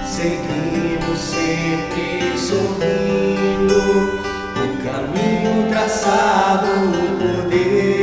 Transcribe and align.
Seguimos 0.06 1.20
sempre 1.20 2.38
sorrindo 2.38 3.80
o 4.54 4.68
caminho 4.84 5.70
traçado 5.72 6.70
por 7.18 7.50
Deus. 7.50 7.97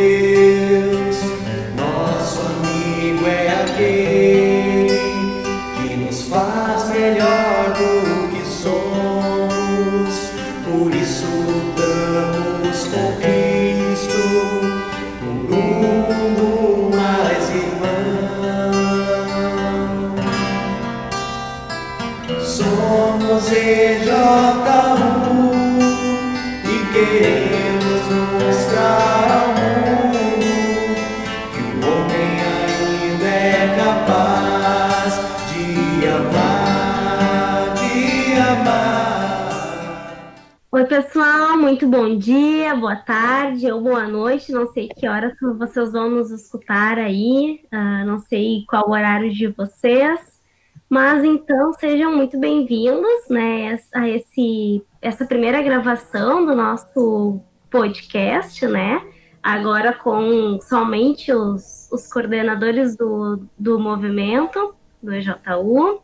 Muito 41.74 41.88
bom 41.88 42.16
dia, 42.16 42.72
boa 42.76 42.94
tarde 42.94 43.68
ou 43.68 43.80
boa 43.80 44.06
noite. 44.06 44.52
Não 44.52 44.64
sei 44.68 44.86
que 44.86 45.08
horas 45.08 45.32
vocês 45.58 45.90
vão 45.90 46.08
nos 46.08 46.30
escutar 46.30 46.98
aí, 46.98 47.64
ah, 47.72 48.04
não 48.04 48.20
sei 48.20 48.64
qual 48.68 48.88
horário 48.88 49.32
de 49.32 49.48
vocês, 49.48 50.40
mas 50.88 51.24
então 51.24 51.72
sejam 51.72 52.14
muito 52.14 52.38
bem-vindos 52.38 53.28
né, 53.28 53.76
a 53.92 54.08
esse, 54.08 54.84
essa 55.02 55.26
primeira 55.26 55.60
gravação 55.62 56.46
do 56.46 56.54
nosso 56.54 57.40
podcast, 57.68 58.64
né? 58.68 59.04
Agora 59.42 59.92
com 59.92 60.60
somente 60.60 61.32
os, 61.32 61.90
os 61.90 62.06
coordenadores 62.06 62.96
do, 62.96 63.48
do 63.58 63.80
movimento, 63.80 64.76
do 65.02 65.12
EJU. 65.12 66.00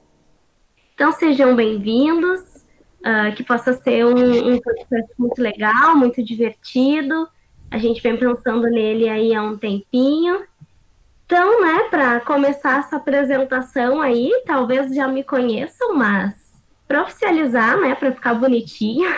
Então 0.97 1.13
sejam 1.13 1.55
bem-vindos. 1.55 2.50
Ah, 3.03 3.31
que 3.33 3.43
possa 3.43 3.73
ser 3.73 4.05
um, 4.05 4.55
um 4.55 4.61
muito 5.19 5.41
legal, 5.41 5.97
muito 5.97 6.23
divertido. 6.23 7.29
A 7.71 7.79
gente 7.79 8.03
vem 8.03 8.17
pensando 8.17 8.69
nele 8.69 9.09
aí 9.09 9.35
há 9.35 9.43
um 9.43 9.57
tempinho. 9.57 10.45
Então, 11.25 11.63
né, 11.63 11.89
para 11.89 12.21
começar 12.21 12.81
essa 12.81 12.97
apresentação 12.97 14.01
aí, 14.01 14.43
talvez 14.45 14.93
já 14.95 15.07
me 15.07 15.23
conheçam, 15.23 15.95
mas 15.95 16.35
para 16.89 17.03
oficializar, 17.03 17.79
né, 17.79 17.95
para 17.95 18.13
ficar 18.13 18.35
bonitinho, 18.35 19.09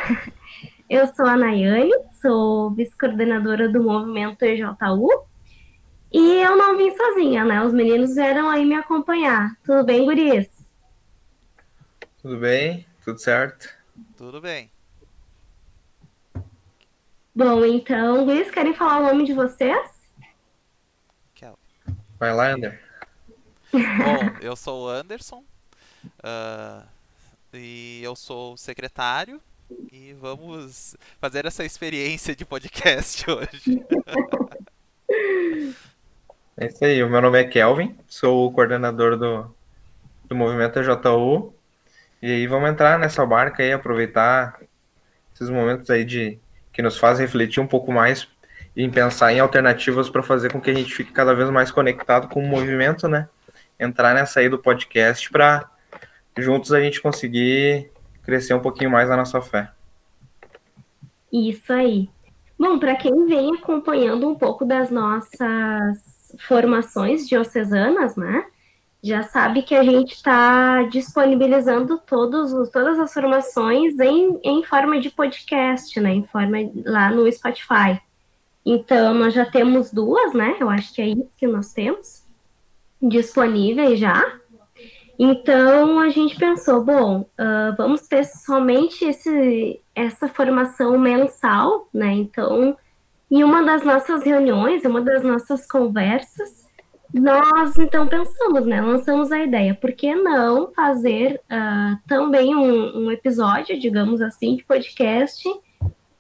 eu 0.88 1.06
sou 1.08 1.27
a 1.27 1.36
Nayane, 1.36 1.91
sou 2.20 2.70
vice-coordenadora 2.70 3.69
do 3.69 3.83
movimento 3.83 4.42
EJU. 4.42 5.08
E 6.12 6.42
eu 6.42 6.55
não 6.55 6.77
vim 6.77 6.94
sozinha, 6.94 7.42
né? 7.42 7.64
Os 7.64 7.72
meninos 7.72 8.14
vieram 8.14 8.50
aí 8.50 8.66
me 8.66 8.75
acompanhar. 8.75 9.56
Tudo 9.64 9.83
bem, 9.83 10.05
guris? 10.05 10.47
Tudo 12.20 12.36
bem? 12.36 12.92
Tudo 13.05 13.19
certo? 13.19 13.69
Tudo 14.17 14.41
bem. 14.41 14.70
Bom, 17.34 17.64
então, 17.64 18.25
guris, 18.25 18.50
querem 18.50 18.75
falar 18.75 18.98
o 18.98 19.06
nome 19.06 19.25
de 19.25 19.33
vocês? 19.33 19.91
Kel. 21.34 21.59
Vai 22.19 22.33
lá, 22.33 22.48
Ander. 22.48 22.81
Bom, 23.72 24.38
eu 24.41 24.54
sou 24.54 24.84
o 24.84 24.88
Anderson 24.88 25.43
ah, 26.22 26.84
e 27.53 28.00
eu 28.04 28.15
sou 28.15 28.53
o 28.53 28.56
secretário 28.56 29.41
e 29.91 30.12
vamos 30.12 30.94
fazer 31.19 31.47
essa 31.47 31.65
experiência 31.65 32.37
de 32.37 32.44
podcast 32.44 33.25
hoje. 33.31 33.84
É 36.56 36.66
isso 36.66 36.84
aí, 36.84 37.03
o 37.03 37.09
meu 37.09 37.22
nome 37.22 37.41
é 37.41 37.44
Kelvin, 37.44 37.98
sou 38.06 38.47
o 38.47 38.53
coordenador 38.53 39.16
do, 39.16 39.53
do 40.28 40.37
movimento 40.37 40.78
EJU. 40.78 41.54
E 42.22 42.31
aí 42.31 42.47
vamos 42.47 42.71
entrar 42.71 43.00
nessa 43.00 43.27
barca 43.27 43.65
aí, 43.65 43.72
aproveitar 43.72 44.60
esses 45.34 45.50
momentos 45.50 45.91
aí 45.91 46.05
de 46.05 46.38
que 46.72 46.81
nos 46.81 46.97
fazem 46.97 47.27
refletir 47.27 47.60
um 47.60 47.66
pouco 47.66 47.91
mais 47.91 48.28
em 48.77 48.88
pensar 48.88 49.33
em 49.33 49.41
alternativas 49.41 50.09
para 50.09 50.22
fazer 50.22 50.53
com 50.53 50.60
que 50.60 50.71
a 50.71 50.75
gente 50.75 50.94
fique 50.94 51.10
cada 51.12 51.34
vez 51.34 51.50
mais 51.50 51.72
conectado 51.72 52.28
com 52.28 52.41
o 52.41 52.47
movimento, 52.47 53.09
né? 53.09 53.28
Entrar 53.78 54.15
nessa 54.15 54.38
aí 54.38 54.49
do 54.49 54.56
podcast 54.56 55.28
para 55.31 55.69
juntos 56.38 56.72
a 56.72 56.81
gente 56.81 57.03
conseguir 57.03 57.91
crescer 58.22 58.54
um 58.54 58.60
pouquinho 58.60 58.91
mais 58.91 59.09
na 59.09 59.16
nossa 59.16 59.43
fé. 59.43 59.71
Isso 61.33 61.72
aí. 61.72 62.09
Bom, 62.56 62.78
para 62.78 62.94
quem 62.94 63.27
vem 63.27 63.56
acompanhando 63.56 64.28
um 64.28 64.37
pouco 64.37 64.65
das 64.65 64.91
nossas 64.91 66.37
formações 66.47 67.28
diocesanas, 67.28 68.15
né? 68.15 68.47
Já 69.03 69.25
sabe 69.25 69.63
que 69.63 69.75
a 69.75 69.83
gente 69.83 70.15
está 70.15 70.85
disponibilizando 70.85 71.99
todos 71.99 72.53
os, 72.53 72.71
todas 72.71 73.01
as 73.01 73.13
formações 73.13 73.99
em, 73.99 74.39
em 74.45 74.63
forma 74.63 75.01
de 75.01 75.11
podcast, 75.11 75.99
né? 75.99 76.15
Em 76.15 76.23
forma 76.23 76.59
lá 76.85 77.11
no 77.11 77.31
Spotify. 77.31 78.01
Então, 78.65 79.13
nós 79.13 79.35
já 79.35 79.45
temos 79.45 79.93
duas, 79.93 80.33
né? 80.33 80.57
Eu 80.61 80.71
acho 80.71 80.95
que 80.95 81.03
é 81.03 81.09
isso 81.09 81.29
que 81.37 81.49
nós 81.49 81.73
temos 81.73 82.23
disponíveis 83.01 83.99
já. 83.99 84.23
Então, 85.19 85.99
a 85.99 86.09
gente 86.09 86.37
pensou, 86.37 86.84
bom, 86.84 87.27
ah, 87.37 87.75
vamos 87.77 88.03
ter 88.03 88.25
somente 88.25 89.05
esse, 89.05 89.81
essa 89.95 90.29
formação 90.29 90.99
mensal, 90.99 91.89
né? 91.93 92.13
Então, 92.13 92.77
em 93.31 93.43
uma 93.45 93.63
das 93.63 93.84
nossas 93.84 94.23
reuniões, 94.23 94.84
uma 94.84 95.01
das 95.01 95.23
nossas 95.23 95.67
conversas, 95.67 96.62
nós 97.12 97.77
então 97.77 98.06
pensamos, 98.06 98.65
né? 98.65 98.81
Lançamos 98.81 99.31
a 99.31 99.43
ideia, 99.43 99.75
por 99.75 99.93
que 99.93 100.15
não 100.15 100.73
fazer 100.73 101.41
ah, 101.50 101.99
também 102.06 102.55
um, 102.55 103.05
um 103.05 103.11
episódio, 103.11 103.78
digamos 103.78 104.23
assim, 104.23 104.56
de 104.56 104.65
podcast 104.65 105.47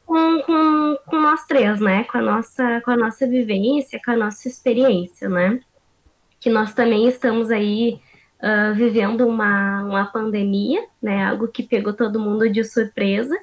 com, 0.04 0.42
com, 0.42 0.98
com 1.06 1.20
nós 1.20 1.46
três, 1.46 1.80
né? 1.80 2.04
Com 2.04 2.18
a, 2.18 2.22
nossa, 2.22 2.80
com 2.82 2.90
a 2.90 2.96
nossa 2.96 3.26
vivência, 3.26 4.00
com 4.04 4.10
a 4.10 4.16
nossa 4.16 4.46
experiência, 4.46 5.28
né? 5.28 5.60
Que 6.38 6.50
nós 6.50 6.74
também 6.74 7.08
estamos 7.08 7.50
aí 7.50 7.98
ah, 8.42 8.72
vivendo 8.72 9.26
uma, 9.26 9.84
uma 9.84 10.04
pandemia, 10.06 10.84
né? 11.00 11.24
Algo 11.26 11.48
que 11.48 11.62
pegou 11.62 11.92
todo 11.92 12.20
mundo 12.20 12.50
de 12.50 12.64
surpresa. 12.64 13.34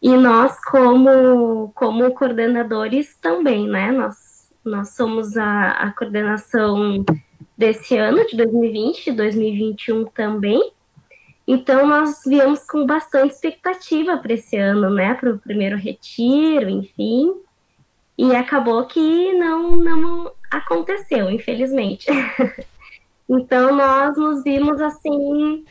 E 0.00 0.16
nós, 0.16 0.64
como, 0.64 1.72
como 1.74 2.14
coordenadores, 2.14 3.16
também, 3.16 3.66
né? 3.66 3.90
Nós, 3.90 4.37
nós 4.64 4.90
somos 4.90 5.36
a, 5.36 5.70
a 5.70 5.92
coordenação 5.92 7.04
desse 7.56 7.96
ano, 7.96 8.26
de 8.26 8.36
2020, 8.36 9.12
2021 9.12 10.04
também. 10.06 10.72
Então, 11.46 11.86
nós 11.86 12.20
viemos 12.26 12.64
com 12.64 12.84
bastante 12.84 13.32
expectativa 13.32 14.18
para 14.18 14.34
esse 14.34 14.56
ano, 14.56 14.90
né? 14.90 15.14
Para 15.14 15.32
o 15.32 15.38
primeiro 15.38 15.76
retiro, 15.76 16.68
enfim. 16.68 17.34
E 18.16 18.34
acabou 18.36 18.84
que 18.86 19.32
não, 19.32 19.76
não 19.76 20.32
aconteceu, 20.50 21.30
infelizmente. 21.30 22.06
então, 23.28 23.74
nós 23.74 24.16
nos 24.16 24.42
vimos 24.42 24.80
assim 24.80 25.64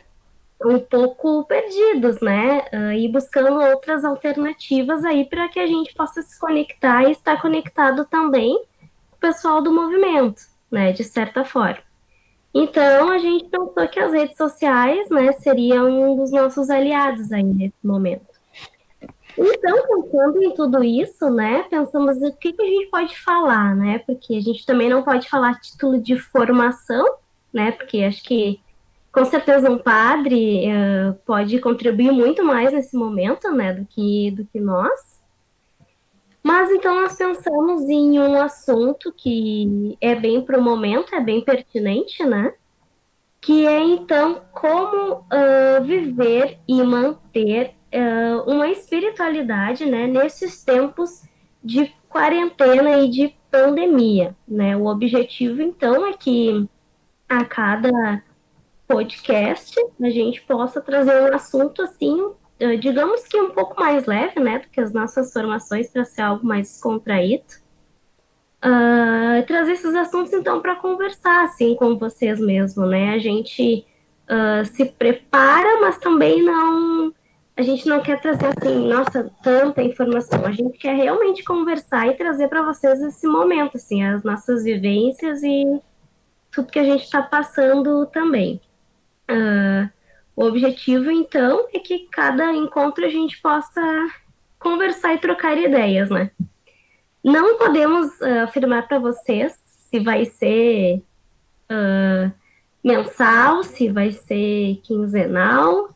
um 0.64 0.80
pouco 0.80 1.44
perdidos, 1.44 2.20
né? 2.20 2.64
Ah, 2.72 2.96
e 2.96 3.06
buscando 3.08 3.60
outras 3.60 4.04
alternativas 4.04 5.04
aí 5.04 5.24
para 5.24 5.48
que 5.48 5.60
a 5.60 5.66
gente 5.66 5.94
possa 5.94 6.20
se 6.22 6.38
conectar 6.40 7.04
e 7.04 7.12
estar 7.12 7.40
conectado 7.40 8.04
também 8.04 8.60
pessoal 9.20 9.62
do 9.62 9.72
movimento, 9.72 10.42
né? 10.70 10.92
De 10.92 11.04
certa 11.04 11.44
forma. 11.44 11.78
Então 12.54 13.10
a 13.10 13.18
gente 13.18 13.44
pensou 13.44 13.88
que 13.88 14.00
as 14.00 14.12
redes 14.12 14.36
sociais, 14.36 15.08
né, 15.10 15.32
seriam 15.32 15.88
um 15.88 16.16
dos 16.16 16.30
nossos 16.32 16.70
aliados 16.70 17.30
aí 17.30 17.42
nesse 17.42 17.76
momento. 17.84 18.26
Então, 19.36 19.86
pensando 19.86 20.42
em 20.42 20.52
tudo 20.52 20.82
isso, 20.82 21.30
né, 21.30 21.62
pensamos 21.70 22.16
o 22.16 22.32
que, 22.32 22.52
que 22.52 22.62
a 22.62 22.66
gente 22.66 22.86
pode 22.86 23.16
falar, 23.20 23.76
né? 23.76 24.00
Porque 24.00 24.34
a 24.34 24.40
gente 24.40 24.66
também 24.66 24.88
não 24.88 25.04
pode 25.04 25.28
falar 25.28 25.60
título 25.60 26.00
de 26.00 26.18
formação, 26.18 27.06
né? 27.52 27.70
Porque 27.70 28.02
acho 28.02 28.24
que 28.24 28.60
com 29.12 29.24
certeza 29.24 29.70
um 29.70 29.78
padre 29.78 30.66
eh, 30.66 31.14
pode 31.24 31.58
contribuir 31.60 32.10
muito 32.10 32.44
mais 32.44 32.72
nesse 32.72 32.96
momento, 32.96 33.50
né, 33.52 33.72
do 33.72 33.84
que, 33.86 34.30
do 34.32 34.44
que 34.44 34.60
nós. 34.60 35.17
Mas 36.42 36.70
então 36.70 36.94
nós 36.94 37.16
pensamos 37.16 37.82
em 37.88 38.18
um 38.18 38.40
assunto 38.40 39.12
que 39.12 39.96
é 40.00 40.14
bem 40.14 40.40
para 40.40 40.58
o 40.58 40.62
momento, 40.62 41.14
é 41.14 41.20
bem 41.20 41.44
pertinente, 41.44 42.24
né? 42.24 42.54
Que 43.40 43.66
é 43.66 43.80
então 43.80 44.42
como 44.52 45.24
ah, 45.30 45.80
viver 45.80 46.58
e 46.66 46.82
manter 46.82 47.74
ah, 47.92 48.44
uma 48.46 48.68
espiritualidade, 48.68 49.84
né, 49.84 50.06
nesses 50.06 50.64
tempos 50.64 51.22
de 51.62 51.92
quarentena 52.08 52.98
e 52.98 53.10
de 53.10 53.34
pandemia, 53.50 54.34
né? 54.46 54.76
O 54.76 54.86
objetivo, 54.86 55.62
então, 55.62 56.06
é 56.06 56.12
que 56.12 56.68
a 57.28 57.44
cada 57.44 58.22
podcast 58.86 59.74
a 60.00 60.10
gente 60.10 60.40
possa 60.42 60.80
trazer 60.80 61.20
um 61.20 61.34
assunto 61.34 61.82
assim, 61.82 62.32
digamos 62.80 63.26
que 63.26 63.40
um 63.40 63.50
pouco 63.50 63.78
mais 63.80 64.06
leve, 64.06 64.40
né, 64.40 64.58
do 64.58 64.68
que 64.68 64.80
as 64.80 64.92
nossas 64.92 65.32
formações, 65.32 65.88
para 65.88 66.04
ser 66.04 66.22
algo 66.22 66.46
mais 66.46 66.80
contraído. 66.80 67.44
Uh, 68.64 69.46
trazer 69.46 69.72
esses 69.72 69.94
assuntos, 69.94 70.32
então, 70.32 70.60
para 70.60 70.74
conversar, 70.74 71.44
assim, 71.44 71.76
com 71.76 71.96
vocês 71.96 72.40
mesmo, 72.40 72.84
né? 72.86 73.14
A 73.14 73.18
gente 73.18 73.86
uh, 74.28 74.64
se 74.64 74.84
prepara, 74.84 75.80
mas 75.80 75.98
também 75.98 76.42
não 76.42 77.14
a 77.58 77.62
gente 77.62 77.88
não 77.88 78.00
quer 78.00 78.20
trazer 78.20 78.46
assim, 78.46 78.86
nossa, 78.86 79.32
tanta 79.42 79.82
informação. 79.82 80.46
A 80.46 80.52
gente 80.52 80.78
quer 80.78 80.94
realmente 80.94 81.42
conversar 81.42 82.06
e 82.06 82.14
trazer 82.14 82.46
para 82.46 82.62
vocês 82.62 83.02
esse 83.02 83.26
momento, 83.26 83.76
assim, 83.76 84.04
as 84.04 84.22
nossas 84.22 84.62
vivências 84.62 85.42
e 85.42 85.80
tudo 86.52 86.70
que 86.70 86.78
a 86.78 86.84
gente 86.84 87.02
está 87.02 87.20
passando 87.20 88.06
também. 88.06 88.60
Uh, 89.28 89.90
o 90.38 90.44
objetivo, 90.44 91.10
então, 91.10 91.66
é 91.74 91.80
que 91.80 92.06
cada 92.12 92.52
encontro 92.52 93.04
a 93.04 93.08
gente 93.08 93.42
possa 93.42 93.82
conversar 94.56 95.12
e 95.14 95.18
trocar 95.18 95.58
ideias, 95.58 96.08
né? 96.10 96.30
Não 97.24 97.58
podemos 97.58 98.06
uh, 98.20 98.44
afirmar 98.44 98.86
para 98.86 99.00
vocês 99.00 99.58
se 99.64 99.98
vai 99.98 100.26
ser 100.26 101.02
uh, 101.68 102.32
mensal, 102.84 103.64
se 103.64 103.88
vai 103.88 104.12
ser 104.12 104.80
quinzenal, 104.84 105.90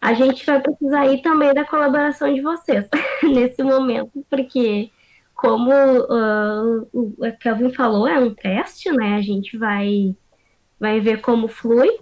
a 0.00 0.12
gente 0.12 0.44
vai 0.44 0.60
precisar 0.60 1.02
aí 1.02 1.22
também 1.22 1.54
da 1.54 1.64
colaboração 1.64 2.34
de 2.34 2.40
vocês 2.40 2.88
nesse 3.22 3.62
momento, 3.62 4.26
porque 4.28 4.90
como 5.36 5.70
uh, 5.70 6.88
o 6.92 7.32
Kelvin 7.38 7.72
falou, 7.72 8.08
é 8.08 8.18
um 8.18 8.34
teste, 8.34 8.90
né? 8.90 9.14
A 9.14 9.22
gente 9.22 9.56
vai, 9.56 10.16
vai 10.80 10.98
ver 10.98 11.20
como 11.20 11.46
flui. 11.46 11.96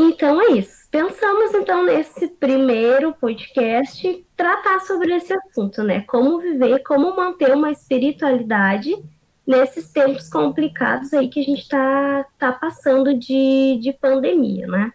Então 0.00 0.40
é 0.40 0.52
isso. 0.52 0.88
Pensamos 0.92 1.52
então 1.54 1.82
nesse 1.82 2.28
primeiro 2.28 3.12
podcast 3.14 4.24
tratar 4.36 4.78
sobre 4.82 5.12
esse 5.12 5.32
assunto, 5.32 5.82
né? 5.82 6.02
Como 6.02 6.38
viver, 6.38 6.84
como 6.84 7.16
manter 7.16 7.52
uma 7.52 7.72
espiritualidade 7.72 8.96
nesses 9.44 9.90
tempos 9.90 10.28
complicados 10.28 11.12
aí 11.12 11.28
que 11.28 11.40
a 11.40 11.42
gente 11.42 11.62
está 11.62 12.24
tá 12.38 12.52
passando 12.52 13.12
de, 13.18 13.76
de 13.82 13.92
pandemia, 13.92 14.68
né? 14.68 14.92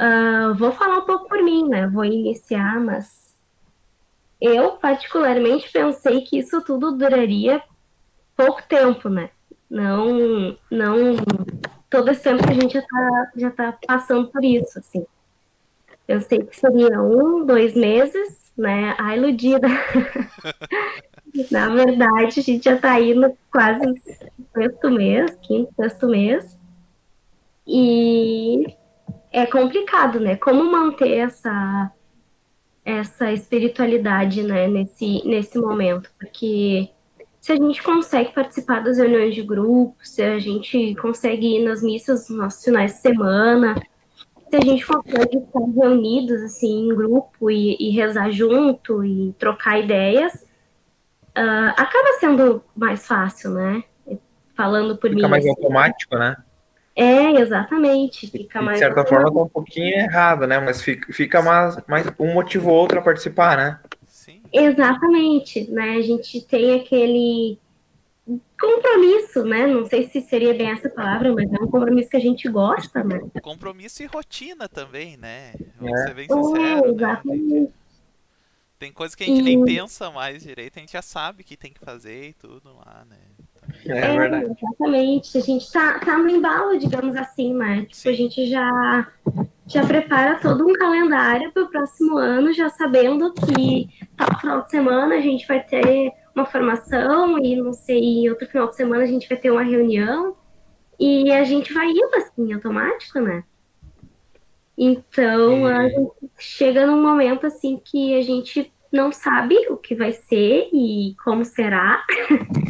Uh, 0.00 0.54
vou 0.56 0.72
falar 0.72 0.98
um 0.98 1.06
pouco 1.06 1.28
por 1.28 1.40
mim, 1.40 1.68
né? 1.68 1.86
Vou 1.86 2.04
iniciar, 2.04 2.80
mas 2.80 3.32
eu 4.40 4.72
particularmente 4.72 5.70
pensei 5.70 6.22
que 6.22 6.36
isso 6.36 6.60
tudo 6.62 6.96
duraria 6.96 7.62
pouco 8.36 8.60
tempo, 8.68 9.08
né? 9.08 9.30
Não, 9.70 10.58
não 10.68 11.14
todo 11.90 12.10
esse 12.10 12.22
tempo 12.22 12.46
que 12.46 12.50
a 12.50 12.54
gente 12.54 12.72
já 12.74 12.82
tá, 12.82 13.30
já 13.36 13.50
tá 13.50 13.78
passando 13.86 14.28
por 14.28 14.44
isso, 14.44 14.78
assim. 14.78 15.06
Eu 16.06 16.20
sei 16.20 16.42
que 16.42 16.56
seria 16.56 17.02
um, 17.02 17.44
dois 17.44 17.74
meses, 17.74 18.52
né? 18.56 18.94
A 18.98 19.16
iludida. 19.16 19.68
Na 21.50 21.68
verdade, 21.68 22.40
a 22.40 22.42
gente 22.42 22.64
já 22.64 22.78
tá 22.78 22.98
indo 23.00 23.36
quase 23.52 23.84
sexto 24.54 24.90
mês, 24.90 25.36
quinto, 25.42 25.72
sexto 25.76 26.08
mês. 26.08 26.58
E 27.66 28.74
é 29.30 29.44
complicado, 29.46 30.18
né? 30.18 30.36
Como 30.36 30.64
manter 30.64 31.18
essa 31.18 31.92
essa 32.84 33.30
espiritualidade, 33.30 34.42
né, 34.42 34.66
nesse 34.66 35.22
nesse 35.26 35.58
momento, 35.58 36.10
porque 36.18 36.88
se 37.48 37.52
a 37.52 37.56
gente 37.56 37.82
consegue 37.82 38.30
participar 38.34 38.80
das 38.80 38.98
reuniões 38.98 39.34
de 39.34 39.42
grupo, 39.42 39.96
se 40.02 40.22
a 40.22 40.38
gente 40.38 40.94
consegue 40.96 41.56
ir 41.56 41.64
nas 41.64 41.82
missas 41.82 42.28
nos 42.28 42.38
nossos 42.38 42.62
finais 42.62 42.92
de 42.92 42.98
semana, 42.98 43.74
se 44.50 44.54
a 44.54 44.60
gente 44.60 44.86
consegue 44.86 45.38
estar 45.38 45.60
reunidos 45.74 46.42
assim 46.42 46.90
em 46.90 46.94
grupo 46.94 47.50
e, 47.50 47.74
e 47.80 47.88
rezar 47.88 48.30
junto 48.30 49.02
e 49.02 49.32
trocar 49.38 49.78
ideias, 49.78 50.34
uh, 51.34 51.72
acaba 51.74 52.18
sendo 52.20 52.62
mais 52.76 53.06
fácil, 53.06 53.52
né? 53.52 53.82
Falando 54.54 54.98
por 54.98 55.08
Fica 55.08 55.14
mim. 55.14 55.20
Fica 55.22 55.28
mais 55.28 55.46
assim. 55.46 55.50
automático, 55.50 56.18
né? 56.18 56.36
É, 56.94 57.30
exatamente. 57.40 58.30
Fica 58.30 58.60
mais. 58.60 58.78
De 58.78 58.84
certa 58.84 59.06
forma, 59.06 59.32
tá 59.32 59.40
um 59.40 59.48
pouquinho 59.48 59.94
errado, 59.94 60.46
né? 60.46 60.58
Mas 60.60 60.82
fica, 60.82 61.10
fica 61.14 61.40
mais, 61.40 61.78
mais 61.86 62.06
um 62.18 62.34
motivo 62.34 62.68
ou 62.68 62.76
outro 62.76 62.98
a 62.98 63.02
participar, 63.02 63.56
né? 63.56 63.78
Exatamente, 64.52 65.70
né? 65.70 65.92
A 65.96 66.02
gente 66.02 66.40
tem 66.42 66.80
aquele 66.80 67.58
compromisso, 68.60 69.44
né? 69.44 69.66
Não 69.66 69.86
sei 69.86 70.08
se 70.08 70.20
seria 70.22 70.52
bem 70.54 70.70
essa 70.70 70.88
palavra, 70.90 71.32
mas 71.32 71.50
é 71.52 71.56
um 71.62 71.68
compromisso 71.68 72.10
que 72.10 72.16
a 72.16 72.20
gente 72.20 72.48
gosta, 72.48 73.02
né? 73.04 73.20
Compromisso 73.42 74.02
e 74.02 74.06
rotina 74.06 74.68
também, 74.68 75.16
né? 75.16 75.52
É. 75.54 75.64
Vamos 75.80 76.00
ser 76.00 76.14
bem 76.14 76.24
É, 76.24 76.34
sinceros. 76.34 76.82
né? 76.82 76.88
exatamente. 76.94 77.72
Tem 78.78 78.92
coisa 78.92 79.16
que 79.16 79.24
a 79.24 79.26
gente 79.26 79.40
E- 79.40 79.42
nem 79.42 79.64
pensa 79.64 80.10
mais 80.10 80.42
direito, 80.42 80.76
a 80.76 80.80
gente 80.80 80.92
já 80.92 81.02
sabe 81.02 81.42
que 81.42 81.56
tem 81.56 81.72
que 81.72 81.80
fazer 81.80 82.28
e 82.28 82.32
tudo 82.32 82.72
lá, 82.76 83.04
né? 83.08 83.16
É, 83.86 84.18
verdade. 84.18 84.56
Exatamente. 84.62 85.38
A 85.38 85.40
gente 85.40 85.72
tá, 85.72 85.98
tá 85.98 86.18
no 86.18 86.28
embalo, 86.28 86.78
digamos 86.78 87.16
assim, 87.16 87.54
né? 87.54 87.82
Tipo, 87.82 87.94
Sim. 87.94 88.08
a 88.08 88.12
gente 88.12 88.46
já, 88.50 89.08
já 89.66 89.86
prepara 89.86 90.38
todo 90.40 90.66
um 90.66 90.72
calendário 90.72 91.52
para 91.52 91.62
o 91.62 91.68
próximo 91.68 92.16
ano, 92.16 92.52
já 92.52 92.68
sabendo 92.68 93.32
que 93.32 93.88
tal 94.16 94.38
final 94.40 94.62
de 94.62 94.70
semana 94.70 95.14
a 95.14 95.20
gente 95.20 95.46
vai 95.46 95.62
ter 95.62 96.12
uma 96.34 96.46
formação 96.46 97.38
e 97.38 97.56
não 97.56 97.72
sei, 97.72 98.28
outro 98.30 98.46
final 98.46 98.68
de 98.68 98.76
semana 98.76 99.02
a 99.02 99.06
gente 99.06 99.28
vai 99.28 99.36
ter 99.36 99.50
uma 99.50 99.62
reunião 99.62 100.36
e 100.98 101.30
a 101.30 101.44
gente 101.44 101.72
vai 101.72 101.88
indo 101.88 102.14
assim, 102.16 102.52
automático, 102.52 103.20
né? 103.20 103.44
Então, 104.76 105.66
a 105.66 105.88
gente 105.88 106.12
chega 106.38 106.86
num 106.86 107.02
momento 107.02 107.46
assim 107.46 107.80
que 107.84 108.14
a 108.14 108.22
gente 108.22 108.72
não 108.92 109.12
sabe 109.12 109.56
o 109.70 109.76
que 109.76 109.94
vai 109.94 110.12
ser 110.12 110.68
e 110.72 111.14
como 111.24 111.44
será. 111.44 112.04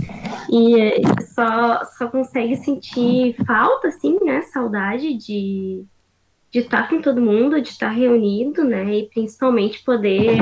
E 0.50 0.92
só, 1.34 1.84
só 1.84 2.08
consegue 2.08 2.56
sentir 2.56 3.36
falta, 3.46 3.88
assim, 3.88 4.18
né? 4.24 4.40
Saudade 4.42 5.14
de 5.14 5.84
de 6.50 6.60
estar 6.60 6.88
com 6.88 7.02
todo 7.02 7.20
mundo, 7.20 7.60
de 7.60 7.68
estar 7.68 7.90
reunido, 7.90 8.64
né? 8.64 8.94
E 8.94 9.08
principalmente 9.10 9.84
poder 9.84 10.38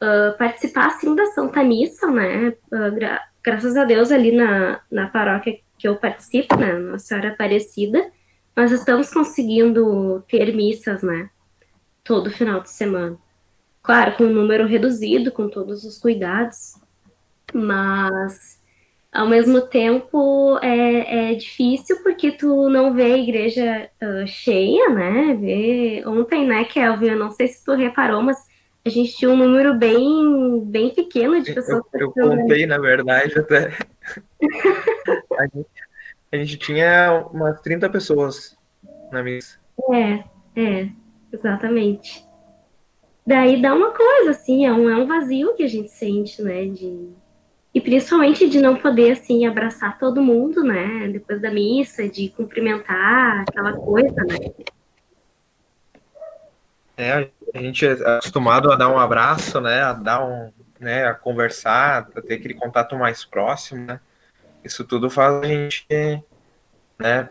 ah, 0.00 0.34
participar, 0.38 0.86
assim, 0.86 1.14
da 1.14 1.26
Santa 1.26 1.62
Missa, 1.64 2.06
né? 2.10 2.54
Ah, 2.72 2.90
gra- 2.90 3.22
graças 3.42 3.76
a 3.76 3.84
Deus, 3.84 4.12
ali 4.12 4.32
na, 4.32 4.80
na 4.90 5.08
paróquia 5.08 5.58
que 5.78 5.88
eu 5.88 5.96
participo, 5.96 6.56
né? 6.56 6.72
Nossa 6.74 7.06
Senhora 7.06 7.30
Aparecida, 7.30 8.10
nós 8.54 8.70
estamos 8.70 9.12
conseguindo 9.12 10.22
ter 10.28 10.54
missas, 10.54 11.02
né? 11.02 11.28
Todo 12.04 12.30
final 12.30 12.60
de 12.60 12.70
semana. 12.70 13.18
Claro, 13.86 14.16
com 14.16 14.24
um 14.24 14.32
número 14.32 14.66
reduzido, 14.66 15.30
com 15.30 15.48
todos 15.48 15.84
os 15.84 15.96
cuidados, 15.96 16.74
mas 17.54 18.60
ao 19.12 19.28
mesmo 19.28 19.60
tempo 19.60 20.58
é, 20.60 21.30
é 21.30 21.34
difícil 21.36 22.02
porque 22.02 22.32
tu 22.32 22.68
não 22.68 22.92
vê 22.92 23.12
a 23.12 23.16
igreja 23.16 23.88
ah, 24.00 24.26
cheia, 24.26 24.88
né? 24.88 25.38
Vê... 25.40 26.02
Ontem, 26.04 26.44
né, 26.44 26.64
Kelvin, 26.64 27.10
eu 27.10 27.16
não 27.16 27.30
sei 27.30 27.46
se 27.46 27.64
tu 27.64 27.74
reparou, 27.74 28.20
mas 28.22 28.36
a 28.84 28.88
gente 28.88 29.16
tinha 29.16 29.30
um 29.30 29.36
número 29.36 29.72
bem, 29.78 30.64
bem 30.64 30.90
pequeno 30.92 31.40
de 31.40 31.54
pessoas 31.54 31.84
Eu, 31.94 32.12
eu 32.16 32.30
contei, 32.30 32.66
na 32.66 32.78
verdade, 32.78 33.38
até. 33.38 33.70
A 35.38 35.42
gente, 35.44 35.68
a 36.32 36.36
gente 36.36 36.56
tinha 36.56 37.26
umas 37.30 37.60
30 37.60 37.90
pessoas 37.90 38.56
na 39.12 39.22
missa. 39.22 39.58
É, 39.92 40.24
é, 40.58 40.88
exatamente. 41.30 42.26
Daí 43.26 43.60
dá 43.60 43.74
uma 43.74 43.90
coisa, 43.90 44.30
assim, 44.30 44.64
é 44.64 44.72
um, 44.72 44.88
é 44.88 44.96
um 44.96 45.06
vazio 45.06 45.54
que 45.56 45.64
a 45.64 45.68
gente 45.68 45.90
sente, 45.90 46.40
né? 46.40 46.66
De... 46.66 47.10
E 47.74 47.80
principalmente 47.80 48.48
de 48.48 48.60
não 48.60 48.76
poder, 48.76 49.12
assim, 49.12 49.44
abraçar 49.44 49.98
todo 49.98 50.22
mundo, 50.22 50.62
né? 50.62 51.08
Depois 51.08 51.42
da 51.42 51.50
missa, 51.50 52.08
de 52.08 52.28
cumprimentar, 52.28 53.40
aquela 53.40 53.72
coisa, 53.72 54.14
né? 54.22 54.36
É, 56.96 57.28
a 57.52 57.58
gente 57.58 57.84
é 57.84 57.92
acostumado 57.92 58.70
a 58.70 58.76
dar 58.76 58.88
um 58.88 58.98
abraço, 58.98 59.60
né? 59.60 59.82
A 59.82 59.92
dar 59.92 60.24
um, 60.24 60.52
né? 60.78 61.06
A 61.06 61.12
conversar, 61.12 62.08
a 62.14 62.22
ter 62.22 62.34
aquele 62.34 62.54
contato 62.54 62.96
mais 62.96 63.24
próximo, 63.24 63.84
né? 63.86 64.00
Isso 64.64 64.84
tudo 64.84 65.10
faz 65.10 65.34
a 65.42 65.46
gente, 65.46 65.84
né? 66.98 67.28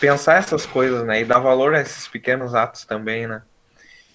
Pensar 0.00 0.36
essas 0.36 0.64
coisas, 0.64 1.04
né? 1.04 1.20
E 1.20 1.24
dar 1.24 1.40
valor 1.40 1.74
a 1.74 1.80
esses 1.80 2.06
pequenos 2.06 2.54
atos 2.54 2.84
também, 2.84 3.26
né? 3.26 3.42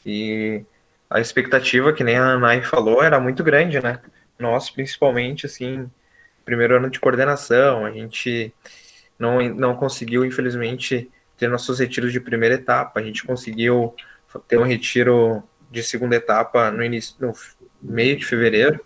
E 0.06 0.66
a 1.14 1.20
expectativa, 1.20 1.94
que 1.94 2.04
nem 2.04 2.18
a 2.18 2.40
Nai 2.40 2.64
falou, 2.64 3.04
era 3.04 3.20
muito 3.20 3.44
grande, 3.44 3.80
né? 3.80 4.00
Nós, 4.40 4.72
principalmente, 4.72 5.46
assim, 5.46 5.88
primeiro 6.44 6.76
ano 6.76 6.90
de 6.90 7.00
coordenação, 7.00 7.86
a 7.86 7.92
gente 7.92 8.52
não, 9.18 9.40
não 9.50 9.76
conseguiu, 9.76 10.26
infelizmente, 10.26 11.12
ter 11.38 11.48
nossos 11.48 11.78
retiros 11.78 12.12
de 12.12 12.20
primeira 12.20 12.56
etapa. 12.56 13.00
A 13.00 13.04
gente 13.04 13.24
conseguiu 13.24 13.96
ter 14.48 14.58
um 14.58 14.64
retiro 14.64 15.44
de 15.70 15.84
segunda 15.84 16.16
etapa 16.16 16.72
no 16.72 16.84
início, 16.84 17.16
no 17.20 17.32
meio 17.80 18.18
de 18.18 18.26
fevereiro, 18.26 18.84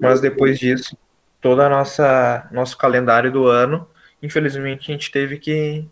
mas 0.00 0.20
depois 0.20 0.60
disso, 0.60 0.96
todo 1.40 1.60
a 1.60 1.68
nossa 1.68 2.48
nosso 2.52 2.78
calendário 2.78 3.32
do 3.32 3.48
ano, 3.48 3.88
infelizmente 4.22 4.92
a 4.92 4.94
gente 4.94 5.10
teve 5.10 5.38
que, 5.38 5.88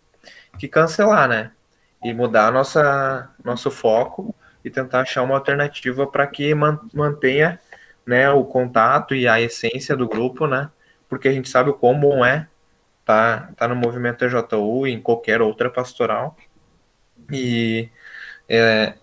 que 0.57 0.69
cancelar, 0.69 1.27
né? 1.27 1.51
E 2.01 2.13
mudar 2.13 2.53
nossa 2.53 3.29
nosso 3.43 3.69
foco 3.69 4.33
e 4.63 4.69
tentar 4.69 5.01
achar 5.01 5.23
uma 5.23 5.35
alternativa 5.35 6.05
para 6.07 6.27
que 6.27 6.53
mantenha 6.53 7.59
né, 8.05 8.29
o 8.29 8.43
contato 8.43 9.15
e 9.15 9.27
a 9.27 9.39
essência 9.39 9.95
do 9.95 10.07
grupo, 10.07 10.47
né? 10.47 10.69
Porque 11.09 11.27
a 11.27 11.31
gente 11.31 11.49
sabe 11.49 11.69
o 11.69 11.73
quão 11.73 11.99
bom 11.99 12.23
é 12.25 12.47
tá, 13.05 13.51
tá 13.55 13.67
no 13.67 13.75
movimento 13.75 14.23
EJU 14.23 14.87
e 14.87 14.91
em 14.91 15.01
qualquer 15.01 15.41
outra 15.41 15.69
pastoral. 15.69 16.35
E 17.31 17.89
é, 18.47 18.93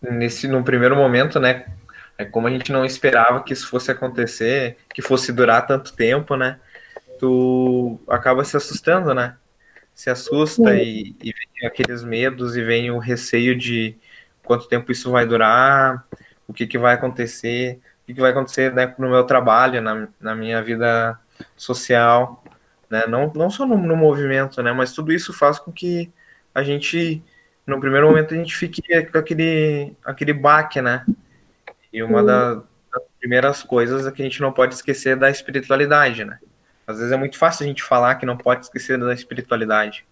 nesse 0.00 0.48
no 0.48 0.62
primeiro 0.62 0.96
momento, 0.96 1.40
né, 1.40 1.66
é 2.16 2.24
como 2.24 2.46
a 2.46 2.50
gente 2.50 2.72
não 2.72 2.84
esperava 2.84 3.42
que 3.42 3.52
isso 3.52 3.68
fosse 3.68 3.90
acontecer, 3.90 4.76
que 4.92 5.02
fosse 5.02 5.32
durar 5.32 5.66
tanto 5.66 5.94
tempo, 5.94 6.36
né? 6.36 6.58
Tu 7.18 8.00
acaba 8.08 8.44
se 8.44 8.56
assustando, 8.56 9.14
né? 9.14 9.36
Se 9.94 10.10
assusta 10.10 10.74
e, 10.76 11.16
e 11.22 11.32
vem 11.32 11.66
aqueles 11.68 12.04
medos 12.04 12.56
e 12.56 12.62
vem 12.62 12.90
o 12.90 12.98
receio 12.98 13.56
de 13.56 13.96
quanto 14.48 14.66
tempo 14.66 14.90
isso 14.90 15.12
vai 15.12 15.26
durar, 15.26 16.04
o 16.48 16.52
que, 16.52 16.66
que 16.66 16.78
vai 16.78 16.94
acontecer, 16.94 17.78
o 18.02 18.06
que, 18.06 18.14
que 18.14 18.20
vai 18.20 18.30
acontecer 18.32 18.72
né, 18.72 18.92
no 18.98 19.10
meu 19.10 19.24
trabalho, 19.24 19.80
na, 19.80 20.08
na 20.18 20.34
minha 20.34 20.62
vida 20.62 21.16
social, 21.54 22.42
né? 22.90 23.04
Não, 23.06 23.30
não 23.34 23.50
só 23.50 23.66
no, 23.66 23.76
no 23.76 23.94
movimento, 23.94 24.62
né? 24.62 24.72
Mas 24.72 24.92
tudo 24.92 25.12
isso 25.12 25.32
faz 25.32 25.58
com 25.58 25.70
que 25.70 26.10
a 26.54 26.62
gente 26.62 27.22
no 27.66 27.78
primeiro 27.78 28.08
momento 28.08 28.32
a 28.32 28.36
gente 28.36 28.56
fique 28.56 28.82
com 29.12 29.18
aquele, 29.18 29.94
aquele 30.02 30.32
baque, 30.32 30.80
né? 30.80 31.04
E 31.92 32.02
uma 32.02 32.24
das, 32.24 32.62
das 32.90 33.02
primeiras 33.20 33.62
coisas 33.62 34.06
é 34.06 34.10
que 34.10 34.22
a 34.22 34.24
gente 34.24 34.40
não 34.40 34.50
pode 34.50 34.74
esquecer 34.74 35.16
da 35.16 35.30
espiritualidade, 35.30 36.24
né? 36.24 36.38
Às 36.86 36.96
vezes 36.96 37.12
é 37.12 37.16
muito 37.18 37.36
fácil 37.36 37.64
a 37.64 37.68
gente 37.68 37.82
falar 37.82 38.14
que 38.14 38.24
não 38.24 38.38
pode 38.38 38.64
esquecer 38.64 38.98
da 38.98 39.12
espiritualidade, 39.12 40.06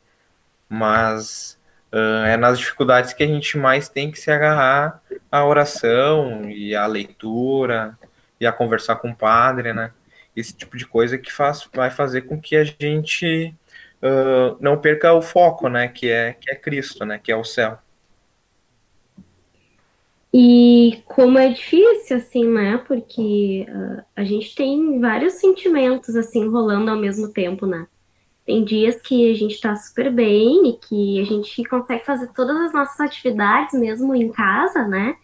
mas 0.69 1.59
uh, 1.93 2.27
é 2.27 2.37
nas 2.37 2.59
dificuldades 2.59 3.13
que 3.13 3.23
a 3.23 3.27
gente 3.27 3.57
mais 3.59 3.89
tem 3.89 4.11
que 4.11 4.19
se 4.19 4.31
agarrar 4.31 5.03
à 5.31 5.45
oração 5.45 6.49
e 6.49 6.75
à 6.75 6.87
leitura 6.87 7.99
e 8.41 8.47
a 8.47 8.53
conversar 8.53 8.97
com 8.97 9.11
o 9.11 9.17
padre, 9.17 9.73
né? 9.73 9.93
Esse 10.35 10.55
tipo 10.55 10.77
de 10.77 10.87
coisa 10.87 11.17
que 11.17 11.33
faz, 11.33 11.69
vai 11.75 11.91
fazer 11.91 12.23
com 12.23 12.41
que 12.41 12.57
a 12.57 12.65
gente 12.65 13.55
uh, 14.03 14.57
não 14.61 14.79
perca 14.79 15.13
o 15.13 15.23
foco, 15.23 15.69
né? 15.69 15.89
Que 15.89 16.11
é, 16.11 16.35
que 16.35 16.51
é 16.51 16.55
Cristo, 16.55 17.05
né? 17.05 17.19
Que 17.23 17.33
é 17.33 17.37
o 17.37 17.45
céu. 17.45 17.79
E 20.33 21.03
como 21.07 21.39
é 21.39 21.49
difícil, 21.49 22.19
assim, 22.19 22.47
né? 22.47 22.77
Porque 22.87 23.67
uh, 23.71 24.03
a 24.15 24.23
gente 24.23 24.55
tem 24.55 25.01
vários 25.01 25.35
sentimentos, 25.35 26.15
assim, 26.15 26.47
rolando 26.47 26.91
ao 26.91 26.99
mesmo 26.99 27.33
tempo, 27.33 27.65
né? 27.65 27.87
Tem 28.47 28.63
dias 28.63 29.01
que 29.03 29.29
a 29.29 29.35
gente 29.35 29.61
tá 29.61 29.75
super 29.75 30.09
bem 30.11 30.69
e 30.69 30.73
que 30.75 31.21
a 31.21 31.25
gente 31.25 31.65
consegue 31.65 32.05
fazer 32.05 32.29
todas 32.33 32.57
as 32.57 32.73
nossas 32.73 33.01
atividades 33.01 33.79
mesmo 33.79 34.15
em 34.15 34.31
casa, 34.31 34.87
né? 34.87 35.17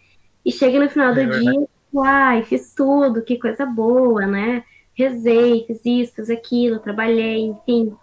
E 0.45 0.51
chega 0.51 0.77
no 0.77 0.89
final 0.89 1.13
do 1.13 1.21
é 1.21 1.25
dia, 1.25 1.67
ai, 2.03 2.43
fiz 2.43 2.73
tudo, 2.75 3.23
que 3.23 3.39
coisa 3.39 3.65
boa, 3.65 4.27
né? 4.27 4.65
Rezei, 4.93 5.63
fiz 5.65 5.81
isso, 5.85 6.15
fiz 6.15 6.29
aquilo, 6.29 6.79
trabalhei, 6.79 7.39
enfim. 7.45 7.95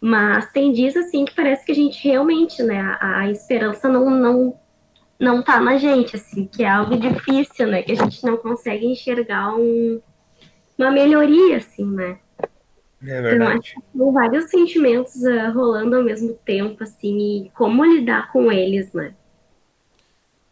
Mas 0.00 0.50
tem 0.52 0.72
dias 0.72 0.96
assim 0.96 1.26
que 1.26 1.34
parece 1.34 1.64
que 1.66 1.72
a 1.72 1.74
gente 1.74 2.02
realmente, 2.06 2.62
né, 2.62 2.80
a, 2.80 3.20
a, 3.20 3.30
esperança 3.30 3.88
não, 3.88 4.08
não, 4.08 4.58
não 5.20 5.42
tá 5.42 5.60
na 5.60 5.76
gente, 5.76 6.16
assim, 6.16 6.46
que 6.46 6.64
é 6.64 6.68
algo 6.68 6.96
difícil, 6.96 7.66
né, 7.66 7.82
que 7.82 7.92
a 7.92 7.96
gente 7.96 8.24
não 8.24 8.38
consegue 8.38 8.86
enxergar 8.86 9.54
um, 9.54 10.00
uma 10.78 10.90
melhoria, 10.90 11.58
assim, 11.58 11.84
né. 11.84 12.18
É 13.06 13.22
verdade. 13.22 13.74
Então, 13.94 14.12
vários 14.12 14.50
sentimentos 14.50 15.14
uh, 15.16 15.52
rolando 15.54 15.96
ao 15.96 16.02
mesmo 16.02 16.34
tempo, 16.44 16.82
assim, 16.82 17.46
e 17.46 17.50
como 17.50 17.84
lidar 17.84 18.32
com 18.32 18.50
eles, 18.50 18.92
né. 18.92 19.14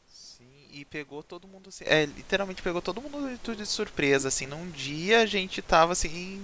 Sim, 0.07 0.45
e 0.73 0.85
pegou 0.85 1.23
todo 1.23 1.49
mundo, 1.49 1.69
assim, 1.69 1.85
é, 1.87 2.07
literalmente 2.07 2.63
pegou 2.63 2.81
todo 2.81 3.01
mundo 3.01 3.39
de 3.57 3.67
surpresa, 3.67 4.29
assim, 4.29 4.47
num 4.47 4.71
dia 4.71 5.21
a 5.21 5.27
gente 5.27 5.61
tava, 5.61 5.93
assim, 5.93 6.41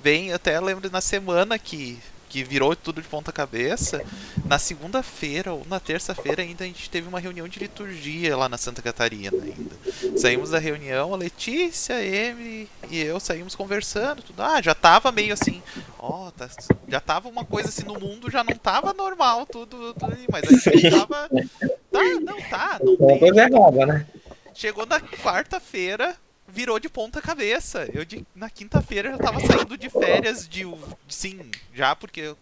bem, 0.00 0.32
até 0.32 0.58
lembro 0.58 0.90
na 0.90 1.00
semana 1.00 1.58
que 1.58 1.98
que 2.32 2.42
virou 2.42 2.74
tudo 2.74 3.02
de 3.02 3.06
ponta 3.08 3.30
cabeça, 3.30 4.02
na 4.46 4.58
segunda-feira 4.58 5.52
ou 5.52 5.66
na 5.68 5.78
terça-feira 5.78 6.42
ainda 6.42 6.64
a 6.64 6.66
gente 6.66 6.88
teve 6.88 7.06
uma 7.06 7.20
reunião 7.20 7.46
de 7.46 7.58
liturgia 7.58 8.34
lá 8.34 8.48
na 8.48 8.56
Santa 8.56 8.80
Catarina 8.80 9.36
ainda. 9.36 10.18
Saímos 10.18 10.48
da 10.48 10.58
reunião, 10.58 11.12
a 11.12 11.16
Letícia, 11.18 11.96
a 11.96 12.02
Emily 12.02 12.70
e 12.90 12.98
eu 12.98 13.20
saímos 13.20 13.54
conversando, 13.54 14.22
tudo. 14.22 14.42
Ah, 14.42 14.62
já 14.62 14.74
tava 14.74 15.12
meio 15.12 15.34
assim, 15.34 15.62
ó, 15.98 16.28
oh, 16.28 16.30
tá, 16.30 16.48
já 16.88 17.00
tava 17.00 17.28
uma 17.28 17.44
coisa 17.44 17.68
assim 17.68 17.84
no 17.84 18.00
mundo, 18.00 18.30
já 18.30 18.42
não 18.42 18.56
tava 18.56 18.94
normal 18.94 19.44
tudo, 19.44 19.92
tudo 19.92 20.16
mas 20.30 20.44
a 20.44 20.70
gente 20.70 20.90
tava 20.90 21.28
tá, 21.28 22.02
não 22.22 22.40
tá, 22.48 22.80
não 22.82 22.96
tem. 22.96 23.28
Errada, 23.28 23.84
né? 23.86 24.06
Chegou 24.54 24.86
na 24.86 25.00
quarta-feira, 25.00 26.16
virou 26.52 26.78
de 26.78 26.88
ponta 26.88 27.20
cabeça. 27.20 27.88
Eu 27.92 28.04
de, 28.04 28.26
na 28.34 28.50
quinta-feira 28.50 29.12
já 29.12 29.18
tava 29.18 29.40
saindo 29.40 29.76
de 29.76 29.88
férias 29.88 30.46
de 30.46 30.64
sim, 31.08 31.50
já 31.74 31.96
porque 31.96 32.34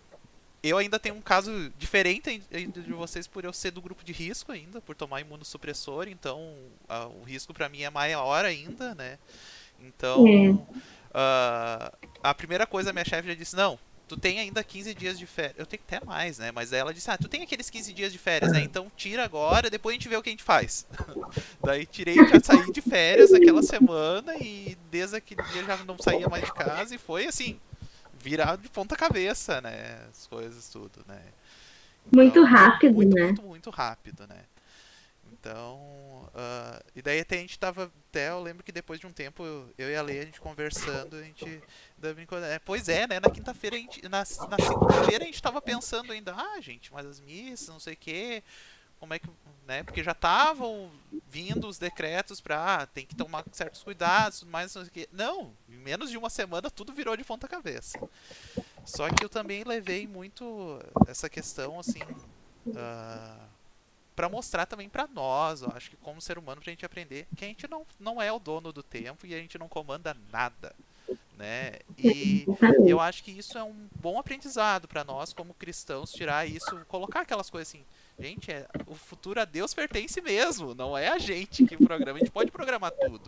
eu 0.62 0.76
ainda 0.76 0.98
tenho 0.98 1.14
um 1.14 1.20
caso 1.20 1.72
diferente 1.78 2.42
de 2.50 2.92
vocês 2.92 3.26
por 3.26 3.44
eu 3.44 3.52
ser 3.52 3.70
do 3.70 3.80
grupo 3.80 4.04
de 4.04 4.12
risco 4.12 4.52
ainda, 4.52 4.80
por 4.80 4.94
tomar 4.94 5.20
imunossupressor, 5.20 6.08
então 6.08 6.54
a, 6.88 7.06
o 7.06 7.22
risco 7.22 7.54
para 7.54 7.68
mim 7.68 7.82
é 7.82 7.90
maior 7.90 8.44
ainda, 8.44 8.94
né? 8.94 9.18
Então, 9.80 10.22
uh, 10.22 12.08
a 12.22 12.34
primeira 12.34 12.66
coisa 12.66 12.90
a 12.90 12.92
minha 12.92 13.04
chefe 13.04 13.28
já 13.28 13.34
disse: 13.34 13.56
"Não, 13.56 13.78
tu 14.10 14.16
tem 14.16 14.40
ainda 14.40 14.64
15 14.64 14.92
dias 14.92 15.16
de 15.16 15.24
férias. 15.24 15.54
Eu 15.56 15.64
tenho 15.64 15.80
até 15.86 16.04
mais, 16.04 16.38
né? 16.38 16.50
Mas 16.50 16.72
ela 16.72 16.92
disse: 16.92 17.08
Ah, 17.08 17.16
tu 17.16 17.28
tem 17.28 17.42
aqueles 17.42 17.70
15 17.70 17.92
dias 17.92 18.10
de 18.10 18.18
férias, 18.18 18.50
né? 18.50 18.60
Então 18.60 18.90
tira 18.96 19.24
agora, 19.24 19.70
depois 19.70 19.94
a 19.94 19.96
gente 19.96 20.08
vê 20.08 20.16
o 20.16 20.22
que 20.22 20.30
a 20.30 20.32
gente 20.32 20.42
faz. 20.42 20.84
Daí 21.62 21.86
tirei, 21.86 22.16
já 22.16 22.40
saí 22.42 22.72
de 22.72 22.80
férias 22.80 23.32
aquela 23.32 23.62
semana 23.62 24.34
e 24.36 24.76
desde 24.90 25.16
aquele 25.16 25.40
dia 25.44 25.64
já 25.64 25.76
não 25.84 25.96
saía 25.96 26.28
mais 26.28 26.44
de 26.44 26.52
casa 26.52 26.92
e 26.92 26.98
foi 26.98 27.26
assim, 27.26 27.60
virado 28.18 28.62
de 28.62 28.68
ponta 28.68 28.96
cabeça, 28.96 29.60
né? 29.60 30.00
As 30.10 30.26
coisas, 30.26 30.68
tudo, 30.68 31.04
né? 31.06 31.20
Então, 32.08 32.24
muito 32.24 32.42
rápido, 32.42 32.94
muito, 32.94 33.14
né? 33.14 33.24
Muito, 33.26 33.42
muito 33.42 33.70
rápido, 33.70 34.26
né? 34.26 34.38
Então, 35.40 36.28
uh, 36.34 36.84
e 36.94 37.00
daí 37.00 37.20
até 37.20 37.36
a 37.36 37.40
gente 37.40 37.58
tava, 37.58 37.90
até 38.10 38.28
eu 38.28 38.42
lembro 38.42 38.62
que 38.62 38.70
depois 38.70 39.00
de 39.00 39.06
um 39.06 39.12
tempo 39.12 39.42
eu 39.78 39.90
e 39.90 39.96
a 39.96 40.02
Leia 40.02 40.20
a 40.20 40.26
gente 40.26 40.38
conversando, 40.38 41.16
a 41.16 41.22
gente 41.22 41.62
é, 42.44 42.58
pois 42.58 42.90
é, 42.90 43.06
né? 43.06 43.18
Na 43.18 43.30
quinta-feira, 43.30 43.76
na, 44.02 44.18
na 44.18 44.24
segunda-feira 44.24 45.24
a 45.24 45.26
gente 45.26 45.42
tava 45.42 45.62
pensando 45.62 46.12
ainda, 46.12 46.34
ah, 46.34 46.60
gente, 46.60 46.92
mas 46.92 47.06
as 47.06 47.20
missas, 47.20 47.68
não 47.68 47.80
sei 47.80 47.94
o 47.94 47.96
quê, 47.96 48.42
como 48.98 49.14
é 49.14 49.18
que, 49.18 49.30
né? 49.66 49.82
Porque 49.82 50.04
já 50.04 50.12
estavam 50.12 50.90
vindo 51.26 51.66
os 51.66 51.78
decretos 51.78 52.38
para 52.38 52.82
ah, 52.82 52.86
tem 52.86 53.06
que 53.06 53.16
tomar 53.16 53.42
certos 53.50 53.82
cuidados, 53.82 54.44
mas 54.44 54.74
não 54.74 54.82
sei 54.82 54.90
o 54.90 54.92
quê. 54.92 55.08
Não, 55.10 55.56
em 55.70 55.76
menos 55.78 56.10
de 56.10 56.18
uma 56.18 56.28
semana 56.28 56.70
tudo 56.70 56.92
virou 56.92 57.16
de 57.16 57.24
ponta 57.24 57.48
cabeça. 57.48 57.98
Só 58.84 59.08
que 59.08 59.24
eu 59.24 59.28
também 59.30 59.64
levei 59.64 60.06
muito 60.06 60.78
essa 61.08 61.30
questão 61.30 61.80
assim, 61.80 62.02
uh, 62.66 63.48
para 64.20 64.28
mostrar 64.28 64.66
também 64.66 64.86
para 64.86 65.06
nós, 65.06 65.62
eu 65.62 65.72
acho 65.74 65.88
que 65.88 65.96
como 65.96 66.20
ser 66.20 66.36
humano 66.36 66.60
pra 66.60 66.70
gente 66.70 66.84
aprender 66.84 67.26
que 67.34 67.42
a 67.42 67.48
gente 67.48 67.66
não, 67.66 67.86
não 67.98 68.20
é 68.20 68.30
o 68.30 68.38
dono 68.38 68.70
do 68.70 68.82
tempo 68.82 69.26
e 69.26 69.34
a 69.34 69.38
gente 69.38 69.56
não 69.56 69.66
comanda 69.66 70.14
nada 70.30 70.74
né? 71.40 71.72
E 71.96 72.44
eu 72.86 73.00
acho 73.00 73.24
que 73.24 73.30
isso 73.30 73.56
é 73.56 73.64
um 73.64 73.88
bom 73.98 74.18
aprendizado 74.18 74.86
para 74.86 75.02
nós 75.02 75.32
como 75.32 75.54
cristãos 75.54 76.12
tirar 76.12 76.46
isso, 76.46 76.84
colocar 76.86 77.22
aquelas 77.22 77.48
coisas 77.48 77.68
assim, 77.68 77.82
gente, 78.18 78.52
é, 78.52 78.66
o 78.86 78.94
futuro 78.94 79.40
a 79.40 79.46
Deus 79.46 79.72
pertence 79.72 80.20
mesmo, 80.20 80.74
não 80.74 80.96
é 80.96 81.08
a 81.08 81.18
gente 81.18 81.64
que 81.64 81.78
programa, 81.78 82.18
a 82.18 82.20
gente 82.20 82.30
pode 82.30 82.50
programar 82.50 82.92
tudo, 82.92 83.22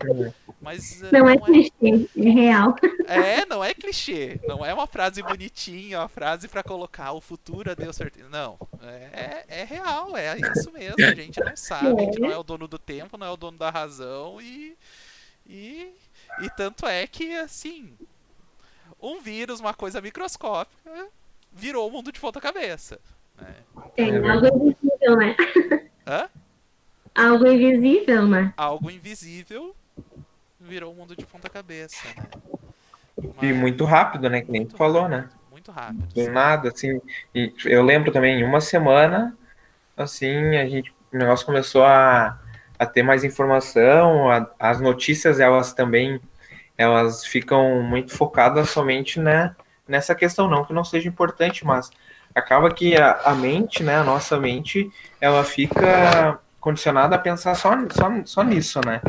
mas 0.62 1.02
eh, 1.02 1.08
não, 1.12 1.18
é 1.18 1.22
não 1.22 1.28
é 1.28 1.36
clichê, 1.38 2.08
é 2.16 2.30
real. 2.30 2.76
É, 3.08 3.44
não 3.46 3.64
é 3.64 3.74
clichê, 3.74 4.40
não 4.46 4.64
é 4.64 4.72
uma 4.72 4.86
frase 4.86 5.22
bonitinha, 5.22 5.98
uma 5.98 6.08
frase 6.08 6.46
para 6.46 6.62
colocar 6.62 7.12
o 7.12 7.20
futuro 7.20 7.70
a 7.70 7.74
Deus 7.74 7.98
pertence, 7.98 8.28
não, 8.30 8.56
é, 8.80 9.44
é 9.48 9.64
real, 9.64 10.16
é 10.16 10.36
isso 10.38 10.70
mesmo, 10.72 11.04
a 11.04 11.14
gente 11.14 11.40
não 11.40 11.56
sabe, 11.56 12.00
a 12.00 12.04
gente 12.04 12.20
não 12.20 12.30
é 12.30 12.38
o 12.38 12.44
dono 12.44 12.68
do 12.68 12.78
tempo, 12.78 13.18
não 13.18 13.26
é 13.26 13.30
o 13.30 13.36
dono 13.36 13.58
da 13.58 13.70
razão 13.70 14.40
e 14.40 14.76
e 15.44 15.92
e 16.40 16.48
tanto 16.50 16.86
é 16.86 17.06
que, 17.06 17.34
assim, 17.34 17.92
um 19.00 19.20
vírus, 19.20 19.58
uma 19.58 19.74
coisa 19.74 20.00
microscópica, 20.00 21.08
virou 21.52 21.88
o 21.88 21.90
mundo 21.90 22.12
de 22.12 22.20
ponta 22.20 22.40
cabeça. 22.40 23.00
Né? 23.36 23.54
É, 23.96 24.28
algo 24.28 24.46
invisível, 24.46 25.16
né? 25.16 25.36
Hã? 26.06 26.28
Algo 27.14 27.46
invisível, 27.46 28.26
né? 28.26 28.54
Algo 28.56 28.90
invisível 28.90 29.74
virou 30.72 30.92
o 30.92 30.96
mundo 30.96 31.14
de 31.14 31.26
ponta 31.26 31.50
cabeça, 31.50 32.02
né? 32.16 32.24
Mas... 33.36 33.50
E 33.50 33.52
muito 33.52 33.84
rápido, 33.84 34.30
né? 34.30 34.40
Que 34.40 34.50
nem 34.50 34.64
tu 34.64 34.76
falou, 34.76 35.08
né? 35.08 35.28
Muito 35.50 35.70
rápido. 35.70 36.06
Do 36.14 36.30
nada, 36.30 36.70
assim. 36.70 37.00
eu 37.64 37.82
lembro 37.82 38.10
também, 38.10 38.40
em 38.40 38.44
uma 38.44 38.60
semana, 38.60 39.36
assim, 39.96 40.56
a 40.56 40.66
gente, 40.66 40.92
o 41.12 41.18
negócio 41.18 41.44
começou 41.44 41.84
a 41.84 42.38
a 42.82 42.86
ter 42.86 43.04
mais 43.04 43.22
informação, 43.22 44.28
a, 44.28 44.50
as 44.58 44.80
notícias 44.80 45.38
elas 45.38 45.72
também 45.72 46.20
elas 46.76 47.24
ficam 47.24 47.80
muito 47.80 48.12
focadas 48.12 48.70
somente 48.70 49.20
né, 49.20 49.54
nessa 49.86 50.16
questão, 50.16 50.48
não 50.48 50.64
que 50.64 50.72
não 50.72 50.82
seja 50.82 51.08
importante, 51.08 51.64
mas 51.64 51.90
acaba 52.34 52.74
que 52.74 52.96
a, 52.96 53.12
a 53.24 53.34
mente, 53.36 53.84
né, 53.84 53.96
a 53.96 54.02
nossa 54.02 54.36
mente, 54.36 54.90
ela 55.20 55.44
fica 55.44 56.40
condicionada 56.62 57.16
a 57.16 57.18
pensar 57.18 57.56
só, 57.56 57.72
só, 57.90 58.08
só 58.24 58.44
nisso, 58.44 58.80
né? 58.86 59.02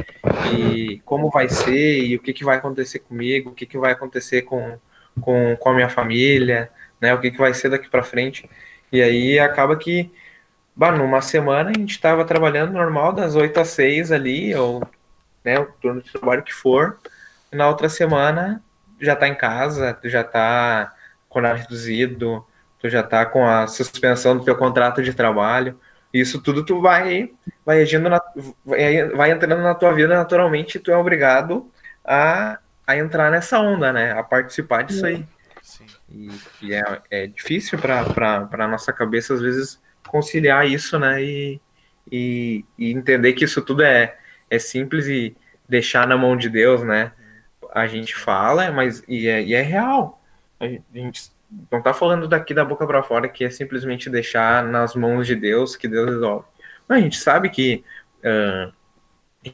E 0.52 1.00
como 1.06 1.30
vai 1.30 1.48
ser, 1.48 2.04
e 2.04 2.16
o 2.16 2.20
que, 2.20 2.34
que 2.34 2.44
vai 2.44 2.58
acontecer 2.58 2.98
comigo, 2.98 3.52
o 3.52 3.54
que, 3.54 3.68
que 3.68 3.78
vai 3.78 3.92
acontecer 3.92 4.42
com, 4.42 4.80
com, 5.22 5.56
com 5.56 5.70
a 5.70 5.74
minha 5.76 5.88
família, 5.88 6.72
né? 7.00 7.14
O 7.14 7.22
que, 7.22 7.30
que 7.30 7.38
vai 7.38 7.54
ser 7.54 7.70
daqui 7.70 7.88
para 7.88 8.02
frente. 8.02 8.50
E 8.92 9.04
aí 9.04 9.38
acaba 9.38 9.76
que, 9.76 10.12
bah, 10.76 10.92
numa 10.92 11.22
semana 11.22 11.70
a 11.70 11.74
gente 11.78 11.92
estava 11.92 12.26
trabalhando 12.26 12.74
normal 12.74 13.14
das 13.14 13.36
8 13.36 13.60
às 13.60 13.68
6 13.68 14.12
ali, 14.12 14.56
ou 14.56 14.82
né, 15.46 15.60
o 15.60 15.66
turno 15.80 16.02
de 16.02 16.12
trabalho 16.12 16.42
que 16.42 16.54
for, 16.54 16.98
na 17.52 17.68
outra 17.68 17.88
semana 17.88 18.64
já 19.00 19.14
está 19.14 19.28
em 19.28 19.36
casa, 19.36 19.96
já 20.06 20.22
está 20.22 20.92
com 21.30 21.38
horário 21.38 21.62
reduzido, 21.62 22.44
tu 22.80 22.90
já 22.90 23.02
está 23.02 23.28
com 23.28 23.48
a 23.48 23.68
suspensão 23.68 24.38
do 24.38 24.44
teu 24.44 24.56
contrato 24.56 25.04
de 25.04 25.14
trabalho, 25.14 25.80
isso 26.13 26.41
tudo 26.41 26.63
tu 26.63 26.79
vai, 26.79 27.32
vai 27.65 27.82
agindo, 27.82 28.08
na, 28.08 28.22
vai, 28.63 29.10
vai 29.10 29.32
entrando 29.32 29.63
na 29.63 29.74
tua 29.74 29.91
vida 29.93 30.13
naturalmente 30.13 30.75
e 30.75 30.79
tu 30.79 30.91
é 30.91 30.98
obrigado 30.98 31.72
a, 32.05 32.60
a 32.86 32.96
entrar 32.96 33.32
nessa 33.32 33.60
onda, 33.60 33.91
né? 33.91 34.12
A 34.12 34.22
participar 34.22 34.84
disso 34.84 35.05
aí. 35.05 35.25
Sim. 35.62 35.86
E, 36.12 36.29
e 36.62 36.74
é, 36.75 37.01
é 37.10 37.27
difícil 37.27 37.79
para 37.79 38.67
nossa 38.67 38.93
cabeça, 38.93 39.34
às 39.34 39.41
vezes, 39.41 39.82
conciliar 40.08 40.67
isso, 40.67 41.00
né? 41.00 41.24
E, 41.24 41.62
e, 42.12 42.65
e, 42.77 42.91
entender 42.91 43.34
que 43.34 43.46
isso 43.46 43.62
tudo 43.62 43.82
é, 43.82 44.15
é 44.50 44.60
simples 44.60 45.08
e 45.08 45.36
deixar 45.67 46.05
na 46.05 46.15
mão 46.15 46.38
de 46.38 46.50
Deus, 46.50 46.84
né? 46.84 47.12
A 47.74 47.88
gente 47.88 48.15
fala, 48.15 48.72
mas 48.72 49.03
e 49.08 49.27
é, 49.27 49.41
e 49.41 49.55
é 49.55 49.62
real. 49.62 50.22
A 50.60 50.67
gente 50.67 51.33
não 51.72 51.82
tá 51.82 51.94
falando 51.94 52.28
daqui 52.28 52.54
da 52.54 52.66
boca 52.66 52.86
para 52.86 53.04
fora 53.04 53.28
que 53.28 53.44
é 53.44 53.50
simplesmente 53.50 54.10
deixar 54.10 54.64
nas 54.64 54.96
mãos 54.96 55.28
de 55.28 55.36
Deus 55.36 55.76
que 55.76 55.88
Deus 55.88 56.10
resolve. 56.10 56.46
Mas 56.88 57.00
a 57.00 57.02
gente 57.02 57.18
sabe 57.18 57.50
que 57.50 57.84
uh, 58.20 58.72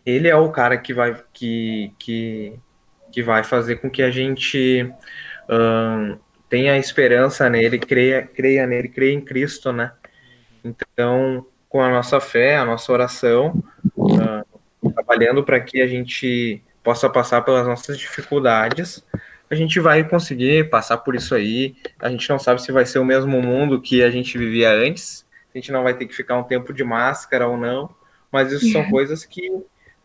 ele 0.06 0.28
é 0.28 0.36
o 0.36 0.52
cara 0.52 0.78
que 0.78 0.94
vai 0.94 1.16
que, 1.34 1.94
que, 1.98 2.60
que 3.12 3.24
vai 3.24 3.44
fazer 3.44 3.78
com 3.78 3.90
que 3.90 4.04
a 4.04 4.12
gente 4.12 4.92
uh, 5.50 6.20
tenha 6.50 6.78
esperança 6.78 7.50
nele, 7.50 7.80
creia, 7.80 8.26
creia 8.26 8.66
nele, 8.66 8.90
creia 8.90 9.14
em 9.14 9.22
Cristo, 9.22 9.72
né? 9.72 9.92
Então, 10.64 11.46
com 11.68 11.82
a 11.82 11.90
nossa 11.90 12.20
fé, 12.20 12.58
a 12.58 12.66
nossa 12.66 12.92
oração, 12.92 13.64
uh, 13.96 14.92
trabalhando 14.92 15.44
para 15.44 15.60
que 15.60 15.82
a 15.82 15.88
gente 15.88 16.64
possa 16.84 17.10
passar 17.10 17.42
pelas 17.42 17.68
nossas 17.68 17.98
dificuldades, 17.98 19.06
a 19.50 19.56
gente 19.56 19.80
vai 19.80 20.08
conseguir 20.08 20.70
passar 20.70 20.98
por 20.98 21.16
isso 21.16 21.34
aí. 21.34 21.76
A 22.00 22.10
gente 22.10 22.30
não 22.30 22.38
sabe 22.38 22.62
se 22.62 22.72
vai 22.72 22.86
ser 22.86 23.00
o 23.00 23.06
mesmo 23.06 23.42
mundo 23.42 23.82
que 23.82 24.04
a 24.04 24.12
gente 24.12 24.38
vivia 24.38 24.72
antes. 24.72 25.26
A 25.54 25.58
gente 25.58 25.72
não 25.72 25.84
vai 25.84 25.96
ter 25.96 26.06
que 26.06 26.16
ficar 26.16 26.38
um 26.38 26.44
tempo 26.44 26.72
de 26.72 26.84
máscara 26.84 27.48
ou 27.48 27.58
não. 27.58 27.90
Mas 28.32 28.52
isso 28.52 28.72
são 28.72 28.88
coisas 28.90 29.26
que 29.26 29.50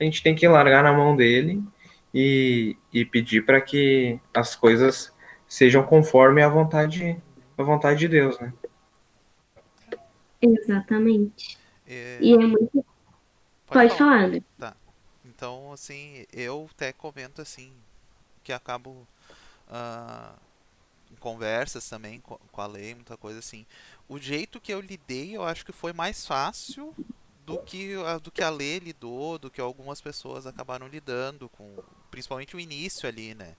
a 0.01 0.05
gente 0.05 0.23
tem 0.23 0.35
que 0.35 0.49
largar 0.49 0.83
na 0.83 0.93
mão 0.93 1.15
dele 1.15 1.63
e, 2.13 2.77
e 2.93 3.05
pedir 3.05 3.45
para 3.45 3.61
que 3.61 4.19
as 4.33 4.57
coisas 4.57 5.15
sejam 5.47 5.83
conforme 5.83 6.43
a 6.43 6.49
vontade, 6.49 7.21
a 7.59 7.63
vontade 7.63 8.01
de 8.01 8.09
Deus, 8.09 8.41
né? 8.41 8.53
Exatamente. 10.41 11.59
É... 11.87 12.19
E 12.21 12.33
é 12.33 12.39
muito. 12.39 12.71
Pode, 12.73 12.85
Pode 13.67 13.99
falar. 13.99 14.29
falar. 14.29 14.41
Tá. 14.59 14.77
Então, 15.25 15.71
assim, 15.71 16.25
eu 16.33 16.69
até 16.75 16.93
comento 16.93 17.43
assim 17.43 17.73
que 18.43 18.53
acabo 18.53 19.07
uh, 19.75 20.39
em 21.11 21.17
conversas 21.17 21.89
também 21.89 22.21
com, 22.21 22.39
com 22.53 22.61
a 22.61 22.67
lei, 22.67 22.95
muita 22.95 23.17
coisa 23.17 23.41
assim. 23.41 23.67
O 24.09 24.19
jeito 24.19 24.61
que 24.61 24.73
eu 24.73 24.81
lidei, 24.81 25.37
eu 25.37 25.43
acho 25.43 25.65
que 25.65 25.73
foi 25.73 25.93
mais 25.93 26.27
fácil 26.27 26.95
do 27.45 27.59
que, 27.59 27.95
do 28.23 28.31
que 28.31 28.43
a 28.43 28.51
lei 28.51 28.79
lidou, 28.79 29.39
do 29.39 29.51
que 29.51 29.61
algumas 29.61 30.01
pessoas 30.01 30.47
acabaram 30.47 30.89
lidando 30.89 31.49
com, 31.51 31.77
principalmente 32.11 32.57
o 32.57 32.61
início 32.61 33.09
ali, 33.09 33.35
né? 33.35 33.55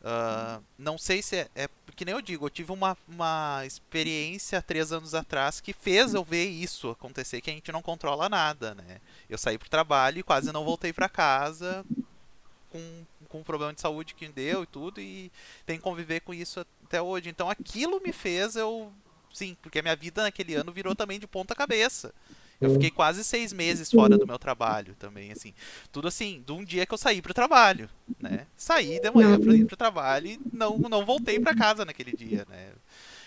Uh, 0.00 0.64
não 0.78 0.96
sei 0.96 1.20
se 1.20 1.36
é, 1.36 1.48
é. 1.54 1.68
Que 1.94 2.06
nem 2.06 2.14
eu 2.14 2.22
digo, 2.22 2.46
eu 2.46 2.50
tive 2.50 2.72
uma, 2.72 2.96
uma 3.06 3.62
experiência 3.66 4.62
três 4.62 4.90
anos 4.90 5.14
atrás 5.14 5.60
que 5.60 5.74
fez 5.74 6.14
eu 6.14 6.24
ver 6.24 6.46
isso 6.46 6.88
acontecer, 6.88 7.42
que 7.42 7.50
a 7.50 7.52
gente 7.52 7.70
não 7.70 7.82
controla 7.82 8.26
nada, 8.26 8.74
né? 8.74 9.00
Eu 9.28 9.36
saí 9.36 9.58
pro 9.58 9.68
trabalho 9.68 10.18
e 10.18 10.22
quase 10.22 10.50
não 10.52 10.64
voltei 10.64 10.92
para 10.92 11.08
casa 11.08 11.84
com 12.70 13.04
com 13.30 13.38
um 13.38 13.44
problema 13.44 13.72
de 13.72 13.80
saúde 13.80 14.14
que 14.14 14.28
deu 14.28 14.64
e 14.64 14.66
tudo, 14.66 15.00
e 15.00 15.32
tem 15.64 15.78
que 15.78 15.82
conviver 15.82 16.20
com 16.20 16.34
isso 16.34 16.60
até 16.84 17.00
hoje. 17.00 17.30
Então 17.30 17.48
aquilo 17.48 18.00
me 18.00 18.12
fez 18.12 18.56
eu. 18.56 18.92
Sim, 19.32 19.56
porque 19.62 19.78
a 19.78 19.82
minha 19.82 19.96
vida 19.96 20.22
naquele 20.22 20.54
ano 20.54 20.72
virou 20.72 20.94
também 20.94 21.18
de 21.18 21.26
ponta 21.26 21.54
cabeça. 21.54 22.12
Eu 22.60 22.72
fiquei 22.74 22.90
quase 22.90 23.24
seis 23.24 23.54
meses 23.54 23.90
fora 23.90 24.18
do 24.18 24.26
meu 24.26 24.38
trabalho 24.38 24.94
também, 24.98 25.32
assim. 25.32 25.54
Tudo 25.90 26.08
assim, 26.08 26.42
de 26.44 26.52
um 26.52 26.62
dia 26.62 26.84
que 26.84 26.92
eu 26.92 26.98
saí 26.98 27.22
pro 27.22 27.32
trabalho, 27.32 27.88
né? 28.18 28.46
Saí 28.54 29.00
de 29.00 29.10
manhã 29.10 29.40
para 29.40 29.54
ir 29.54 29.64
pro 29.64 29.76
trabalho 29.76 30.26
e 30.26 30.40
não, 30.52 30.76
não 30.76 31.06
voltei 31.06 31.40
para 31.40 31.54
casa 31.54 31.86
naquele 31.86 32.14
dia, 32.14 32.46
né? 32.50 32.72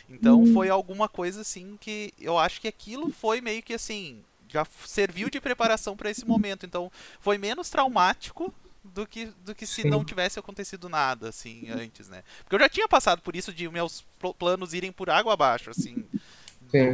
Então 0.07 0.45
foi 0.53 0.69
alguma 0.69 1.09
coisa 1.09 1.41
assim 1.41 1.77
que 1.79 2.13
eu 2.19 2.37
acho 2.37 2.61
que 2.61 2.67
aquilo 2.67 3.11
foi 3.11 3.41
meio 3.41 3.63
que 3.63 3.73
assim, 3.73 4.21
já 4.47 4.67
serviu 4.85 5.29
de 5.31 5.41
preparação 5.41 5.97
para 5.97 6.11
esse 6.11 6.25
momento. 6.25 6.65
Então 6.65 6.91
foi 7.19 7.39
menos 7.39 7.71
traumático 7.71 8.53
do 8.83 9.07
que, 9.07 9.27
do 9.45 9.55
que 9.55 9.65
se 9.65 9.83
Sim. 9.83 9.89
não 9.89 10.03
tivesse 10.03 10.37
acontecido 10.37 10.89
nada, 10.89 11.29
assim, 11.29 11.69
antes, 11.69 12.09
né? 12.09 12.23
Porque 12.43 12.55
eu 12.55 12.59
já 12.59 12.69
tinha 12.69 12.87
passado 12.87 13.21
por 13.21 13.35
isso 13.35 13.53
de 13.53 13.67
meus 13.69 14.05
planos 14.37 14.73
irem 14.73 14.91
por 14.91 15.09
água 15.09 15.33
abaixo, 15.33 15.69
assim. 15.69 16.05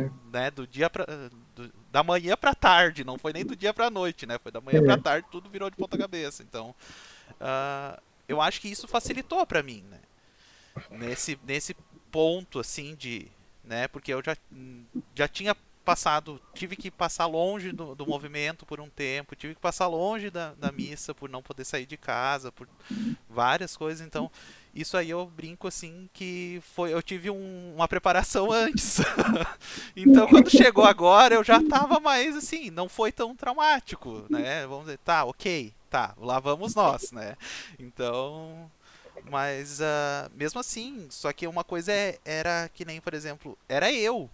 Do, 0.02 0.30
né, 0.32 0.52
do 0.52 0.68
dia 0.68 0.90
pra, 0.90 1.06
do, 1.56 1.72
da 1.92 2.04
manhã 2.04 2.36
pra 2.36 2.54
tarde, 2.54 3.04
não 3.04 3.18
foi 3.18 3.32
nem 3.34 3.46
do 3.46 3.56
dia 3.56 3.74
pra 3.74 3.90
noite, 3.90 4.26
né? 4.26 4.38
Foi 4.38 4.52
da 4.52 4.62
manhã 4.62 4.80
Sim. 4.80 4.86
pra 4.86 4.98
tarde, 4.98 5.28
tudo 5.32 5.50
virou 5.50 5.70
de 5.70 5.78
ponta 5.78 5.98
cabeça. 5.98 6.44
Então, 6.44 6.76
uh, 7.32 8.02
eu 8.28 8.42
acho 8.42 8.62
que 8.62 8.68
isso 8.68 8.88
facilitou 8.88 9.46
para 9.46 9.64
mim, 9.64 9.84
né? 9.90 10.00
Nesse, 10.92 11.40
nesse 11.46 11.76
ponto, 12.12 12.60
assim, 12.60 12.96
de... 12.96 13.28
Né, 13.64 13.88
porque 13.88 14.12
eu 14.12 14.24
já, 14.24 14.36
já 15.14 15.28
tinha 15.28 15.56
passado, 15.84 16.40
tive 16.54 16.76
que 16.76 16.92
passar 16.92 17.26
longe 17.26 17.72
do, 17.72 17.96
do 17.96 18.06
movimento 18.06 18.66
por 18.66 18.80
um 18.80 18.90
tempo, 18.90 19.36
tive 19.36 19.56
que 19.56 19.62
passar 19.62 19.88
longe 19.88 20.30
da, 20.30 20.54
da 20.54 20.72
missa 20.72 21.14
por 21.14 21.30
não 21.30 21.42
poder 21.42 21.66
sair 21.66 21.86
de 21.86 21.98
casa, 21.98 22.52
por 22.52 22.68
várias 23.30 23.76
coisas. 23.76 24.06
Então, 24.06 24.30
isso 24.74 24.96
aí 24.96 25.10
eu 25.10 25.26
brinco 25.26 25.68
assim 25.68 26.10
que 26.14 26.62
foi, 26.74 26.94
eu 26.94 27.02
tive 27.02 27.30
um, 27.30 27.74
uma 27.76 27.88
preparação 27.88 28.52
antes. 28.54 29.00
então, 29.96 30.28
quando 30.28 30.50
chegou 30.50 30.86
agora, 30.86 31.36
eu 31.36 31.44
já 31.44 31.58
estava 31.58 32.00
mais 32.00 32.36
assim, 32.36 32.70
não 32.70 32.88
foi 32.88 33.12
tão 33.12 33.36
traumático, 33.36 34.26
né? 34.30 34.68
Vamos 34.68 34.86
dizer, 34.86 35.00
tá, 35.00 35.26
ok, 35.26 35.74
tá, 35.90 36.14
lá 36.18 36.40
vamos 36.40 36.76
nós, 36.76 37.12
né? 37.12 37.36
Então, 37.80 38.70
mas 39.30 39.80
uh, 39.80 40.32
mesmo 40.36 40.60
assim, 40.60 41.08
só 41.10 41.34
que 41.34 41.48
uma 41.48 41.64
coisa 41.64 41.92
é, 41.92 42.20
era 42.24 42.70
que 42.74 42.86
nem, 42.86 43.02
por 43.02 43.14
exemplo, 43.14 43.58
era 43.68 43.92
eu 43.92 44.30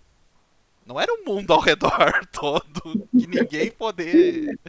não 0.85 0.99
era 0.99 1.11
o 1.13 1.25
mundo 1.25 1.51
ao 1.51 1.59
redor 1.59 2.25
todo 2.31 3.07
que 3.11 3.27
ninguém 3.27 3.71
poder 3.71 4.59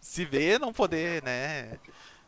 se 0.00 0.24
ver, 0.24 0.60
não 0.60 0.72
poder, 0.72 1.22
né? 1.22 1.78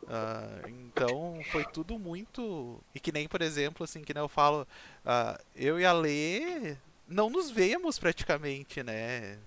Uh, 0.03 0.69
então 0.69 1.39
foi 1.51 1.63
tudo 1.65 1.99
muito. 1.99 2.81
E 2.95 2.99
que 2.99 3.11
nem, 3.11 3.27
por 3.27 3.41
exemplo, 3.41 3.83
assim, 3.83 4.01
que 4.01 4.13
nem 4.13 4.23
eu 4.23 4.29
falo, 4.29 4.67
uh, 5.05 5.41
eu 5.55 5.79
e 5.79 5.85
a 5.85 5.93
Lê 5.93 6.75
não 7.07 7.29
nos 7.29 7.51
vemos 7.51 7.99
praticamente, 7.99 8.81
né? 8.81 9.37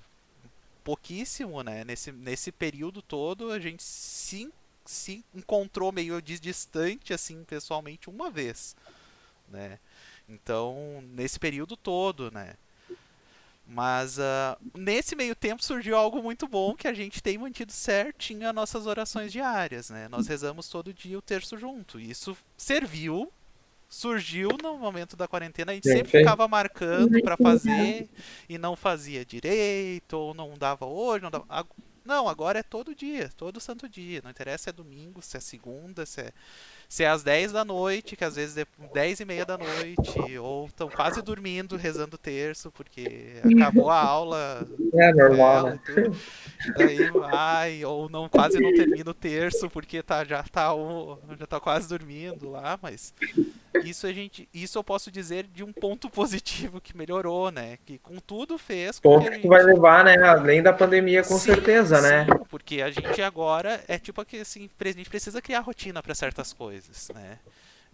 Pouquíssimo, 0.84 1.62
né? 1.62 1.84
Nesse, 1.84 2.12
nesse 2.12 2.52
período 2.52 3.02
todo 3.02 3.50
a 3.50 3.58
gente 3.58 3.82
se, 3.82 4.52
se 4.84 5.24
encontrou 5.34 5.90
meio 5.90 6.20
distante, 6.22 7.12
assim, 7.12 7.42
pessoalmente, 7.44 8.08
uma 8.08 8.30
vez, 8.30 8.76
né? 9.48 9.78
Então, 10.28 11.02
nesse 11.12 11.38
período 11.38 11.76
todo, 11.76 12.30
né? 12.30 12.54
Mas 13.72 14.18
uh, 14.18 14.58
nesse 14.76 15.14
meio 15.14 15.32
tempo 15.36 15.64
surgiu 15.64 15.96
algo 15.96 16.20
muito 16.20 16.48
bom 16.48 16.74
que 16.74 16.88
a 16.88 16.92
gente 16.92 17.22
tem 17.22 17.38
mantido 17.38 17.70
certinho 17.70 18.48
as 18.48 18.54
nossas 18.54 18.84
orações 18.84 19.30
diárias, 19.30 19.90
né? 19.90 20.08
Nós 20.08 20.26
rezamos 20.26 20.68
todo 20.68 20.92
dia 20.92 21.16
o 21.16 21.22
terço 21.22 21.56
junto. 21.56 22.00
E 22.00 22.10
isso 22.10 22.36
serviu, 22.56 23.32
surgiu 23.88 24.48
no 24.60 24.76
momento 24.76 25.16
da 25.16 25.28
quarentena. 25.28 25.70
A 25.70 25.74
gente 25.76 25.88
sempre 25.88 26.10
ficava 26.18 26.48
marcando 26.48 27.22
para 27.22 27.36
fazer 27.36 28.08
e 28.48 28.58
não 28.58 28.74
fazia 28.74 29.24
direito, 29.24 30.14
ou 30.14 30.34
não 30.34 30.58
dava 30.58 30.84
hoje, 30.84 31.22
não 31.22 31.30
dava. 31.30 31.46
Não, 32.04 32.28
agora 32.28 32.58
é 32.58 32.62
todo 32.64 32.92
dia, 32.92 33.30
todo 33.36 33.60
santo 33.60 33.88
dia. 33.88 34.20
Não 34.24 34.32
interessa 34.32 34.64
se 34.64 34.70
é 34.70 34.72
domingo, 34.72 35.22
se 35.22 35.36
é 35.36 35.40
segunda, 35.40 36.04
se 36.04 36.22
é, 36.22 36.32
se 36.90 37.04
é 37.04 37.08
às 37.08 37.22
10 37.22 37.52
da 37.52 37.64
noite, 37.64 38.16
que 38.16 38.24
às 38.24 38.34
vezes 38.34 38.56
é 38.58 38.66
10 38.92 39.20
e 39.20 39.24
meia 39.24 39.46
da 39.46 39.56
noite, 39.56 40.36
ou 40.38 40.66
estão 40.66 40.88
quase 40.88 41.22
dormindo, 41.22 41.76
rezando 41.76 42.16
o 42.16 42.18
terço, 42.18 42.68
porque 42.72 43.34
acabou 43.44 43.88
a 43.90 44.00
aula. 44.02 44.66
É 44.94 45.12
normal, 45.12 45.66
né? 45.68 45.80
tudo. 45.86 46.16
Daí 46.76 47.08
vai, 47.12 47.84
ou 47.84 48.08
não, 48.10 48.28
quase 48.28 48.58
não 48.58 48.74
termina 48.74 49.08
o 49.08 49.14
terço, 49.14 49.70
porque 49.70 50.02
tá, 50.02 50.24
já, 50.24 50.42
tá, 50.42 50.74
o- 50.74 51.16
já 51.38 51.46
tá 51.46 51.60
quase 51.60 51.88
dormindo 51.88 52.50
lá, 52.50 52.76
mas 52.82 53.14
isso 53.84 54.06
a 54.08 54.12
gente. 54.12 54.48
Isso 54.52 54.76
eu 54.76 54.82
posso 54.82 55.12
dizer 55.12 55.46
de 55.46 55.62
um 55.62 55.72
ponto 55.72 56.10
positivo 56.10 56.80
que 56.80 56.96
melhorou, 56.96 57.52
né? 57.52 57.78
Que 57.86 57.98
com 57.98 58.16
tudo 58.18 58.58
fez 58.58 58.98
com 58.98 59.10
Ponto 59.10 59.28
que 59.28 59.36
gente... 59.36 59.46
vai 59.46 59.62
levar, 59.62 60.04
né? 60.04 60.16
Além 60.16 60.60
da 60.60 60.72
pandemia, 60.72 61.22
com 61.22 61.38
Sim, 61.38 61.52
certeza, 61.52 62.00
né? 62.00 62.26
Porque 62.50 62.82
a 62.82 62.90
gente 62.90 63.22
agora 63.22 63.82
é 63.86 63.98
tipo 63.98 64.24
que 64.24 64.38
assim, 64.38 64.68
a 64.78 64.88
gente 64.88 65.08
precisa 65.08 65.40
criar 65.40 65.60
rotina 65.60 66.02
para 66.02 66.14
certas 66.14 66.52
coisas, 66.52 67.08
né? 67.14 67.38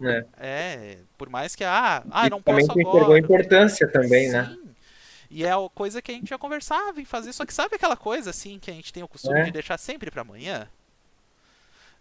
É. 0.03 0.25
É, 0.38 0.99
por 1.16 1.29
mais 1.29 1.55
que 1.55 1.64
ah, 1.64 2.03
ah, 2.11 2.29
não 2.29 2.42
também 2.42 2.66
posso 2.66 2.79
a 2.79 2.83
agora. 3.03 3.19
importância 3.19 3.87
também, 3.88 4.29
né? 4.31 4.55
Sim. 4.55 4.66
E 5.31 5.45
é 5.45 5.51
a 5.51 5.57
coisa 5.75 6.01
que 6.03 6.12
a 6.12 6.14
gente 6.14 6.29
já 6.29 6.38
conversava 6.38 7.01
em 7.01 7.05
fazer, 7.05 7.33
só 7.33 7.45
que 7.45 7.53
sabe 7.55 7.77
aquela 7.77 7.97
coisa 7.97 8.31
assim 8.31 8.59
que 8.59 8.71
a 8.71 8.75
gente 8.75 8.92
tem 8.92 9.03
o 9.03 9.09
costume 9.09 9.40
É. 9.40 9.45
de 9.45 9.51
deixar 9.53 9.79
sempre 9.79 10.11
para 10.11 10.21
amanhã? 10.23 10.69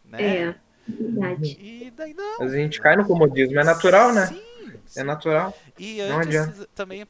Né? 0.03 0.21
É, 0.47 0.55
verdade. 0.87 1.57
E 1.59 1.91
daí 1.95 2.13
não. 2.13 2.39
Mas 2.39 2.53
a 2.53 2.57
gente 2.57 2.79
cai 2.79 2.95
no 2.95 3.05
comodismo, 3.05 3.59
é 3.59 3.63
natural, 3.63 4.13
né? 4.13 4.27
Sim, 4.27 4.73
É 4.97 5.03
natural. 5.03 5.57
E 5.79 6.01
Não 6.03 6.17
antes 6.19 6.27
adianta. 6.39 6.69
também. 6.75 7.05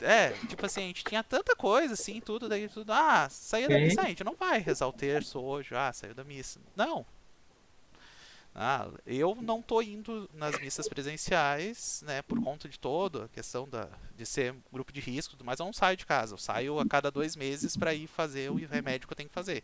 É, 0.00 0.30
tipo 0.46 0.64
assim, 0.64 0.84
a 0.84 0.86
gente 0.86 1.04
tinha 1.04 1.24
tanta 1.24 1.56
coisa 1.56 1.94
assim, 1.94 2.20
tudo, 2.20 2.48
daí 2.48 2.68
tudo. 2.68 2.92
Ah, 2.92 3.28
saiu 3.30 3.68
da 3.68 3.78
missa, 3.78 4.00
a 4.00 4.06
gente 4.06 4.24
não 4.24 4.34
vai 4.34 4.60
rezar 4.60 4.86
o 4.86 4.92
terço 4.92 5.40
hoje, 5.40 5.74
ah, 5.74 5.92
saiu 5.92 6.14
da 6.14 6.24
missa. 6.24 6.60
Não. 6.76 7.04
Ah, 8.60 8.88
eu 9.06 9.38
não 9.40 9.62
tô 9.62 9.80
indo 9.80 10.28
nas 10.34 10.58
missas 10.58 10.88
presenciais, 10.88 12.02
né, 12.04 12.22
por 12.22 12.42
conta 12.42 12.68
de 12.68 12.76
toda 12.76 13.26
a 13.26 13.28
questão 13.28 13.68
da, 13.68 13.88
de 14.16 14.26
ser 14.26 14.52
grupo 14.72 14.92
de 14.92 15.00
risco, 15.00 15.36
mas 15.44 15.60
eu 15.60 15.66
não 15.66 15.72
saio 15.72 15.96
de 15.96 16.04
casa. 16.04 16.34
Eu 16.34 16.38
saio 16.38 16.80
a 16.80 16.84
cada 16.84 17.10
dois 17.10 17.36
meses 17.36 17.76
para 17.76 17.94
ir 17.94 18.08
fazer 18.08 18.50
o 18.50 18.56
remédio 18.56 19.06
que 19.06 19.12
eu 19.12 19.16
tenho 19.16 19.28
que 19.28 19.34
fazer. 19.34 19.62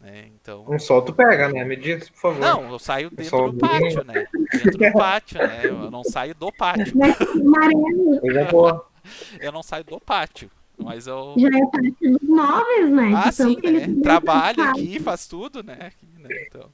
Né, 0.00 0.28
então. 0.34 0.64
Um 0.68 0.78
sol 0.78 1.02
tu 1.02 1.12
pega, 1.12 1.48
né? 1.48 1.64
Me 1.64 1.76
diz, 1.76 2.10
por 2.10 2.18
favor. 2.18 2.40
Não, 2.40 2.70
eu 2.70 2.78
saio 2.78 3.10
dentro 3.10 3.30
só 3.30 3.48
do 3.48 3.58
pátio, 3.58 4.04
né? 4.04 4.26
Dentro 4.52 4.70
do 4.72 4.92
pátio, 4.92 5.38
né? 5.38 5.60
Eu 5.64 5.90
não 5.90 6.02
saio 6.02 6.34
do 6.34 6.52
pátio. 6.52 6.92
Mas 6.96 7.16
amarelo 7.20 8.20
Coisa 8.20 8.44
boa. 8.46 8.95
Eu 9.40 9.52
não 9.52 9.62
saio 9.62 9.84
do 9.84 10.00
pátio. 10.00 10.50
Mas 10.78 11.06
eu. 11.06 11.34
já 11.38 11.48
é 11.48 11.66
parte 11.70 12.10
dos 12.10 12.28
móveis, 12.28 12.90
né? 12.92 13.12
Ah, 13.14 13.32
sim, 13.32 13.56
né? 13.62 13.86
essa 14.04 14.70
aqui, 14.70 15.00
faz 15.00 15.26
tudo, 15.26 15.62
né? 15.62 15.78
Aqui, 15.86 16.06
né? 16.18 16.28
Então. 16.46 16.70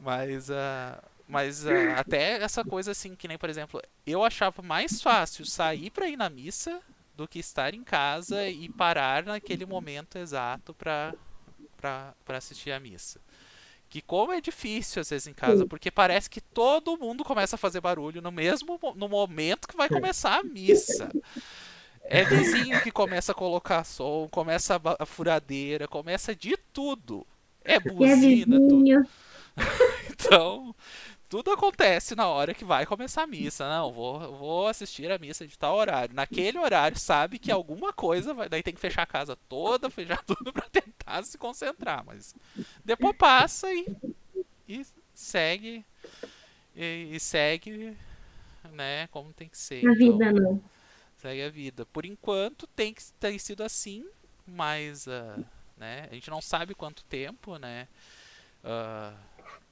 Mas, 0.00 0.48
ah, 0.48 1.02
mas 1.26 1.66
ah, 1.66 1.98
até 1.98 2.40
essa 2.40 2.64
coisa 2.64 2.92
assim, 2.92 3.16
que 3.16 3.26
nem, 3.26 3.36
por 3.36 3.50
exemplo, 3.50 3.82
eu 4.06 4.22
achava 4.22 4.62
mais 4.62 5.02
fácil 5.02 5.44
sair 5.44 5.90
pra 5.90 6.08
ir 6.08 6.16
na 6.16 6.30
missa 6.30 6.80
do 7.16 7.26
que 7.26 7.40
estar 7.40 7.74
em 7.74 7.82
casa 7.82 8.48
e 8.48 8.68
parar 8.68 9.24
naquele 9.24 9.66
momento 9.66 10.16
exato 10.16 10.72
pra 10.72 11.12
assistir 12.28 12.70
a 12.70 12.80
missa. 12.80 13.20
Que 13.90 14.00
como 14.00 14.32
é 14.32 14.40
difícil 14.40 15.00
às 15.02 15.10
vezes 15.10 15.26
em 15.28 15.34
casa, 15.34 15.64
Sim. 15.64 15.68
porque 15.68 15.90
parece 15.90 16.30
que 16.30 16.40
todo 16.40 16.96
mundo 16.98 17.24
começa 17.24 17.56
a 17.56 17.58
fazer 17.58 17.80
barulho 17.82 18.22
no 18.22 18.32
mesmo 18.32 18.78
mo- 18.82 18.94
no 18.94 19.08
momento 19.08 19.68
que 19.68 19.76
vai 19.76 19.90
começar 19.90 20.38
a 20.40 20.44
missa. 20.44 21.10
É 22.04 22.24
vizinho 22.24 22.80
que 22.82 22.90
começa 22.92 23.32
a 23.32 23.34
colocar 23.34 23.84
som, 23.84 24.28
começa 24.30 24.80
a, 24.98 25.06
furadeira, 25.06 25.88
começa 25.88 26.34
de 26.34 26.56
tudo. 26.72 27.26
É 27.64 27.74
é 27.74 27.80
buzina, 27.80 28.60
tudo. 28.60 28.78
vizinho. 28.78 29.06
Então, 30.10 30.74
tudo 31.30 31.52
acontece 31.52 32.16
na 32.16 32.28
hora 32.28 32.54
que 32.54 32.64
vai 32.66 32.86
começar 32.86 33.22
a 33.24 33.28
missa. 33.28 33.68
Não, 33.68 33.92
vou, 33.92 34.36
vou 34.36 34.68
assistir 34.68 35.10
a 35.12 35.18
missa 35.18 35.46
de 35.46 35.58
tal 35.58 35.76
horário. 35.76 36.14
Naquele 36.14 36.58
horário, 36.58 36.98
sabe 36.98 37.38
que 37.38 37.52
alguma 37.52 37.92
coisa 37.92 38.34
vai. 38.34 38.48
Daí 38.50 38.62
tem 38.64 38.74
que 38.74 38.80
fechar 38.80 39.04
a 39.04 39.06
casa 39.06 39.36
toda, 39.48 39.90
fechar 39.90 40.22
tudo 40.24 40.52
pra 40.52 40.68
tentar 40.70 41.22
se 41.24 41.38
concentrar. 41.38 42.04
Mas 42.04 42.34
depois 42.84 43.16
passa 43.16 43.72
e, 43.72 43.86
e 44.68 44.84
segue. 45.14 45.84
E, 46.76 47.10
e 47.16 47.20
segue, 47.20 47.96
né, 48.72 49.06
como 49.08 49.32
tem 49.32 49.48
que 49.48 49.58
ser. 49.58 49.88
A 49.88 49.92
Então, 49.92 49.94
vida, 49.94 50.32
não. 50.32 50.62
segue 51.18 51.42
a 51.42 51.50
vida. 51.50 51.86
Por 51.86 52.04
enquanto 52.06 52.66
tem, 52.68 52.94
que- 52.94 53.12
tem 53.20 53.38
sido 53.38 53.62
assim, 53.62 54.06
mas 54.46 55.08
ah, 55.08 55.38
né, 55.76 56.08
a 56.10 56.14
gente 56.14 56.30
não 56.30 56.40
sabe 56.40 56.74
quanto 56.74 57.04
tempo, 57.04 57.56
né? 57.58 57.88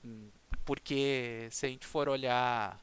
hum, 0.05 0.29
porque 0.69 1.49
se 1.51 1.65
a 1.65 1.69
gente 1.71 1.87
for 1.87 2.11
olhar 2.11 2.79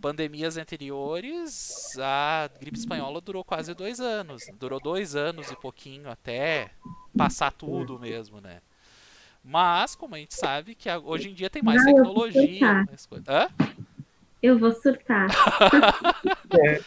pandemias 0.00 0.56
anteriores, 0.56 1.96
a 1.96 2.50
gripe 2.58 2.76
espanhola 2.76 3.20
durou 3.20 3.44
quase 3.44 3.72
dois 3.72 4.00
anos. 4.00 4.42
Durou 4.58 4.80
dois 4.80 5.14
anos 5.14 5.48
e 5.48 5.54
pouquinho 5.54 6.10
até 6.10 6.72
passar 7.16 7.52
tudo 7.52 8.00
mesmo, 8.00 8.40
né? 8.40 8.60
Mas, 9.44 9.94
como 9.94 10.16
a 10.16 10.18
gente 10.18 10.34
sabe, 10.34 10.74
que 10.74 10.90
hoje 10.90 11.30
em 11.30 11.34
dia 11.34 11.48
tem 11.48 11.62
mais 11.62 11.86
eu 11.86 11.92
vou 11.92 11.94
tecnologia, 11.94 12.84
coisa. 13.08 13.24
Hã? 13.28 13.48
Eu 14.42 14.58
vou 14.58 14.72
surtar. 14.72 15.28
É. 16.50 16.80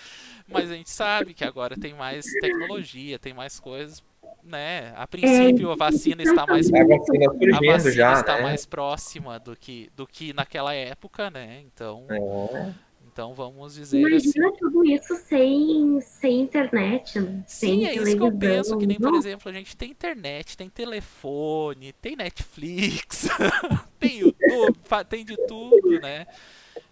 Mas 0.46 0.70
a 0.70 0.74
gente 0.74 0.90
sabe 0.90 1.34
que 1.34 1.46
agora 1.46 1.78
tem 1.80 1.94
mais 1.94 2.26
tecnologia, 2.42 3.18
tem 3.18 3.34
mais 3.34 3.62
coisas, 3.62 4.04
né? 4.44 4.94
A 4.96 5.08
princípio 5.08 5.72
a 5.72 5.76
vacina 5.76 6.22
está 6.24 6.46
mais 6.48 6.72
A 6.74 6.84
vacina 6.84 7.26
a 7.32 7.74
vacina 7.74 7.92
já, 7.92 8.14
está 8.14 8.36
né? 8.38 8.44
mais 8.44 8.66
próxima 8.66 9.40
do 9.40 9.56
que 9.56 9.90
do 9.96 10.08
que 10.08 10.34
naquela 10.34 10.74
época, 10.74 11.30
né? 11.30 11.62
Então, 11.66 12.06
É. 12.10 12.74
então 13.12 13.34
vamos 13.34 13.76
dizer 13.76 13.98
assim. 14.06 14.08
Imagina 14.08 14.52
tudo 14.58 14.86
isso 14.86 15.16
sem, 15.16 16.00
sem 16.02 16.42
internet, 16.42 17.20
né? 17.20 17.44
Sim, 17.48 17.68
sem 17.68 17.88
é 17.88 17.94
isso 17.96 18.18
que 18.18 18.24
eu 18.24 18.32
penso, 18.38 18.78
que 18.78 18.88
nem, 18.88 18.98
por 18.98 19.12
Não, 19.12 19.20
exemplo, 19.20 19.50
a 19.50 19.54
gente 19.54 19.76
tem 19.76 19.92
internet, 19.92 20.58
tem 20.58 20.70
telefone, 20.70 21.94
tem 21.94 22.16
Netflix, 22.16 23.28
tem 24.00 24.20
YouTube, 24.20 24.78
tem 25.10 25.26
de 25.26 25.38
tudo, 25.48 26.00
né? 26.02 26.26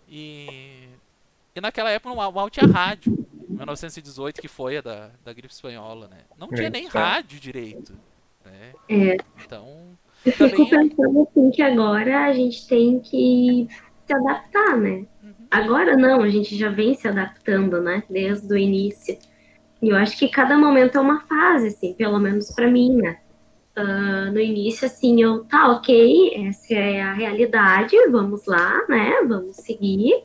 E, 0.08 0.88
e 1.56 1.62
naquela 1.62 1.92
época 1.92 2.16
mal, 2.16 2.32
mal 2.32 2.50
tinha 2.50 2.66
rádio, 2.66 3.26
1918, 3.60 4.42
que 4.42 4.48
foi 4.48 4.78
a 4.78 4.82
da, 4.82 5.10
da 5.24 5.34
gripe 5.34 5.54
espanhola, 5.54 6.08
né? 6.08 6.18
Não 6.38 6.48
tinha 6.48 6.68
É, 6.68 6.70
nem 6.70 6.90
tá. 6.90 7.00
rádio 7.00 7.40
direito, 7.40 7.94
né? 8.46 8.74
É, 8.90 9.18
Então, 9.46 9.98
eu 10.26 10.32
fico 10.32 10.50
Também- 10.70 10.90
pensando 10.90 11.22
assim 11.30 11.52
que 11.52 11.62
agora 11.62 12.26
a 12.26 12.34
gente 12.34 12.68
tem 12.68 13.00
que 13.00 13.68
se 14.06 14.14
adaptar, 14.14 14.78
né? 14.78 15.06
Uhum. 15.24 15.34
Agora 15.52 15.96
não, 15.98 16.22
a 16.22 16.30
gente 16.30 16.56
já 16.58 16.70
vem 16.70 16.94
se 16.96 17.08
adaptando, 17.08 17.82
né? 17.82 18.04
Desde 18.10 18.52
o 18.52 18.58
início. 18.58 19.18
E 19.82 19.90
eu 19.90 19.96
acho 19.96 20.18
que 20.18 20.28
cada 20.28 20.58
momento 20.58 20.98
é 20.98 21.02
uma 21.02 21.22
fase, 21.22 21.68
assim, 21.68 21.94
pelo 21.94 22.20
menos 22.20 22.52
pra 22.54 22.68
mim, 22.68 22.96
né? 22.98 23.20
Ah, 23.76 24.30
no 24.32 24.40
início, 24.40 24.86
assim, 24.86 25.22
eu, 25.22 25.46
tá, 25.46 25.72
ok, 25.72 26.34
essa 26.48 26.74
é 26.74 27.02
a 27.02 27.14
realidade, 27.14 27.96
vamos 28.10 28.46
lá, 28.46 28.86
né? 28.90 29.22
Vamos 29.26 29.56
seguir. 29.56 30.24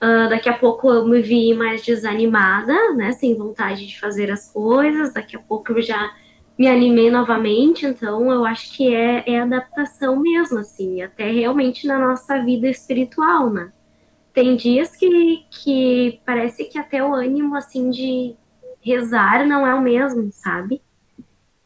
Ah, 0.00 0.28
daqui 0.28 0.48
a 0.48 0.56
pouco 0.56 0.90
eu 0.90 1.06
me 1.06 1.20
vi 1.20 1.52
mais 1.52 1.82
desanimada, 1.84 2.94
né? 2.94 3.12
Sem 3.12 3.36
vontade 3.36 3.86
de 3.86 4.00
fazer 4.00 4.30
as 4.30 4.50
coisas. 4.50 5.12
Daqui 5.12 5.36
a 5.36 5.40
pouco 5.40 5.72
eu 5.72 5.82
já 5.82 6.14
me 6.58 6.66
animei 6.66 7.10
novamente. 7.10 7.84
Então, 7.84 8.32
eu 8.32 8.44
acho 8.46 8.72
que 8.74 8.94
é, 8.94 9.24
é 9.30 9.40
adaptação 9.40 10.18
mesmo, 10.18 10.58
assim, 10.58 11.02
até 11.02 11.30
realmente 11.30 11.86
na 11.86 11.98
nossa 11.98 12.42
vida 12.42 12.66
espiritual, 12.68 13.50
né? 13.50 13.72
Tem 14.32 14.56
dias 14.56 14.96
que, 14.96 15.44
que 15.50 16.20
parece 16.24 16.64
que 16.64 16.78
até 16.78 17.02
o 17.04 17.14
ânimo, 17.14 17.54
assim, 17.56 17.90
de 17.90 18.34
rezar 18.80 19.46
não 19.46 19.66
é 19.66 19.74
o 19.74 19.82
mesmo, 19.82 20.30
sabe? 20.32 20.80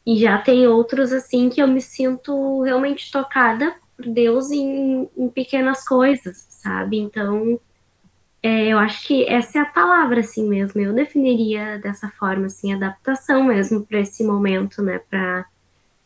E 0.04 0.16
já 0.16 0.38
tem 0.38 0.66
outros, 0.66 1.12
assim, 1.12 1.48
que 1.48 1.62
eu 1.62 1.68
me 1.68 1.80
sinto 1.80 2.62
realmente 2.62 3.10
tocada 3.12 3.74
por 3.96 4.06
Deus 4.06 4.50
em, 4.50 5.08
em 5.16 5.28
pequenas 5.28 5.84
coisas, 5.86 6.46
sabe? 6.50 6.98
Então, 6.98 7.60
é, 8.44 8.66
eu 8.66 8.78
acho 8.78 9.06
que 9.06 9.24
essa 9.26 9.58
é 9.58 9.62
a 9.62 9.64
palavra, 9.64 10.20
assim 10.20 10.46
mesmo. 10.46 10.78
Eu 10.78 10.92
definiria 10.92 11.78
dessa 11.78 12.10
forma, 12.10 12.44
assim, 12.44 12.74
adaptação 12.74 13.44
mesmo 13.44 13.86
para 13.86 14.00
esse 14.00 14.22
momento, 14.22 14.82
né? 14.82 15.00
Para, 15.08 15.46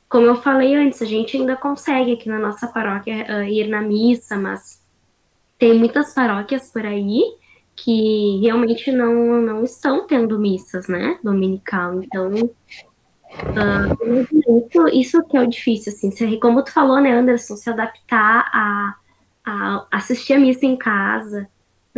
como 0.08 0.24
eu 0.24 0.36
falei 0.36 0.76
antes, 0.76 1.02
a 1.02 1.04
gente 1.04 1.36
ainda 1.36 1.56
consegue 1.56 2.12
aqui 2.12 2.28
na 2.28 2.38
nossa 2.38 2.68
paróquia 2.68 3.26
ah, 3.28 3.50
ir 3.50 3.66
na 3.66 3.82
missa, 3.82 4.36
mas 4.36 4.80
tem 5.58 5.76
muitas 5.76 6.14
paróquias 6.14 6.70
por 6.70 6.86
aí 6.86 7.24
que 7.74 8.38
realmente 8.40 8.92
não, 8.92 9.42
não 9.42 9.64
estão 9.64 10.06
tendo 10.06 10.38
missas, 10.38 10.86
né? 10.86 11.18
Dominical. 11.24 12.00
Então, 12.04 12.32
isso, 14.64 14.88
isso 14.92 15.24
que 15.24 15.36
é 15.36 15.40
o 15.40 15.48
difícil, 15.48 15.92
assim. 15.92 16.12
Se, 16.12 16.36
como 16.38 16.62
tu 16.62 16.70
falou, 16.72 17.00
né, 17.00 17.10
Anderson, 17.10 17.56
se 17.56 17.68
adaptar 17.68 18.48
a, 18.54 18.94
a 19.44 19.86
assistir 19.90 20.34
a 20.34 20.38
missa 20.38 20.64
em 20.64 20.76
casa, 20.76 21.48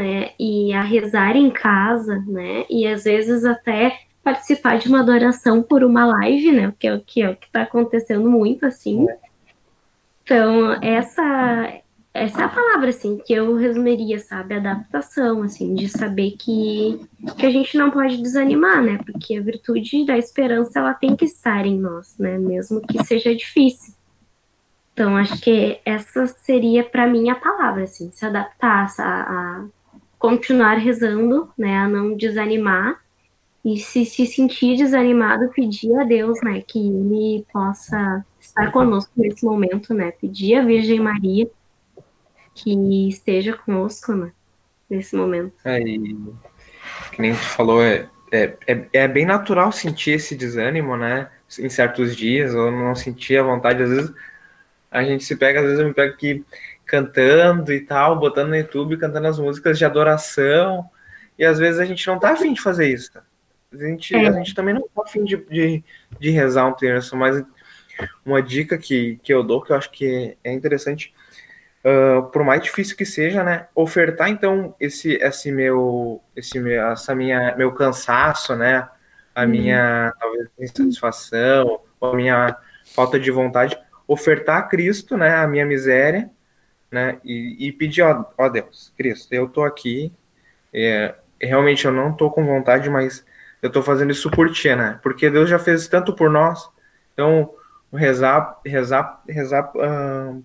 né, 0.00 0.30
e 0.38 0.72
a 0.72 0.82
rezar 0.82 1.36
em 1.36 1.50
casa, 1.50 2.24
né, 2.26 2.64
e 2.70 2.86
às 2.86 3.04
vezes 3.04 3.44
até 3.44 3.98
participar 4.22 4.78
de 4.78 4.88
uma 4.88 5.00
adoração 5.00 5.62
por 5.62 5.82
uma 5.82 6.06
live, 6.06 6.52
né? 6.52 6.72
Que 6.78 6.86
é 6.86 6.94
o 6.94 7.00
que 7.00 7.22
é 7.22 7.30
o 7.30 7.36
que 7.36 7.46
está 7.46 7.62
acontecendo 7.62 8.28
muito 8.28 8.66
assim. 8.66 9.06
Então, 10.22 10.72
essa 10.82 11.80
essa 12.12 12.42
é 12.42 12.44
a 12.44 12.48
palavra 12.48 12.88
assim 12.88 13.18
que 13.24 13.32
eu 13.32 13.54
resumiria, 13.54 14.18
sabe, 14.18 14.54
adaptação, 14.54 15.42
assim, 15.42 15.74
de 15.74 15.88
saber 15.88 16.32
que 16.32 17.00
que 17.38 17.46
a 17.46 17.50
gente 17.50 17.76
não 17.76 17.90
pode 17.90 18.20
desanimar, 18.22 18.82
né? 18.82 18.98
Porque 19.04 19.36
a 19.36 19.42
virtude 19.42 20.04
da 20.04 20.18
esperança 20.18 20.78
ela 20.78 20.94
tem 20.94 21.16
que 21.16 21.24
estar 21.24 21.66
em 21.66 21.78
nós, 21.78 22.16
né? 22.18 22.38
Mesmo 22.38 22.80
que 22.80 23.02
seja 23.04 23.34
difícil. 23.34 23.94
Então, 24.92 25.16
acho 25.16 25.40
que 25.40 25.80
essa 25.84 26.26
seria 26.26 26.84
para 26.84 27.06
mim 27.06 27.30
a 27.30 27.34
palavra, 27.34 27.84
assim, 27.84 28.10
se 28.12 28.26
adaptar 28.26 28.86
a, 28.98 29.02
a 29.02 29.66
continuar 30.20 30.74
rezando, 30.74 31.50
né, 31.58 31.78
a 31.78 31.88
não 31.88 32.14
desanimar. 32.14 33.00
E 33.64 33.78
se 33.78 34.06
se 34.06 34.24
sentir 34.26 34.76
desanimado, 34.76 35.50
pedir 35.50 35.94
a 35.98 36.04
Deus, 36.04 36.38
né, 36.42 36.62
que 36.66 36.78
ele 36.78 37.44
possa 37.52 38.24
estar 38.38 38.70
conosco 38.70 39.10
nesse 39.16 39.44
momento, 39.44 39.92
né, 39.92 40.12
pedir 40.12 40.56
a 40.56 40.64
Virgem 40.64 41.00
Maria 41.00 41.50
que 42.54 43.08
esteja 43.08 43.54
conosco, 43.54 44.12
né, 44.12 44.30
nesse 44.88 45.16
momento. 45.16 45.54
É, 45.64 45.80
e, 45.80 45.98
que 47.12 47.20
nem 47.20 47.32
tu 47.32 47.38
falou, 47.38 47.82
é, 47.82 48.08
é, 48.30 48.56
é, 48.66 48.88
é 48.92 49.08
bem 49.08 49.24
natural 49.24 49.72
sentir 49.72 50.12
esse 50.12 50.34
desânimo, 50.34 50.96
né, 50.96 51.30
em 51.58 51.68
certos 51.68 52.14
dias, 52.14 52.54
ou 52.54 52.70
não 52.70 52.94
sentir 52.94 53.38
a 53.38 53.42
vontade, 53.42 53.82
às 53.82 53.90
vezes 53.90 54.14
a 54.90 55.02
gente 55.02 55.24
se 55.24 55.36
pega, 55.36 55.60
às 55.60 55.66
vezes 55.66 55.80
eu 55.80 55.86
me 55.86 55.94
pego 55.94 56.12
aqui 56.12 56.44
cantando 56.90 57.72
e 57.72 57.80
tal, 57.80 58.18
botando 58.18 58.48
no 58.48 58.56
YouTube, 58.56 58.96
cantando 58.96 59.28
as 59.28 59.38
músicas 59.38 59.78
de 59.78 59.84
adoração, 59.84 60.90
e 61.38 61.44
às 61.44 61.56
vezes 61.56 61.78
a 61.78 61.84
gente 61.84 62.04
não 62.08 62.18
tá 62.18 62.32
afim 62.32 62.52
de 62.52 62.60
fazer 62.60 62.92
isso. 62.92 63.12
A 63.72 63.76
gente, 63.76 64.12
é. 64.12 64.26
a 64.26 64.32
gente 64.32 64.52
também 64.52 64.74
não 64.74 64.82
tá 64.82 65.02
afim 65.02 65.22
de, 65.22 65.36
de, 65.36 65.84
de 66.18 66.30
rezar 66.30 66.66
um 66.66 66.72
terço, 66.72 67.16
mas 67.16 67.40
uma 68.26 68.42
dica 68.42 68.76
que, 68.76 69.20
que 69.22 69.32
eu 69.32 69.44
dou, 69.44 69.62
que 69.62 69.70
eu 69.70 69.76
acho 69.76 69.88
que 69.92 70.36
é 70.42 70.52
interessante, 70.52 71.14
uh, 71.84 72.24
por 72.30 72.42
mais 72.42 72.60
difícil 72.60 72.96
que 72.96 73.06
seja, 73.06 73.44
né, 73.44 73.68
ofertar 73.72 74.28
então 74.28 74.74
esse, 74.80 75.14
esse 75.14 75.52
meu, 75.52 76.20
esse 76.34 76.58
meu, 76.58 76.82
essa 76.88 77.14
minha, 77.14 77.54
meu 77.56 77.70
cansaço, 77.70 78.56
né, 78.56 78.88
a 79.32 79.42
uhum. 79.42 79.48
minha, 79.48 80.12
talvez, 80.18 80.48
insatisfação, 80.58 81.82
a 82.02 82.12
minha 82.16 82.56
falta 82.96 83.20
de 83.20 83.30
vontade, 83.30 83.78
ofertar 84.08 84.58
a 84.58 84.62
Cristo, 84.62 85.16
né, 85.16 85.36
a 85.36 85.46
minha 85.46 85.64
miséria, 85.64 86.28
né, 86.90 87.20
e, 87.24 87.68
e 87.68 87.72
pedir, 87.72 88.02
ó, 88.02 88.24
ó 88.36 88.48
Deus, 88.48 88.92
Cristo, 88.96 89.32
eu 89.32 89.48
tô 89.48 89.62
aqui, 89.62 90.12
é, 90.72 91.14
realmente 91.40 91.84
eu 91.84 91.92
não 91.92 92.12
tô 92.12 92.30
com 92.30 92.44
vontade, 92.44 92.90
mas 92.90 93.24
eu 93.62 93.70
tô 93.70 93.82
fazendo 93.82 94.10
isso 94.10 94.30
por 94.30 94.50
ti, 94.50 94.74
né, 94.74 94.98
porque 95.02 95.30
Deus 95.30 95.48
já 95.48 95.58
fez 95.58 95.86
tanto 95.86 96.14
por 96.14 96.30
nós, 96.30 96.68
então 97.12 97.50
rezar, 97.92 98.60
rezar, 98.64 99.22
rezar 99.28 99.72
uh, 99.74 100.42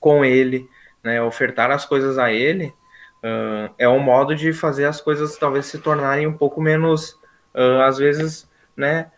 com 0.00 0.24
Ele, 0.24 0.68
né, 1.02 1.22
ofertar 1.22 1.70
as 1.70 1.84
coisas 1.84 2.18
a 2.18 2.32
Ele, 2.32 2.66
uh, 3.22 3.72
é 3.78 3.88
um 3.88 4.00
modo 4.00 4.34
de 4.34 4.52
fazer 4.52 4.86
as 4.86 5.00
coisas 5.00 5.36
talvez 5.36 5.66
se 5.66 5.78
tornarem 5.78 6.26
um 6.26 6.36
pouco 6.36 6.60
menos, 6.60 7.12
uh, 7.54 7.82
às 7.84 7.98
vezes, 7.98 8.48
né, 8.76 9.10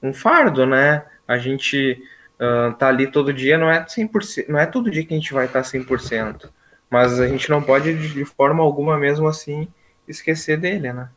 um 0.00 0.12
fardo, 0.14 0.64
né, 0.64 1.04
a 1.26 1.36
gente 1.36 2.00
uh, 2.38 2.74
tá 2.74 2.88
ali 2.88 3.10
todo 3.10 3.32
dia, 3.32 3.58
não 3.58 3.70
é 3.70 3.84
100%, 3.84 4.48
não 4.48 4.58
é 4.58 4.66
todo 4.66 4.90
dia 4.90 5.04
que 5.04 5.14
a 5.14 5.16
gente 5.16 5.32
vai 5.32 5.46
estar 5.46 5.62
tá 5.62 5.68
100%, 5.68 6.50
mas 6.90 7.20
a 7.20 7.26
gente 7.26 7.50
não 7.50 7.62
pode 7.62 7.94
de 7.94 8.24
forma 8.24 8.62
alguma 8.62 8.98
mesmo 8.98 9.28
assim 9.28 9.68
esquecer 10.06 10.58
dele, 10.58 10.92
né? 10.92 11.10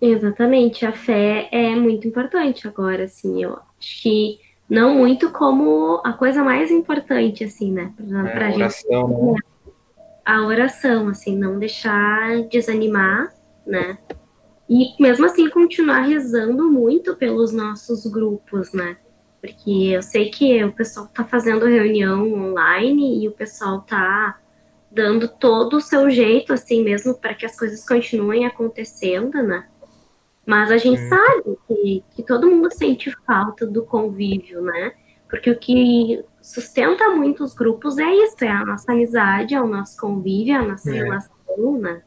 Exatamente, 0.00 0.84
a 0.84 0.92
fé 0.92 1.48
é 1.52 1.76
muito 1.76 2.08
importante 2.08 2.66
agora, 2.66 3.04
assim, 3.04 3.44
eu 3.44 3.56
acho 3.78 4.02
que 4.02 4.40
não 4.68 4.96
muito 4.96 5.30
como 5.30 6.00
a 6.04 6.12
coisa 6.12 6.42
mais 6.42 6.72
importante, 6.72 7.44
assim, 7.44 7.70
né, 7.70 7.92
pra, 7.96 8.28
é, 8.28 8.32
pra 8.32 8.54
oração, 8.54 9.08
gente. 9.08 9.32
Né? 9.32 9.38
A 10.24 10.46
oração, 10.46 11.08
assim, 11.08 11.38
não 11.38 11.56
deixar 11.56 12.42
desanimar, 12.48 13.32
né, 13.64 13.96
e 14.68 15.00
mesmo 15.00 15.26
assim 15.26 15.48
continuar 15.50 16.00
rezando 16.00 16.70
muito 16.70 17.14
pelos 17.14 17.52
nossos 17.52 18.06
grupos, 18.06 18.72
né? 18.72 18.96
Porque 19.42 19.88
eu 19.88 20.02
sei 20.02 20.30
que 20.30 20.62
o 20.62 20.72
pessoal 20.72 21.06
está 21.06 21.24
fazendo 21.24 21.66
reunião 21.66 22.32
online 22.32 23.24
e 23.24 23.28
o 23.28 23.32
pessoal 23.32 23.80
está 23.80 24.38
dando 24.88 25.26
todo 25.26 25.78
o 25.78 25.80
seu 25.80 26.08
jeito, 26.08 26.52
assim 26.52 26.84
mesmo, 26.84 27.12
para 27.14 27.34
que 27.34 27.44
as 27.44 27.58
coisas 27.58 27.84
continuem 27.84 28.46
acontecendo, 28.46 29.42
né? 29.42 29.66
Mas 30.46 30.70
a 30.70 30.76
gente 30.76 31.00
sabe 31.08 31.58
que, 31.66 32.04
que 32.14 32.22
todo 32.22 32.48
mundo 32.48 32.72
sente 32.72 33.10
falta 33.26 33.66
do 33.66 33.84
convívio, 33.84 34.62
né? 34.62 34.92
Porque 35.28 35.50
o 35.50 35.58
que 35.58 36.24
sustenta 36.40 37.10
muito 37.10 37.42
os 37.42 37.52
grupos 37.52 37.98
é 37.98 38.14
isso, 38.14 38.44
é 38.44 38.48
a 38.48 38.64
nossa 38.64 38.92
amizade, 38.92 39.54
é 39.54 39.60
o 39.60 39.66
nosso 39.66 39.98
convívio, 39.98 40.54
é 40.54 40.58
a 40.58 40.62
nossa 40.62 40.88
é. 40.88 41.02
relação, 41.02 41.78
né? 41.80 42.02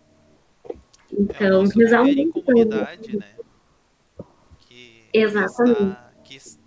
Então, 1.12 1.64
é 1.64 1.68
rezar 1.76 2.02
um 2.02 2.32
comunidade, 2.32 3.18
né? 3.18 3.26
Que 4.60 5.10
Exatamente. 5.14 5.82
Está, 5.82 6.12
que, 6.24 6.40
que 6.40 6.65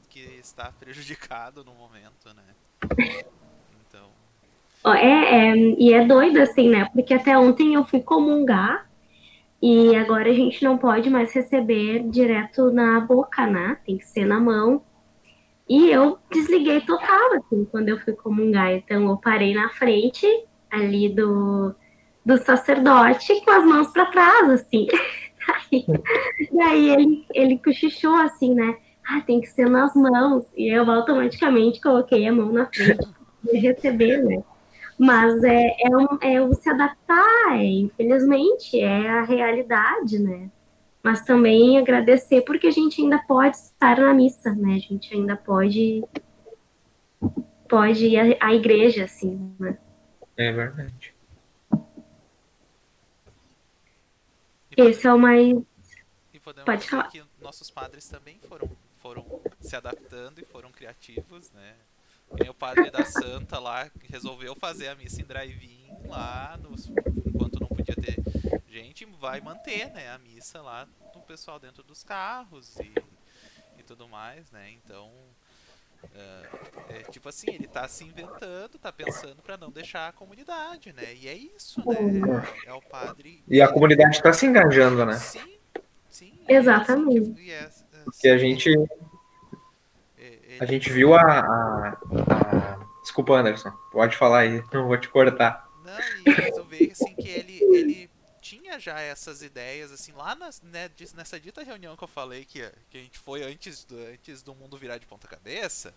está 0.49 0.73
prejudicado 0.79 1.65
no 1.65 1.73
momento, 1.75 2.29
né? 2.35 3.15
Então. 3.87 4.95
É, 4.95 5.51
é, 5.51 5.57
e 5.57 5.93
é 5.93 6.05
doido 6.05 6.39
assim, 6.39 6.69
né? 6.69 6.89
Porque 6.93 7.15
até 7.15 7.37
ontem 7.39 7.75
eu 7.75 7.85
fui 7.85 8.01
comungar 8.01 8.89
e 9.61 9.95
agora 9.97 10.31
a 10.31 10.35
gente 10.35 10.63
não 10.63 10.79
pode 10.79 11.11
mais 11.11 11.33
receber 11.33 12.09
direto 12.09 12.71
na 12.71 13.01
boca, 13.01 13.47
né? 13.47 13.79
Tem 13.85 13.99
que 13.99 14.07
ser 14.07 14.25
na 14.25 14.39
mão. 14.39 14.83
E 15.69 15.91
eu 15.91 16.19
desliguei 16.31 16.81
total, 16.81 17.35
assim, 17.35 17.65
quando 17.67 17.91
eu 17.91 17.99
fui 17.99 18.15
comungar. 18.15 18.73
Então 18.73 19.09
eu 19.09 19.17
parei 19.17 19.55
na 19.55 19.69
frente 19.71 20.27
ali 20.71 21.09
do, 21.09 21.75
do 22.25 22.39
sacerdote 22.39 23.45
com 23.45 23.51
as 23.51 23.65
mãos 23.65 23.89
para 23.89 24.07
trás, 24.07 24.51
assim. 24.51 24.87
Aí, 25.49 25.87
daí 26.53 26.91
ele, 26.91 27.27
ele 27.33 27.59
cochichou 27.59 28.15
assim, 28.17 28.55
né? 28.55 28.77
Ah, 29.09 29.23
tem 29.23 29.41
que 29.41 29.47
ser 29.47 29.71
nas 29.71 29.95
mãos. 29.95 30.45
E 30.55 30.69
eu 30.69 30.89
automaticamente 30.91 31.81
coloquei 31.81 32.27
a 32.29 32.33
mão 32.33 32.53
na 32.53 32.67
frente 32.67 33.09
de 33.43 33.59
receber, 33.59 34.23
né? 34.23 34.43
Mas 34.99 35.43
é, 35.43 35.77
é, 35.81 35.97
um, 35.97 36.19
é 36.21 36.41
o 36.43 36.53
se 36.53 36.69
adaptar, 36.69 37.53
é, 37.53 37.65
infelizmente, 37.65 38.79
é 38.79 39.09
a 39.09 39.23
realidade, 39.23 40.19
né? 40.19 40.51
Mas 41.03 41.23
também 41.23 41.79
agradecer 41.79 42.43
porque 42.43 42.67
a 42.67 42.71
gente 42.71 43.01
ainda 43.01 43.19
pode 43.19 43.57
estar 43.57 43.99
na 43.99 44.13
missa, 44.13 44.53
né? 44.55 44.75
A 44.75 44.79
gente 44.79 45.15
ainda 45.15 45.37
pode 45.37 46.05
pode 47.69 48.07
ir 48.07 48.19
à, 48.19 48.49
à 48.49 48.55
igreja, 48.55 49.05
assim, 49.05 49.55
né? 49.59 49.79
É 50.37 50.53
verdade. 50.53 51.15
Esse 54.77 55.07
é 55.07 55.13
o 55.13 55.19
mais. 55.19 55.59
E 56.33 56.41
podemos 56.41 56.65
Pode 56.65 56.89
falar. 56.89 57.09
que 57.09 57.23
nossos 57.41 57.71
padres 57.71 58.09
também 58.09 58.39
foram, 58.49 58.69
foram 59.09 59.41
se 59.59 59.75
adaptando 59.75 60.39
e 60.39 60.45
foram 60.45 60.71
criativos, 60.71 61.51
né? 61.53 61.75
E 62.45 62.49
o 62.49 62.53
padre 62.53 62.91
da 62.91 63.07
Santa 63.07 63.59
lá 63.59 63.91
resolveu 64.11 64.55
fazer 64.55 64.89
a 64.89 64.95
missa 64.95 65.23
em 65.23 65.25
drive-in 65.25 65.89
lá, 66.07 66.59
nos, 66.63 66.91
enquanto 67.25 67.59
não 67.59 67.69
podia 67.69 67.97
ter 67.97 68.23
gente, 68.69 69.07
vai 69.19 69.41
manter 69.41 69.91
né, 69.93 70.11
a 70.11 70.19
missa 70.19 70.61
lá 70.61 70.87
do 71.15 71.21
pessoal 71.21 71.59
dentro 71.59 71.83
dos 71.83 72.05
carros 72.05 72.77
e, 72.81 72.93
e 73.79 73.83
tudo 73.83 74.07
mais, 74.07 74.51
né? 74.51 74.71
Então, 74.73 75.11
é, 76.15 76.99
é, 76.99 77.03
tipo 77.11 77.31
assim, 77.31 77.51
ele 77.51 77.67
tá 77.67 77.89
se 77.89 78.05
inventando, 78.05 78.79
tá 78.79 78.93
pensando 78.93 79.41
para 79.41 79.57
não 79.57 79.71
deixar 79.71 80.09
a 80.09 80.13
comunidade, 80.13 80.93
né? 80.93 81.15
E 81.15 81.29
é 81.29 81.35
isso, 81.35 81.81
né? 81.89 82.47
É 82.67 82.75
o 82.75 82.83
padre. 82.83 83.43
E 83.49 83.63
a 83.63 83.73
comunidade 83.73 84.17
está 84.17 84.35
se 84.35 84.45
engajando, 84.45 85.07
né? 85.07 85.15
Sim, 85.15 85.59
sim. 86.11 86.39
Exatamente. 86.47 87.41
E 87.41 87.51
é, 87.51 87.63
é, 87.65 87.71
Porque 88.11 88.29
a 88.29 88.39
gente. 88.39 88.71
A 90.61 90.65
gente 90.65 90.91
viu 90.91 91.15
a, 91.15 91.21
a, 91.21 91.89
a, 91.91 92.79
Desculpa, 93.03 93.35
Anderson. 93.35 93.71
Pode 93.93 94.17
falar 94.17 94.41
aí, 94.41 94.63
não 94.73 94.89
vou 94.89 94.99
te 94.99 95.09
cortar. 95.09 95.69
Não, 95.85 96.33
e 96.33 96.53
tu 96.53 96.65
vê 96.65 96.91
assim 96.93 97.15
que 97.15 97.29
ele, 97.29 97.63
ele 97.63 98.11
tinha 98.41 98.79
já 98.79 99.01
essas 99.01 99.43
ideias, 99.43 99.93
assim, 99.93 100.13
lá 100.13 100.35
nas, 100.35 100.61
né, 100.63 100.91
nessa 101.15 101.39
dita 101.39 101.63
reunião 101.63 101.97
que 101.97 102.05
eu 102.05 102.09
falei 102.09 102.45
que, 102.45 102.61
que 102.91 102.99
a 102.99 103.01
gente 103.01 103.19
foi 103.19 103.43
antes 103.43 103.85
do, 103.85 103.97
antes 104.13 104.43
do 104.43 104.55
mundo 104.55 104.77
virar 104.77 104.99
de 104.99 105.07
ponta 105.07 105.29
cabeça. 105.29 105.95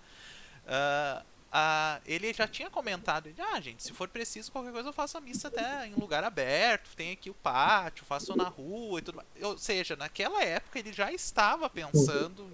Uh, 0.65 1.25
uh, 1.51 2.01
ele 2.05 2.33
já 2.33 2.47
tinha 2.47 2.69
comentado, 2.69 3.29
ah, 3.37 3.59
gente, 3.59 3.83
se 3.83 3.91
for 3.91 4.07
preciso 4.07 4.51
qualquer 4.51 4.71
coisa 4.71 4.89
eu 4.89 4.93
faço 4.93 5.17
a 5.17 5.21
missa 5.21 5.49
até 5.49 5.87
em 5.87 5.93
lugar 5.95 6.23
aberto, 6.23 6.95
tem 6.95 7.11
aqui 7.11 7.29
o 7.29 7.33
pátio, 7.33 8.05
faço 8.05 8.35
na 8.35 8.47
rua 8.47 8.99
e 8.99 9.01
tudo 9.03 9.15
mais. 9.17 9.27
Ou 9.41 9.57
seja, 9.57 9.95
naquela 9.95 10.43
época 10.43 10.79
ele 10.79 10.93
já 10.93 11.11
estava 11.11 11.69
pensando 11.69 12.49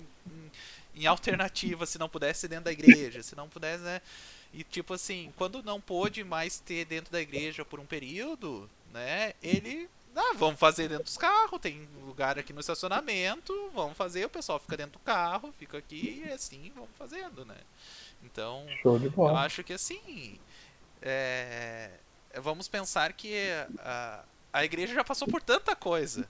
em, 0.95 1.01
em 1.01 1.05
alternativas 1.05 1.89
se 1.89 1.99
não 1.99 2.09
pudesse 2.09 2.41
ser 2.41 2.47
dentro 2.47 2.65
da 2.65 2.71
igreja, 2.71 3.21
se 3.21 3.35
não 3.35 3.47
pudesse, 3.47 3.83
né? 3.83 4.01
E 4.53 4.63
tipo 4.63 4.93
assim, 4.93 5.31
quando 5.37 5.61
não 5.61 5.79
pôde 5.79 6.23
mais 6.23 6.59
ter 6.59 6.85
dentro 6.85 7.11
da 7.11 7.21
igreja 7.21 7.63
por 7.63 7.79
um 7.79 7.85
período, 7.85 8.69
né? 8.91 9.33
Ele 9.43 9.89
ah, 10.15 10.33
vamos 10.35 10.59
fazer 10.59 10.89
dentro 10.89 11.03
dos 11.03 11.17
carros, 11.17 11.61
tem 11.61 11.87
lugar 12.03 12.39
aqui 12.39 12.51
no 12.51 12.59
estacionamento, 12.59 13.53
vamos 13.71 13.95
fazer, 13.95 14.25
o 14.25 14.29
pessoal 14.29 14.57
fica 14.57 14.75
dentro 14.75 14.93
do 14.93 14.99
carro, 14.99 15.53
fica 15.59 15.77
aqui 15.77 16.23
e 16.25 16.31
assim 16.31 16.71
vamos 16.73 16.89
fazendo, 16.97 17.45
né? 17.45 17.57
Então, 18.23 18.65
eu 18.83 19.35
acho 19.35 19.63
que 19.63 19.73
assim, 19.73 20.37
é, 21.01 21.89
vamos 22.41 22.67
pensar 22.67 23.13
que 23.13 23.35
a, 23.79 24.23
a 24.51 24.65
igreja 24.65 24.93
já 24.93 25.03
passou 25.03 25.27
por 25.27 25.41
tanta 25.41 25.75
coisa, 25.75 26.27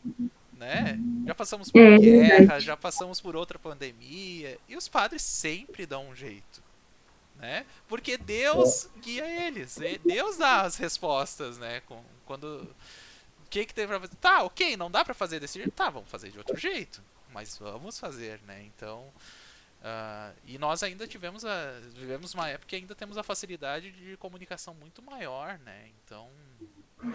né? 0.53 0.99
Já 1.25 1.35
passamos 1.35 1.71
por 1.71 1.81
é, 1.81 1.97
guerra, 1.97 2.59
já 2.59 2.77
passamos 2.77 3.19
por 3.19 3.35
outra 3.35 3.57
pandemia, 3.57 4.57
e 4.67 4.77
os 4.77 4.87
padres 4.87 5.21
sempre 5.21 5.85
dão 5.85 6.09
um 6.09 6.15
jeito, 6.15 6.63
né? 7.37 7.65
Porque 7.87 8.17
Deus 8.17 8.85
é. 8.85 8.99
guia 8.99 9.47
eles, 9.47 9.77
Deus 10.05 10.37
dá 10.37 10.61
as 10.61 10.77
respostas, 10.77 11.57
né? 11.57 11.81
Quando 12.25 12.67
o 13.47 13.49
que 13.49 13.65
que 13.65 13.73
tem 13.73 13.87
pra 13.87 13.99
fazer? 13.99 14.15
Tá, 14.15 14.43
ok, 14.43 14.75
não 14.75 14.91
dá 14.91 15.05
pra 15.05 15.13
fazer 15.13 15.39
desse 15.39 15.57
jeito. 15.57 15.71
Tá, 15.71 15.89
vamos 15.89 16.09
fazer 16.09 16.31
de 16.31 16.37
outro 16.37 16.57
jeito. 16.57 17.01
Mas 17.33 17.57
vamos 17.57 17.97
fazer, 17.97 18.41
né? 18.45 18.61
Então. 18.63 19.05
Uh, 19.87 20.35
e 20.45 20.57
nós 20.57 20.83
ainda 20.83 21.07
tivemos 21.07 21.45
a. 21.45 21.79
Vivemos 21.95 22.33
uma 22.33 22.49
época 22.49 22.67
que 22.67 22.75
ainda 22.75 22.93
temos 22.93 23.17
a 23.17 23.23
facilidade 23.23 23.91
de 23.91 24.17
comunicação 24.17 24.73
muito 24.73 25.01
maior, 25.01 25.57
né? 25.59 25.85
Então. 26.03 26.27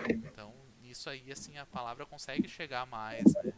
Então, 0.09 0.53
isso 0.85 1.11
aí, 1.11 1.25
assim, 1.31 1.59
a 1.59 1.67
palavra 1.67 2.07
consegue 2.07 2.49
chegar 2.49 2.87
mais, 2.87 3.25
né? 3.25 3.53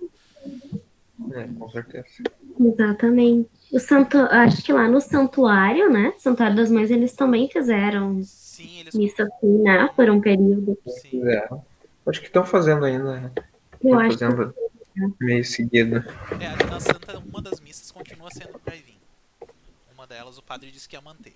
É, 1.33 1.46
com 1.59 1.70
certeza. 1.70 2.07
Exatamente. 2.59 3.48
O 3.70 3.79
santo, 3.79 4.18
acho 4.18 4.62
que 4.62 4.72
lá 4.72 4.88
no 4.88 5.00
santuário, 5.00 5.90
né? 5.90 6.12
Santuário 6.18 6.57
das 6.57 6.70
Mães, 6.70 6.90
eles 6.90 7.12
também 7.12 7.48
fizeram 7.48 8.20
Sim, 8.24 8.81
eles... 8.81 8.94
isso 8.94 9.22
assim, 9.22 9.62
né? 9.62 9.88
Por 9.94 10.11
um 10.11 10.20
período. 10.20 10.77
Sim. 10.87 11.11
Fizeram. 11.11 11.64
Acho 12.07 12.20
que 12.20 12.27
estão 12.27 12.44
fazendo 12.44 12.85
ainda. 12.85 13.20
Né? 13.20 13.33
Eu 13.83 13.98
acho 13.98 14.18
fazendo 14.18 14.53
que... 14.53 15.24
meio 15.24 15.44
seguido. 15.44 15.96
É, 16.40 16.46
ali 16.46 16.64
na 16.68 16.81
Santa, 16.81 17.18
uma 17.18 17.40
das 17.40 17.61
missas 17.61 17.92
continua 17.92 18.31
sendo 18.31 18.61
drive-in. 18.64 18.93
Delas 20.14 20.38
o 20.38 20.42
padre 20.42 20.70
disse 20.70 20.88
que 20.88 20.94
ia 20.94 21.00
manter. 21.00 21.35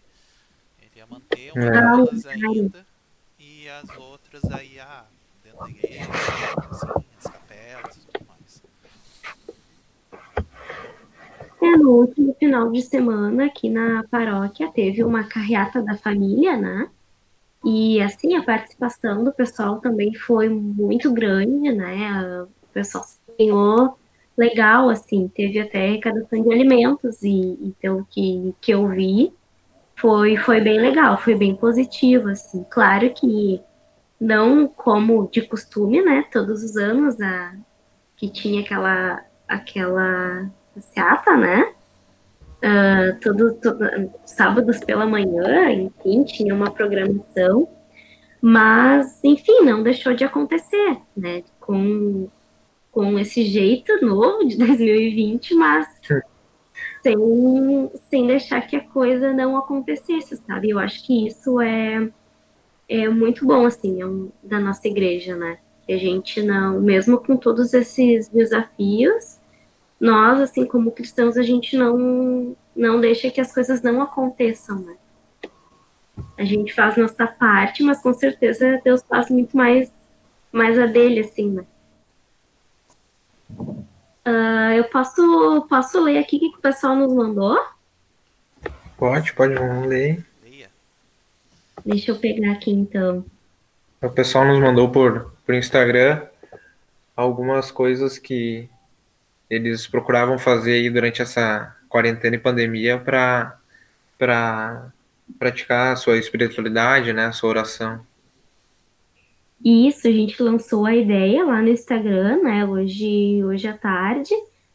Ele 0.81 0.91
ia 0.95 1.07
manter 1.09 1.51
uma 1.53 1.64
é. 1.64 1.71
delas 1.73 2.27
ainda 2.27 2.87
e 3.37 3.69
as 3.69 3.91
outras 3.97 4.45
aí 4.53 4.79
ah, 4.79 5.05
dentro 5.43 5.59
da 5.59 5.69
igreja, 5.69 6.05
assim, 6.71 7.05
as 7.19 7.25
capelas 7.25 7.97
e 7.97 8.01
tudo 8.03 8.27
mais. 8.29 8.62
É, 11.61 11.77
no 11.77 11.91
último 11.91 12.37
final 12.38 12.71
de 12.71 12.81
semana 12.83 13.47
aqui 13.47 13.69
na 13.69 14.05
paróquia 14.09 14.71
teve 14.71 15.03
uma 15.03 15.25
carreata 15.25 15.83
da 15.83 15.97
família, 15.97 16.57
né? 16.57 16.88
E 17.64 18.01
assim, 18.01 18.37
a 18.37 18.45
participação 18.45 19.25
do 19.25 19.33
pessoal 19.33 19.81
também 19.81 20.14
foi 20.14 20.49
muito 20.49 21.12
grande, 21.12 21.73
né? 21.73 22.43
O 22.45 22.69
pessoal 22.73 23.03
se 23.03 23.19
empenhou 23.29 23.99
legal, 24.38 24.88
assim, 24.88 25.29
teve 25.29 25.61
até 25.61 25.87
arrecadação 25.87 26.42
de 26.42 26.53
alimentos 26.53 27.22
e, 27.22 27.59
e 27.61 27.74
pelo 27.81 28.07
que, 28.11 28.55
que 28.61 28.72
eu 28.72 28.87
vi, 28.88 29.33
foi, 29.96 30.37
foi 30.37 30.61
bem 30.61 30.81
legal, 30.81 31.18
foi 31.18 31.35
bem 31.35 31.55
positivo, 31.57 32.29
assim. 32.29 32.64
Claro 32.70 33.11
que 33.11 33.61
não 34.20 34.68
como 34.68 35.29
de 35.31 35.42
costume, 35.42 36.03
né? 36.03 36.24
Todos 36.33 36.62
os 36.62 36.77
anos 36.77 37.20
a, 37.20 37.55
que 38.16 38.29
tinha 38.31 38.62
aquela 38.62 39.24
aquela 39.48 40.51
seata, 40.79 41.37
né? 41.37 41.72
uh, 42.59 43.18
todo, 43.20 43.55
todo, 43.55 44.11
sábados 44.24 44.81
pela 44.81 45.07
manhã, 45.07 45.70
enfim, 45.70 46.24
tinha 46.24 46.55
uma 46.55 46.70
programação, 46.70 47.68
mas, 48.40 49.22
enfim, 49.22 49.61
não 49.62 49.83
deixou 49.83 50.14
de 50.14 50.24
acontecer, 50.24 50.98
né, 51.16 51.42
com, 51.61 52.29
com 52.99 53.17
esse 53.17 53.45
jeito 53.45 54.05
novo 54.05 54.45
de 54.45 54.59
2020, 54.59 55.55
mas 55.55 55.87
sem, 57.01 57.91
sem 58.11 58.27
deixar 58.27 58.61
que 58.63 58.75
a 58.75 58.81
coisa 58.81 59.33
não 59.33 59.57
acontecesse, 59.57 60.37
sabe? 60.39 60.71
Eu 60.71 60.81
acho 60.81 61.07
que 61.07 61.29
isso 61.29 61.61
é, 61.61 62.11
é 62.89 63.09
muito 63.09 63.47
bom, 63.47 63.65
assim, 63.65 64.03
é 64.03 64.07
um, 64.07 64.33
da 64.43 64.59
nossa 64.59 64.89
igreja, 64.89 65.37
né? 65.37 65.59
Que 65.87 65.93
a 65.93 65.97
gente 65.97 66.43
não, 66.43 66.81
mesmo 66.81 67.19
com 67.19 67.37
todos 67.37 67.73
esses 67.73 68.29
desafios, 68.31 69.39
nós, 70.01 70.41
assim 70.41 70.67
como 70.67 70.91
cristãos, 70.91 71.37
a 71.37 71.43
gente 71.43 71.77
não, 71.77 72.57
não 72.75 73.01
deixa 73.01 73.31
que 73.31 73.41
as 73.41 73.55
coisas 73.55 73.81
não 73.81 74.03
aconteçam, 74.03 74.77
né? 74.81 74.97
A 76.37 76.45
gente 76.45 76.75
faz 76.75 76.97
nossa 76.97 77.29
parte, 77.29 77.81
mas 77.81 78.03
com 78.03 78.13
certeza 78.13 78.81
Deus 78.83 79.05
faz 79.09 79.31
muito 79.31 79.57
mais, 79.57 79.89
mais 80.51 80.77
a 80.77 80.87
dele, 80.87 81.21
assim, 81.21 81.49
né? 81.49 81.65
Uh, 84.29 84.75
eu 84.77 84.85
posso, 84.85 85.67
posso 85.71 85.99
ler 86.01 86.19
aqui 86.19 86.37
o 86.37 86.41
que 86.41 86.59
o 86.59 86.61
pessoal 86.61 86.95
nos 86.95 87.11
mandou? 87.11 87.59
Pode, 88.99 89.33
pode, 89.33 89.55
vamos 89.55 89.87
ler. 89.87 90.23
Deixa 91.83 92.11
eu 92.11 92.17
pegar 92.17 92.53
aqui, 92.53 92.71
então. 92.71 93.25
O 94.03 94.11
pessoal 94.11 94.45
nos 94.45 94.59
mandou 94.59 94.91
por, 94.91 95.33
por 95.47 95.55
Instagram 95.55 96.27
algumas 97.17 97.71
coisas 97.71 98.19
que 98.19 98.69
eles 99.49 99.87
procuravam 99.87 100.38
fazer 100.38 100.75
aí 100.75 100.91
durante 100.91 101.23
essa 101.23 101.75
quarentena 101.88 102.37
e 102.37 102.38
pandemia 102.38 102.99
para 102.99 103.57
para 104.19 104.88
praticar 105.38 105.93
a 105.93 105.97
sua 105.97 106.19
espiritualidade, 106.19 107.12
né, 107.12 107.27
a 107.27 107.33
sua 107.33 107.51
oração. 107.51 108.05
Isso, 109.64 110.07
a 110.07 110.12
gente 110.12 110.42
lançou 110.42 110.87
a 110.87 110.94
ideia 110.94 111.44
lá 111.44 111.61
no 111.61 111.68
Instagram, 111.68 112.42
né, 112.42 112.64
hoje, 112.64 113.42
hoje 113.44 113.66
à 113.66 113.77
tarde. 113.77 114.33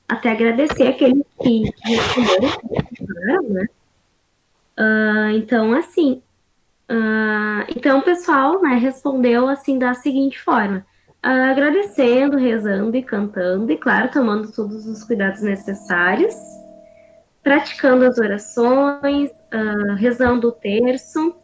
Até 0.07 0.31
agradecer 0.31 0.87
aqueles 0.87 1.23
que, 1.41 1.63
responderam, 1.85 3.43
né. 3.49 3.67
Uh, 4.77 5.37
então, 5.37 5.73
assim, 5.73 6.21
uh, 6.89 7.63
então 7.75 7.99
o 7.99 8.03
pessoal, 8.03 8.61
né, 8.61 8.75
respondeu 8.75 9.47
assim 9.47 9.79
da 9.79 9.93
seguinte 9.93 10.41
forma: 10.41 10.85
agradecendo, 11.21 12.37
rezando 12.37 12.97
e 12.97 13.03
cantando, 13.03 13.71
e 13.71 13.77
claro, 13.77 14.11
tomando 14.11 14.51
todos 14.51 14.85
os 14.85 15.03
cuidados 15.03 15.41
necessários, 15.41 16.35
praticando 17.41 18.05
as 18.05 18.17
orações, 18.17 19.29
uh, 19.31 19.95
rezando 19.95 20.49
o 20.49 20.51
terço 20.51 21.35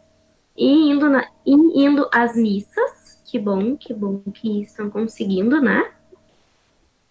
e 0.56 0.90
indo, 0.90 1.08
na, 1.08 1.24
e 1.46 1.84
indo 1.84 2.08
às 2.12 2.36
missas. 2.36 2.99
Que 3.30 3.38
bom, 3.38 3.76
que 3.76 3.94
bom 3.94 4.20
que 4.34 4.60
estão 4.60 4.90
conseguindo, 4.90 5.60
né? 5.60 5.88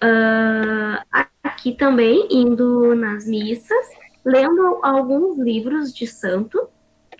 Uh, 0.03 1.25
aqui 1.41 1.73
também, 1.73 2.27
indo 2.29 2.93
nas 2.93 3.25
missas, 3.25 3.87
lendo 4.25 4.79
alguns 4.83 5.37
livros 5.37 5.93
de 5.93 6.05
santo, 6.05 6.67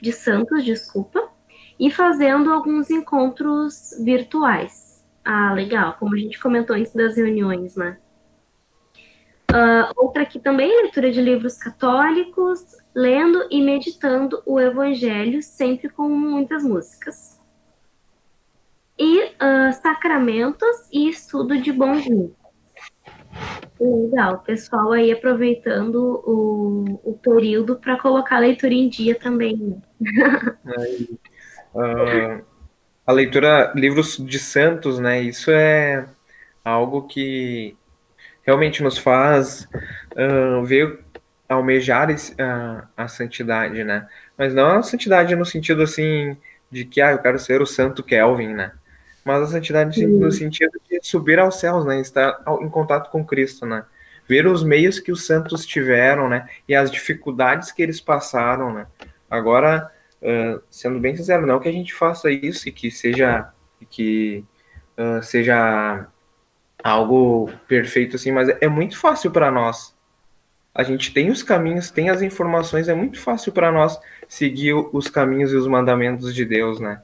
de 0.01 0.11
santos, 0.11 0.65
desculpa, 0.65 1.29
e 1.79 1.89
fazendo 1.89 2.51
alguns 2.51 2.89
encontros 2.89 3.91
virtuais. 4.03 5.01
Ah, 5.23 5.53
legal, 5.53 5.95
como 5.97 6.13
a 6.13 6.17
gente 6.17 6.37
comentou 6.37 6.75
antes 6.75 6.93
das 6.93 7.15
reuniões, 7.15 7.77
né? 7.77 7.97
Uh, 9.49 9.93
outra 9.95 10.23
aqui 10.23 10.39
também, 10.39 10.67
leitura 10.81 11.09
de 11.09 11.21
livros 11.21 11.57
católicos, 11.57 12.59
lendo 12.93 13.47
e 13.49 13.61
meditando 13.61 14.43
o 14.45 14.59
Evangelho, 14.59 15.41
sempre 15.41 15.87
com 15.87 16.09
muitas 16.09 16.65
músicas. 16.65 17.38
E 18.99 19.23
uh, 19.23 19.71
sacramentos 19.81 20.89
e 20.91 21.07
estudo 21.07 21.59
de 21.61 21.71
bom 21.71 21.93
vinho. 21.95 22.35
Legal, 23.79 24.39
pessoal 24.39 24.91
aí 24.91 25.09
aproveitando 25.09 26.21
o, 26.25 26.99
o 27.03 27.17
período 27.17 27.77
para 27.77 27.97
colocar 27.97 28.35
a 28.35 28.39
leitura 28.39 28.73
em 28.73 28.89
dia 28.89 29.15
também. 29.15 29.81
Uh, 31.71 32.43
a 33.05 33.11
leitura, 33.11 33.71
livros 33.75 34.17
de 34.17 34.39
santos, 34.39 34.97
né? 34.97 35.21
Isso 35.21 35.51
é 35.51 36.03
algo 36.63 37.07
que 37.07 37.77
realmente 38.41 38.81
nos 38.81 38.97
faz 38.97 39.67
uh, 40.13 40.63
ver, 40.65 40.99
almejar 41.47 42.09
uh, 42.09 42.87
a 42.97 43.07
santidade, 43.07 43.83
né? 43.83 44.07
Mas 44.35 44.53
não 44.53 44.79
a 44.79 44.81
santidade 44.81 45.35
no 45.35 45.45
sentido 45.45 45.83
assim 45.83 46.35
de 46.71 46.85
que 46.85 47.01
ah, 47.01 47.11
eu 47.11 47.19
quero 47.19 47.37
ser 47.37 47.61
o 47.61 47.67
santo 47.67 48.03
Kelvin, 48.03 48.53
né? 48.53 48.71
Mas 49.29 49.43
a 49.43 49.47
santidade 49.51 50.07
no 50.07 50.31
sentido 50.31 50.71
de 50.89 50.99
subir 51.03 51.37
aos 51.37 51.59
céus, 51.59 51.85
né? 51.85 52.01
Estar 52.01 52.41
em 52.61 52.67
contato 52.67 53.11
com 53.11 53.23
Cristo, 53.23 53.63
né? 53.63 53.85
Ver 54.27 54.47
os 54.47 54.63
meios 54.63 54.99
que 54.99 55.11
os 55.11 55.23
santos 55.23 55.67
tiveram, 55.67 56.27
né? 56.27 56.49
E 56.67 56.73
as 56.73 56.89
dificuldades 56.89 57.71
que 57.71 57.83
eles 57.83 58.01
passaram, 58.01 58.73
né? 58.73 58.87
Agora 59.29 59.91
uh, 60.23 60.59
sendo 60.67 60.99
bem 60.99 61.15
sincero, 61.15 61.45
não 61.45 61.59
que 61.59 61.69
a 61.69 61.71
gente 61.71 61.93
faça 61.93 62.31
isso 62.31 62.67
e 62.67 62.71
que 62.71 62.89
seja 62.89 63.53
que 63.91 64.43
uh, 64.97 65.21
seja 65.21 66.07
algo 66.83 67.51
perfeito 67.67 68.15
assim, 68.15 68.31
mas 68.31 68.49
é 68.49 68.67
muito 68.67 68.97
fácil 68.97 69.29
para 69.29 69.51
nós. 69.51 69.95
A 70.73 70.81
gente 70.81 71.13
tem 71.13 71.29
os 71.29 71.43
caminhos, 71.43 71.91
tem 71.91 72.09
as 72.09 72.23
informações, 72.23 72.89
é 72.89 72.95
muito 72.95 73.19
fácil 73.19 73.51
para 73.51 73.71
nós 73.71 73.99
seguir 74.27 74.73
os 74.73 75.07
caminhos 75.07 75.53
e 75.53 75.55
os 75.55 75.67
mandamentos 75.67 76.33
de 76.33 76.43
Deus, 76.43 76.79
né? 76.79 77.03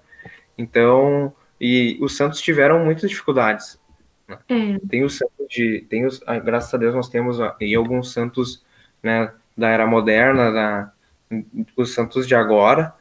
Então, 0.57 1.31
e 1.59 1.97
os 2.01 2.15
santos 2.15 2.41
tiveram 2.41 2.83
muitas 2.83 3.09
dificuldades. 3.09 3.79
É, 4.27 4.79
Tem 4.89 5.03
os 5.03 5.17
santos 5.17 5.47
de. 5.49 5.85
Tem 5.89 6.05
os, 6.05 6.21
ah, 6.25 6.39
graças 6.39 6.73
a 6.73 6.77
Deus 6.77 6.95
nós 6.95 7.09
temos 7.09 7.39
aí 7.39 7.75
alguns 7.75 8.11
santos 8.11 8.63
né, 9.03 9.31
da 9.55 9.69
era 9.69 9.85
moderna, 9.85 10.51
da, 10.51 10.91
os 11.77 11.93
santos 11.93 12.27
de 12.27 12.35
agora, 12.35 12.93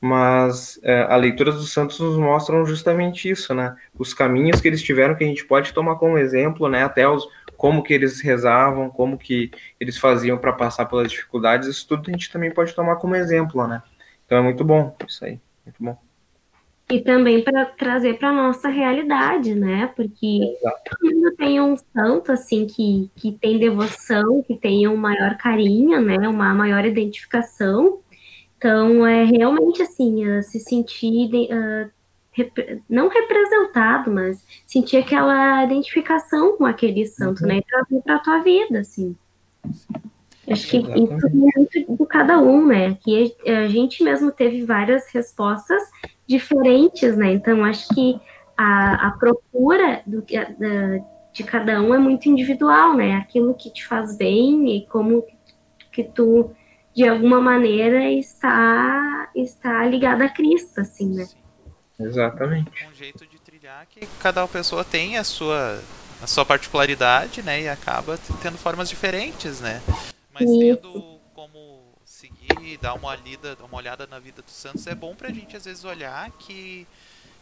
mas 0.00 0.78
é, 0.82 1.02
a 1.02 1.16
leitura 1.16 1.50
dos 1.50 1.72
santos 1.72 1.98
nos 1.98 2.16
mostram 2.16 2.64
justamente 2.64 3.28
isso, 3.28 3.52
né? 3.54 3.76
Os 3.98 4.14
caminhos 4.14 4.60
que 4.60 4.68
eles 4.68 4.82
tiveram 4.82 5.16
que 5.16 5.24
a 5.24 5.26
gente 5.26 5.44
pode 5.44 5.72
tomar 5.72 5.96
como 5.96 6.18
exemplo, 6.18 6.68
né? 6.68 6.84
Até 6.84 7.08
os 7.08 7.26
como 7.56 7.82
que 7.82 7.92
eles 7.92 8.20
rezavam, 8.20 8.88
como 8.88 9.18
que 9.18 9.50
eles 9.80 9.98
faziam 9.98 10.38
para 10.38 10.52
passar 10.52 10.86
pelas 10.86 11.10
dificuldades, 11.10 11.66
isso 11.66 11.88
tudo 11.88 12.08
a 12.08 12.12
gente 12.12 12.30
também 12.30 12.52
pode 12.52 12.72
tomar 12.72 12.96
como 12.96 13.16
exemplo, 13.16 13.66
né? 13.66 13.82
Então 14.24 14.38
é 14.38 14.42
muito 14.42 14.64
bom 14.64 14.96
isso 15.08 15.24
aí, 15.24 15.40
muito 15.66 15.82
bom. 15.82 16.07
E 16.90 17.00
também 17.00 17.42
para 17.44 17.66
trazer 17.66 18.18
para 18.18 18.32
nossa 18.32 18.68
realidade, 18.68 19.54
né? 19.54 19.88
Porque 19.94 20.56
todo 20.88 21.14
mundo 21.14 21.36
tem 21.36 21.60
um 21.60 21.76
santo 21.76 22.32
assim 22.32 22.66
que, 22.66 23.10
que 23.14 23.32
tem 23.32 23.58
devoção, 23.58 24.42
que 24.42 24.56
tem 24.56 24.88
um 24.88 24.96
maior 24.96 25.36
carinho, 25.36 26.00
né? 26.00 26.16
Uma 26.28 26.54
maior 26.54 26.84
identificação. 26.86 28.00
Então 28.56 29.06
é 29.06 29.24
realmente 29.24 29.82
assim, 29.82 30.26
uh, 30.28 30.42
se 30.42 30.58
sentir 30.60 31.30
uh, 31.52 31.90
rep 32.32 32.82
não 32.88 33.08
representado, 33.08 34.10
mas 34.10 34.44
sentir 34.66 34.96
aquela 34.96 35.64
identificação 35.64 36.56
com 36.56 36.64
aquele 36.64 37.06
santo, 37.06 37.42
Uhum. 37.42 37.48
né? 37.48 37.58
E 37.58 37.62
trazer 37.62 38.02
para 38.02 38.16
a 38.16 38.18
tua 38.20 38.38
vida, 38.40 38.80
assim. 38.80 39.14
Acho 40.50 40.68
que 40.68 40.76
isso 40.78 40.88
Exatamente. 40.88 41.78
é 41.78 41.86
muito 41.86 42.02
de 42.02 42.06
cada 42.06 42.38
um, 42.38 42.66
né? 42.66 42.96
Que 43.02 43.34
a 43.46 43.68
gente 43.68 44.02
mesmo 44.02 44.30
teve 44.32 44.64
várias 44.64 45.10
respostas 45.12 45.82
diferentes, 46.26 47.16
né? 47.16 47.32
Então, 47.32 47.64
acho 47.64 47.88
que 47.94 48.20
a, 48.56 49.08
a 49.08 49.10
procura 49.12 50.02
do, 50.06 50.22
da, 50.22 51.04
de 51.32 51.44
cada 51.44 51.80
um 51.80 51.94
é 51.94 51.98
muito 51.98 52.28
individual, 52.28 52.96
né? 52.96 53.16
Aquilo 53.16 53.54
que 53.54 53.70
te 53.70 53.86
faz 53.86 54.16
bem 54.16 54.76
e 54.76 54.86
como 54.86 55.24
que 55.92 56.04
tu, 56.04 56.50
de 56.94 57.08
alguma 57.08 57.40
maneira, 57.40 58.10
está, 58.10 59.30
está 59.34 59.84
ligado 59.86 60.22
a 60.22 60.28
Cristo, 60.28 60.80
assim, 60.80 61.14
né? 61.14 61.26
Exatamente. 61.98 62.70
um 62.88 62.94
jeito 62.94 63.26
de 63.26 63.40
trilhar 63.40 63.84
que 63.86 64.06
cada 64.20 64.46
pessoa 64.46 64.84
tem 64.84 65.18
a 65.18 65.24
sua 65.24 65.80
a 66.22 66.26
sua 66.26 66.44
particularidade, 66.44 67.42
né, 67.42 67.62
e 67.62 67.68
acaba 67.68 68.18
tendo 68.42 68.58
formas 68.58 68.88
diferentes, 68.88 69.60
né? 69.60 69.80
Mas 70.38 70.50
Isso. 70.50 70.58
tendo 70.58 71.20
como 71.34 71.94
seguir, 72.04 72.78
dar 72.78 72.94
uma 72.94 73.14
lida, 73.14 73.56
uma 73.60 73.76
olhada 73.76 74.06
na 74.06 74.18
vida 74.18 74.42
dos 74.42 74.54
santos 74.54 74.86
é 74.86 74.94
bom 74.94 75.14
pra 75.14 75.30
gente 75.30 75.56
às 75.56 75.64
vezes 75.64 75.84
olhar 75.84 76.30
que 76.32 76.86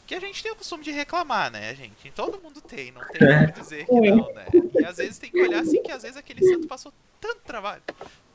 que 0.06 0.14
a 0.14 0.20
gente 0.20 0.40
tem 0.40 0.52
o 0.52 0.56
costume 0.56 0.84
de 0.84 0.92
reclamar, 0.92 1.50
né, 1.50 1.74
gente? 1.74 2.12
Todo 2.12 2.40
mundo 2.40 2.60
tem, 2.60 2.92
não 2.92 3.02
tem 3.08 3.18
como 3.18 3.52
dizer 3.60 3.86
que 3.86 3.92
não, 3.92 4.32
né? 4.32 4.46
E 4.78 4.84
às 4.84 4.98
vezes 4.98 5.18
tem 5.18 5.30
que 5.30 5.42
olhar 5.42 5.60
assim 5.60 5.82
que 5.82 5.90
às 5.90 6.02
vezes 6.02 6.16
aquele 6.16 6.46
santo 6.46 6.68
passou 6.68 6.92
tanto 7.20 7.40
trabalho, 7.40 7.82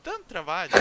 tanto 0.04 0.26
trabalho, 0.26 0.72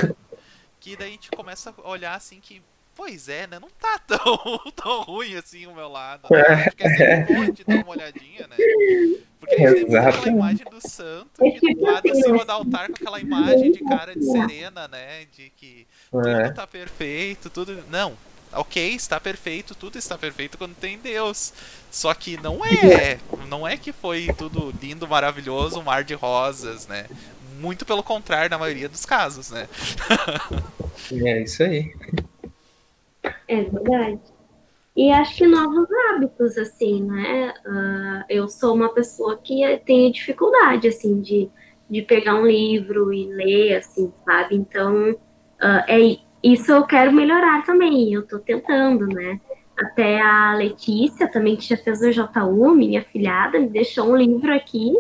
que 0.81 0.97
daí 0.97 1.11
a 1.11 1.13
gente 1.13 1.31
começa 1.31 1.73
a 1.77 1.89
olhar 1.89 2.15
assim 2.15 2.41
que 2.41 2.61
Pois 2.95 3.29
é, 3.29 3.47
né? 3.47 3.59
Não 3.59 3.69
tá 3.71 3.99
tão, 4.07 4.73
tão 4.75 5.03
ruim 5.03 5.35
assim 5.37 5.67
o 5.67 5.75
meu 5.75 5.89
lado. 5.89 6.29
Né? 6.31 6.41
Acho 6.41 6.77
que 6.77 6.83
é 6.85 6.97
sempre 6.97 7.35
bom 7.35 7.51
de 7.51 7.65
dar 7.65 7.77
uma 7.77 7.91
olhadinha, 7.91 8.47
né? 8.47 8.57
Porque 9.39 9.55
a 9.55 9.75
gente 9.75 9.87
tem 9.87 9.97
aquela 9.99 10.29
imagem 10.29 10.67
do 10.71 10.87
santo 10.87 11.31
É 11.41 11.51
que 11.51 11.75
do 11.75 11.83
lado 11.83 12.11
acima 12.11 12.37
né? 12.37 12.45
do 12.45 12.53
altar 12.53 12.89
com 12.89 12.95
aquela 12.95 13.21
imagem 13.21 13.73
de 13.73 13.81
cara 13.81 14.15
de 14.15 14.25
serena, 14.25 14.87
né? 14.87 15.25
De 15.33 15.51
que 15.57 15.87
tudo 16.11 16.29
É, 16.29 16.51
tá 16.51 16.67
perfeito, 16.67 17.49
tudo. 17.49 17.83
Não. 17.89 18.17
Ok, 18.53 18.95
está 18.95 19.21
perfeito, 19.21 19.77
tudo 19.77 19.97
está 19.97 20.19
perfeito 20.19 20.59
quando 20.59 20.75
tem 20.75 20.99
Deus. 20.99 21.53
Só 21.91 22.13
que 22.13 22.37
não 22.37 22.65
é. 22.65 23.19
Não 23.49 23.67
é 23.67 23.77
que 23.77 23.93
foi 23.93 24.29
tudo 24.37 24.75
lindo, 24.83 25.07
maravilhoso, 25.07 25.79
um 25.81 25.85
mar 25.85 26.03
de 26.05 26.15
rosas, 26.15 26.87
né? 26.87 27.07
Muito 27.61 27.87
pelo 27.87 28.03
contrário, 28.03 28.51
na 28.51 28.59
maioria 28.59 28.89
dos 28.89 29.05
casos, 29.07 29.51
né? 29.51 29.69
é 31.13 31.43
isso 31.43 31.63
aí. 31.63 31.95
É 33.51 33.65
verdade. 33.65 34.21
E 34.97 35.11
acho 35.11 35.39
que 35.39 35.47
novos 35.47 35.89
hábitos, 36.09 36.57
assim, 36.57 37.03
né? 37.03 37.53
Ah, 37.67 38.25
eu 38.29 38.49
sou 38.49 38.75
uma 38.77 38.95
pessoa 38.95 39.37
que 39.37 39.61
tem 39.85 40.13
dificuldade, 40.13 40.87
assim, 40.87 41.21
de, 41.21 41.51
de 41.89 42.01
pegar 42.03 42.37
um 42.37 42.47
livro 42.47 43.13
e 43.13 43.27
ler, 43.27 43.75
assim, 43.77 44.13
sabe? 44.25 44.55
Então, 44.55 45.17
ah, 45.61 45.85
é, 45.89 46.17
isso 46.45 46.71
eu 46.71 46.85
quero 46.85 47.13
melhorar 47.13 47.65
também, 47.67 48.13
eu 48.13 48.25
tô 48.25 48.39
tentando, 48.39 49.09
né? 49.09 49.41
Até 49.77 50.21
a 50.21 50.55
Letícia, 50.55 51.27
também, 51.27 51.57
que 51.57 51.65
já 51.65 51.77
fez 51.77 52.01
o 52.03 52.13
JU, 52.13 52.71
minha 52.73 53.03
filhada, 53.03 53.59
me 53.59 53.69
deixou 53.69 54.13
um 54.13 54.17
livro 54.17 54.55
aqui 54.55 54.95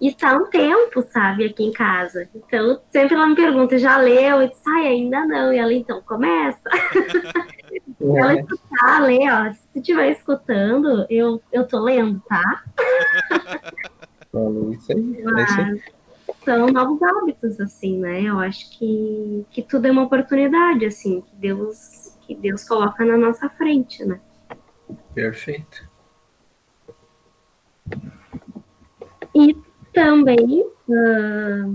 e 0.00 0.12
tá 0.12 0.36
um 0.36 0.46
tempo, 0.50 1.02
sabe, 1.02 1.46
aqui 1.46 1.64
em 1.64 1.72
casa. 1.72 2.28
Então, 2.32 2.80
sempre 2.90 3.14
ela 3.16 3.26
me 3.26 3.34
pergunta, 3.34 3.76
já 3.78 3.96
leu? 3.96 4.40
Eu 4.40 4.48
disse, 4.48 4.62
ai, 4.68 4.86
ainda 4.86 5.24
não. 5.26 5.52
E 5.52 5.58
ela, 5.58 5.72
então, 5.72 6.00
começa. 6.02 6.68
Ela 8.00 8.34
É, 8.34 8.40
escutar, 8.40 9.02
lê, 9.02 9.30
ó. 9.30 9.52
Se 9.52 9.68
tu 9.72 9.78
estiver 9.78 10.10
escutando, 10.10 11.06
eu, 11.08 11.42
eu 11.52 11.66
tô 11.66 11.80
lendo, 11.80 12.20
tá? 12.28 12.64
Falou 14.30 14.72
isso 14.72 14.92
aí. 14.92 14.98
É 14.98 15.42
isso 15.42 15.60
aí. 15.60 15.70
Mas 15.72 15.82
são 16.44 16.66
novos 16.66 17.02
hábitos, 17.02 17.60
assim, 17.60 17.98
né? 17.98 18.22
Eu 18.22 18.38
acho 18.38 18.70
que, 18.78 19.46
que 19.50 19.62
tudo 19.62 19.86
é 19.86 19.90
uma 19.90 20.02
oportunidade, 20.02 20.84
assim, 20.84 21.20
que 21.20 21.36
Deus, 21.36 22.16
que 22.22 22.34
Deus 22.34 22.64
coloca 22.64 23.04
na 23.04 23.16
nossa 23.16 23.48
frente, 23.50 24.04
né? 24.04 24.20
Perfeito. 25.14 25.90
E 29.34 29.56
também 29.92 30.66
ah, 30.90 31.70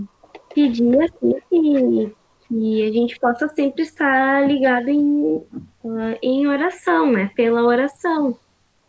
pedir 0.54 1.02
assim, 1.02 1.36
que, 1.50 2.16
que 2.48 2.88
a 2.88 2.92
gente 2.92 3.20
possa 3.20 3.48
sempre 3.50 3.84
estar 3.84 4.48
ligado 4.48 4.90
em, 4.90 5.44
ah, 5.86 6.18
em 6.22 6.48
oração, 6.48 7.12
né? 7.12 7.32
Pela 7.36 7.64
oração. 7.64 8.38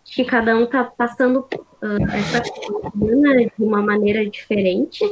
Que 0.04 0.24
cada 0.24 0.56
um 0.56 0.64
está 0.64 0.84
passando 0.84 1.46
ah, 1.82 2.16
essa 2.16 2.40
quarentena 2.40 3.36
de 3.36 3.64
uma 3.64 3.82
maneira 3.82 4.28
diferente, 4.28 5.04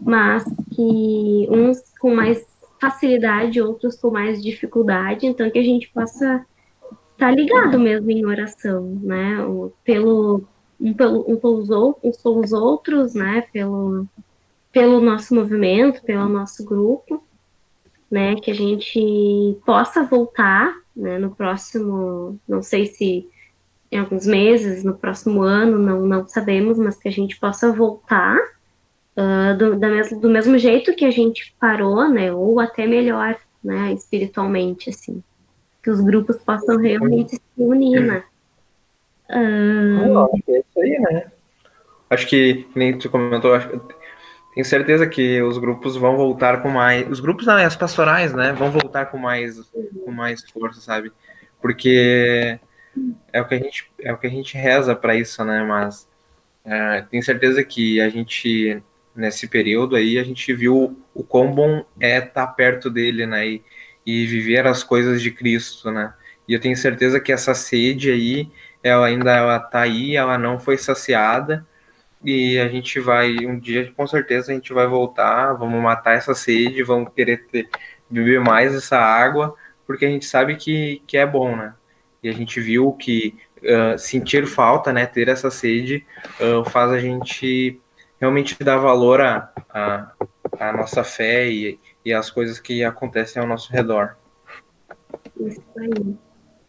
mas 0.00 0.44
que 0.74 1.48
uns 1.50 1.92
com 1.98 2.14
mais 2.14 2.46
facilidade, 2.80 3.60
outros 3.60 3.96
com 3.96 4.10
mais 4.10 4.42
dificuldade, 4.42 5.26
então 5.26 5.50
que 5.50 5.58
a 5.58 5.64
gente 5.64 5.88
possa 5.88 6.44
estar 7.12 7.30
ligado 7.30 7.78
mesmo 7.78 8.10
em 8.10 8.26
oração, 8.26 9.00
né? 9.02 9.38
Pelo, 9.82 10.44
um, 10.78 10.92
pelo, 10.92 11.24
um 11.26 11.36
pelos, 11.36 11.70
uns 12.02 12.16
pelos 12.18 12.52
outros, 12.52 13.14
né? 13.14 13.44
Pelo, 13.52 14.06
pelo 14.70 15.00
nosso 15.00 15.34
movimento, 15.34 16.02
pelo 16.02 16.28
nosso 16.28 16.62
grupo, 16.62 17.24
né? 18.10 18.36
Que 18.36 18.50
a 18.50 18.54
gente 18.54 19.58
possa 19.64 20.02
voltar, 20.04 20.74
né? 20.94 21.18
No 21.18 21.34
próximo, 21.34 22.38
não 22.48 22.62
sei 22.62 22.86
se 22.86 23.28
em 23.90 23.98
alguns 23.98 24.26
meses, 24.26 24.82
no 24.82 24.94
próximo 24.94 25.42
ano, 25.42 25.78
não, 25.78 26.00
não 26.06 26.28
sabemos, 26.28 26.78
mas 26.78 26.96
que 26.96 27.08
a 27.08 27.12
gente 27.12 27.38
possa 27.38 27.72
voltar 27.72 28.36
ah, 29.16 29.54
do, 29.54 29.78
da 29.78 29.88
mes 29.88 30.10
do 30.20 30.28
mesmo 30.28 30.58
jeito 30.58 30.94
que 30.94 31.04
a 31.04 31.10
gente 31.10 31.54
parou, 31.58 32.06
né? 32.08 32.32
Ou 32.32 32.60
até 32.60 32.86
melhor, 32.86 33.36
né? 33.64 33.92
Espiritualmente, 33.92 34.90
assim. 34.90 35.22
Que 35.82 35.90
os 35.90 36.00
grupos 36.00 36.36
possam 36.36 36.76
realmente 36.76 37.36
se 37.36 37.42
unir, 37.56 38.00
né? 38.00 38.24
Não, 39.28 40.26
é 40.48 40.58
isso 40.58 40.80
aí, 40.80 40.98
né? 41.00 41.32
Acho 42.10 42.28
que, 42.28 42.66
que 42.72 42.78
nem 42.78 42.96
tu 42.96 43.08
comentou, 43.10 43.54
acho, 43.54 43.80
tenho 44.56 44.64
certeza 44.64 45.06
que 45.06 45.42
os 45.42 45.58
grupos 45.58 45.96
vão 45.96 46.16
voltar 46.16 46.62
com 46.62 46.70
mais. 46.70 47.06
Os 47.10 47.20
grupos, 47.20 47.44
não, 47.44 47.56
as 47.56 47.76
pastorais, 47.76 48.32
né? 48.32 48.54
Vão 48.54 48.70
voltar 48.70 49.04
com 49.04 49.18
mais, 49.18 49.60
com 50.02 50.10
mais 50.10 50.42
força, 50.50 50.80
sabe? 50.80 51.12
Porque 51.60 52.58
é 53.30 53.42
o 53.42 53.46
que 53.46 53.54
a 53.54 53.58
gente, 53.58 53.92
é 54.00 54.10
o 54.14 54.16
que 54.16 54.26
a 54.26 54.30
gente 54.30 54.56
reza 54.56 54.96
para 54.96 55.14
isso, 55.14 55.44
né? 55.44 55.62
Mas 55.62 56.08
é, 56.64 57.02
tenho 57.02 57.22
certeza 57.22 57.62
que 57.62 58.00
a 58.00 58.08
gente, 58.08 58.82
nesse 59.14 59.46
período 59.46 59.94
aí, 59.94 60.18
a 60.18 60.24
gente 60.24 60.50
viu 60.54 61.04
o 61.12 61.22
quão 61.22 61.52
bom 61.52 61.84
é 62.00 62.16
estar 62.16 62.46
perto 62.46 62.88
dele, 62.88 63.26
né? 63.26 63.46
E, 63.46 63.62
e 64.06 64.24
viver 64.24 64.66
as 64.66 64.82
coisas 64.82 65.20
de 65.20 65.30
Cristo, 65.30 65.90
né? 65.90 66.14
E 66.48 66.54
eu 66.54 66.60
tenho 66.60 66.78
certeza 66.78 67.20
que 67.20 67.30
essa 67.30 67.52
sede 67.52 68.10
aí 68.10 68.50
ela 68.82 69.06
ainda 69.06 69.36
ela 69.36 69.60
tá 69.60 69.80
aí, 69.80 70.16
ela 70.16 70.38
não 70.38 70.58
foi 70.58 70.78
saciada 70.78 71.66
e 72.26 72.58
a 72.58 72.66
gente 72.66 72.98
vai 72.98 73.46
um 73.46 73.56
dia 73.56 73.92
com 73.96 74.04
certeza 74.04 74.50
a 74.50 74.54
gente 74.54 74.72
vai 74.72 74.88
voltar, 74.88 75.52
vamos 75.52 75.80
matar 75.80 76.16
essa 76.16 76.34
sede, 76.34 76.82
vamos 76.82 77.12
querer 77.14 77.46
ter, 77.46 77.68
beber 78.10 78.40
mais 78.40 78.74
essa 78.74 78.98
água, 78.98 79.54
porque 79.86 80.04
a 80.04 80.08
gente 80.08 80.24
sabe 80.26 80.56
que, 80.56 81.00
que 81.06 81.16
é 81.16 81.24
bom, 81.24 81.54
né? 81.54 81.74
E 82.20 82.28
a 82.28 82.32
gente 82.32 82.60
viu 82.60 82.92
que 82.94 83.36
uh, 83.58 83.96
sentir 83.96 84.44
falta, 84.44 84.92
né, 84.92 85.06
ter 85.06 85.28
essa 85.28 85.52
sede, 85.52 86.04
uh, 86.40 86.68
faz 86.68 86.90
a 86.90 86.98
gente 86.98 87.80
realmente 88.18 88.56
dar 88.64 88.78
valor 88.78 89.20
à 89.20 89.52
a, 89.70 90.10
a, 90.58 90.68
a, 90.70 90.72
nossa 90.72 91.04
fé 91.04 91.48
e, 91.48 91.78
e 92.04 92.12
as 92.12 92.28
coisas 92.28 92.58
que 92.58 92.82
acontecem 92.82 93.40
ao 93.40 93.46
nosso 93.46 93.72
redor. 93.72 94.16
Isso 95.38 95.62
aí. 95.78 96.16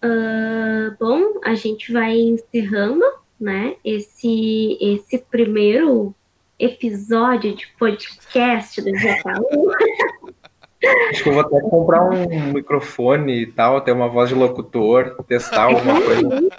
Uh, 0.06 0.96
bom, 1.00 1.40
a 1.44 1.56
gente 1.56 1.92
vai 1.92 2.16
encerrando 2.16 3.04
né, 3.40 3.76
esse, 3.84 4.78
esse 4.82 5.20
primeiro 5.20 6.14
episódio 6.60 7.56
de 7.56 7.68
podcast 7.78 8.82
do 8.82 8.96
Jataú. 8.96 9.72
Acho 11.10 11.24
que 11.24 11.30
eu 11.30 11.34
vou 11.34 11.42
até 11.42 11.60
comprar 11.62 12.04
um 12.04 12.54
microfone 12.54 13.42
e 13.42 13.48
tal, 13.48 13.82
ter 13.82 13.92
uma 13.92 14.08
voz 14.08 14.30
de 14.30 14.36
locutor, 14.36 15.16
testar 15.28 15.64
alguma 15.64 16.00
coisa. 16.00 16.50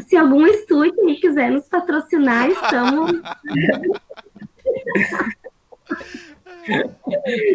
Se 0.00 0.16
algum 0.16 0.46
estúdio 0.46 0.94
quiser 1.20 1.50
nos 1.50 1.68
patrocinar, 1.68 2.48
estamos. 2.48 3.20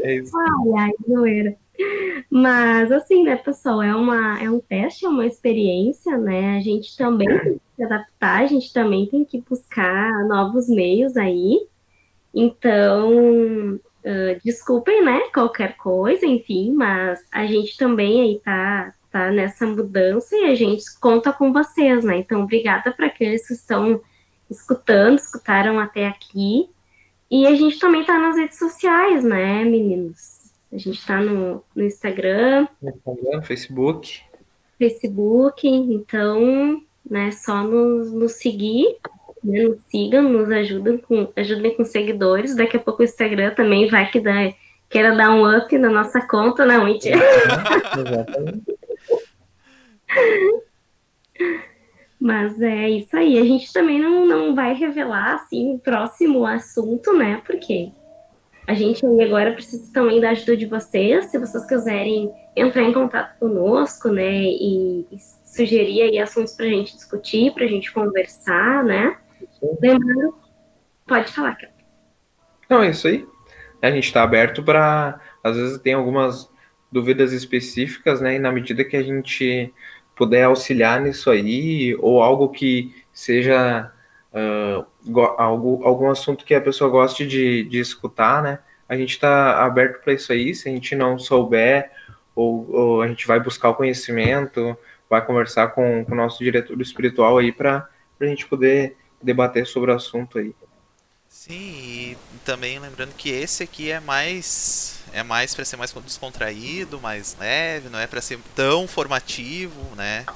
É 0.04 0.16
isso. 0.16 0.32
Ai, 0.38 0.92
ai. 1.08 1.58
Mas, 2.30 2.92
assim, 2.92 3.24
né, 3.24 3.36
pessoal, 3.36 3.82
é, 3.82 3.96
uma, 3.96 4.42
é 4.42 4.50
um 4.50 4.60
teste, 4.60 5.06
é 5.06 5.10
uma 5.10 5.26
experiência, 5.26 6.18
né? 6.18 6.58
A 6.58 6.62
gente 6.62 6.96
também 6.96 7.28
tem 7.40 7.60
se 7.76 7.84
adaptar, 7.84 8.44
a 8.44 8.48
gente 8.48 8.72
também 8.72 9.06
tem 9.08 9.26
que 9.26 9.42
buscar 9.42 10.12
novos 10.26 10.68
meios 10.70 11.18
aí. 11.18 11.68
Então, 12.34 13.76
uh, 13.76 14.40
desculpem, 14.44 15.04
né, 15.04 15.22
qualquer 15.34 15.78
coisa, 15.78 16.26
enfim, 16.26 16.74
mas 16.74 17.26
a 17.32 17.46
gente 17.46 17.78
também 17.78 18.22
aí 18.22 18.42
tá, 18.44 18.94
tá 19.12 19.32
nessa 19.32 19.66
mudança 19.66 20.36
e 20.36 20.46
a 20.46 20.56
gente 20.56 20.84
conta 21.00 21.32
com 21.32 21.54
vocês, 21.54 22.04
né? 22.04 22.18
Então, 22.18 22.44
obrigada 22.44 22.92
para 22.92 23.08
aqueles 23.08 23.48
que 23.48 23.54
estão 23.54 24.02
escutando, 24.50 25.18
escutaram 25.18 25.80
até 25.80 26.08
aqui. 26.08 26.70
E 27.30 27.48
a 27.48 27.56
gente 27.56 27.80
também 27.80 28.04
tá 28.06 28.20
nas 28.20 28.38
redes 28.38 28.60
sociais, 28.60 29.24
né, 29.24 29.64
meninos? 29.64 30.52
A 30.72 30.78
gente 30.78 31.06
tá 31.06 31.22
no, 31.22 31.64
no 31.74 31.84
Instagram, 31.84 32.68
No 32.82 32.90
Instagram, 32.90 33.42
Facebook. 33.42 34.22
Facebook, 34.78 35.68
então, 35.68 36.82
né, 37.10 37.32
só 37.32 37.64
nos, 37.64 38.12
nos 38.12 38.34
seguir, 38.34 38.98
né, 39.44 39.64
nos 39.64 39.80
sigam, 39.90 40.24
nos 40.24 40.50
ajudem 40.52 40.98
com, 40.98 41.32
ajudem 41.36 41.76
com 41.76 41.84
seguidores. 41.84 42.56
Daqui 42.56 42.78
a 42.78 42.80
pouco 42.80 43.02
o 43.02 43.06
Instagram 43.06 43.54
também 43.54 43.88
vai 43.88 44.10
que 44.10 44.20
dá, 44.20 44.54
queira 44.90 45.16
dar 45.16 45.32
um 45.32 45.58
up 45.58 45.78
na 45.78 45.90
nossa 45.90 46.22
conta, 46.22 46.66
mentira. 46.84 47.18
Exatamente. 47.98 48.76
Mas 52.20 52.60
é 52.62 52.90
isso 52.90 53.16
aí. 53.16 53.38
A 53.38 53.44
gente 53.44 53.72
também 53.72 54.00
não, 54.00 54.26
não 54.26 54.56
vai 54.56 54.74
revelar 54.74 55.36
assim 55.36 55.76
o 55.76 55.80
próximo 55.80 56.46
assunto, 56.46 57.14
né? 57.14 57.42
Porque 57.46 57.92
a 58.68 58.74
gente 58.74 59.06
aí 59.06 59.22
agora 59.22 59.54
precisa 59.54 59.92
também 59.94 60.20
da 60.20 60.32
ajuda 60.32 60.58
de 60.58 60.66
vocês. 60.66 61.26
Se 61.26 61.38
vocês 61.38 61.66
quiserem 61.66 62.32
entrar 62.56 62.84
em 62.84 62.94
contato 62.94 63.38
conosco, 63.38 64.10
né? 64.10 64.44
E, 64.44 65.06
e 65.12 65.18
sugerir 65.46 66.02
aí 66.02 66.20
assuntos 66.20 66.54
para 66.54 66.66
a 66.66 66.70
gente 66.70 66.96
discutir, 66.96 67.54
para 67.54 67.66
a 67.66 67.68
gente 67.68 67.92
conversar, 67.92 68.84
né? 68.84 69.18
Lembrando, 69.82 70.36
pode 71.06 71.32
falar, 71.32 71.56
Kel. 71.56 71.70
Não, 72.70 72.82
é 72.82 72.90
isso 72.90 73.08
aí. 73.08 73.26
A 73.82 73.92
gente 73.92 74.06
está 74.06 74.24
aberto 74.24 74.64
para. 74.64 75.20
Às 75.44 75.56
vezes 75.58 75.78
tem 75.80 75.94
algumas 75.94 76.50
dúvidas 76.92 77.34
específicas, 77.34 78.20
né? 78.20 78.36
E 78.36 78.40
na 78.40 78.52
medida 78.52 78.84
que 78.84 78.98
a 78.98 79.04
gente 79.04 79.72
puder 80.16 80.44
auxiliar 80.44 81.02
nisso 81.02 81.30
aí, 81.30 81.96
ou 82.00 82.24
algo 82.24 82.50
que 82.50 82.96
seja 83.14 83.92
go- 85.06 85.36
algo, 85.38 85.82
algum 85.86 86.10
assunto 86.10 86.46
que 86.46 86.54
a 86.56 86.62
pessoa 86.62 86.90
goste 86.90 87.26
de, 87.28 87.64
de 87.66 87.80
escutar, 87.80 88.42
né? 88.44 88.60
A 88.88 88.96
gente 88.98 89.12
está 89.12 89.64
aberto 89.66 90.04
para 90.04 90.14
isso 90.14 90.32
aí. 90.32 90.54
Se 90.54 90.70
a 90.70 90.72
gente 90.72 90.96
não 90.96 91.18
souber, 91.18 91.92
ou, 92.36 92.70
ou 92.72 93.02
a 93.02 93.08
gente 93.08 93.26
vai 93.28 93.40
buscar 93.40 93.70
o 93.70 93.76
conhecimento, 93.76 94.78
vai 95.10 95.26
conversar 95.26 95.70
com, 95.70 96.06
com 96.06 96.12
o 96.14 96.16
nosso 96.16 96.44
diretor 96.44 96.80
espiritual 96.82 97.38
aí 97.38 97.52
para 97.52 97.88
a 98.20 98.26
gente 98.26 98.46
poder 98.48 98.98
debater 99.22 99.66
sobre 99.66 99.92
o 99.92 99.96
assunto 99.96 100.38
aí. 100.38 100.54
Sim, 101.28 101.54
e 101.54 102.18
também 102.46 102.80
lembrando 102.80 103.14
que 103.14 103.30
esse 103.30 103.64
aqui 103.64 103.92
é 103.92 104.00
mais 104.00 105.00
é 105.12 105.22
mais 105.22 105.54
para 105.54 105.66
ser 105.66 105.76
mais 105.76 105.92
descontraído, 105.92 107.00
mais 107.00 107.36
leve, 107.38 107.90
não 107.90 108.00
é 108.00 108.08
para 108.08 108.22
ser 108.22 108.40
tão 108.56 108.88
formativo, 108.88 109.96
né? 109.96 110.28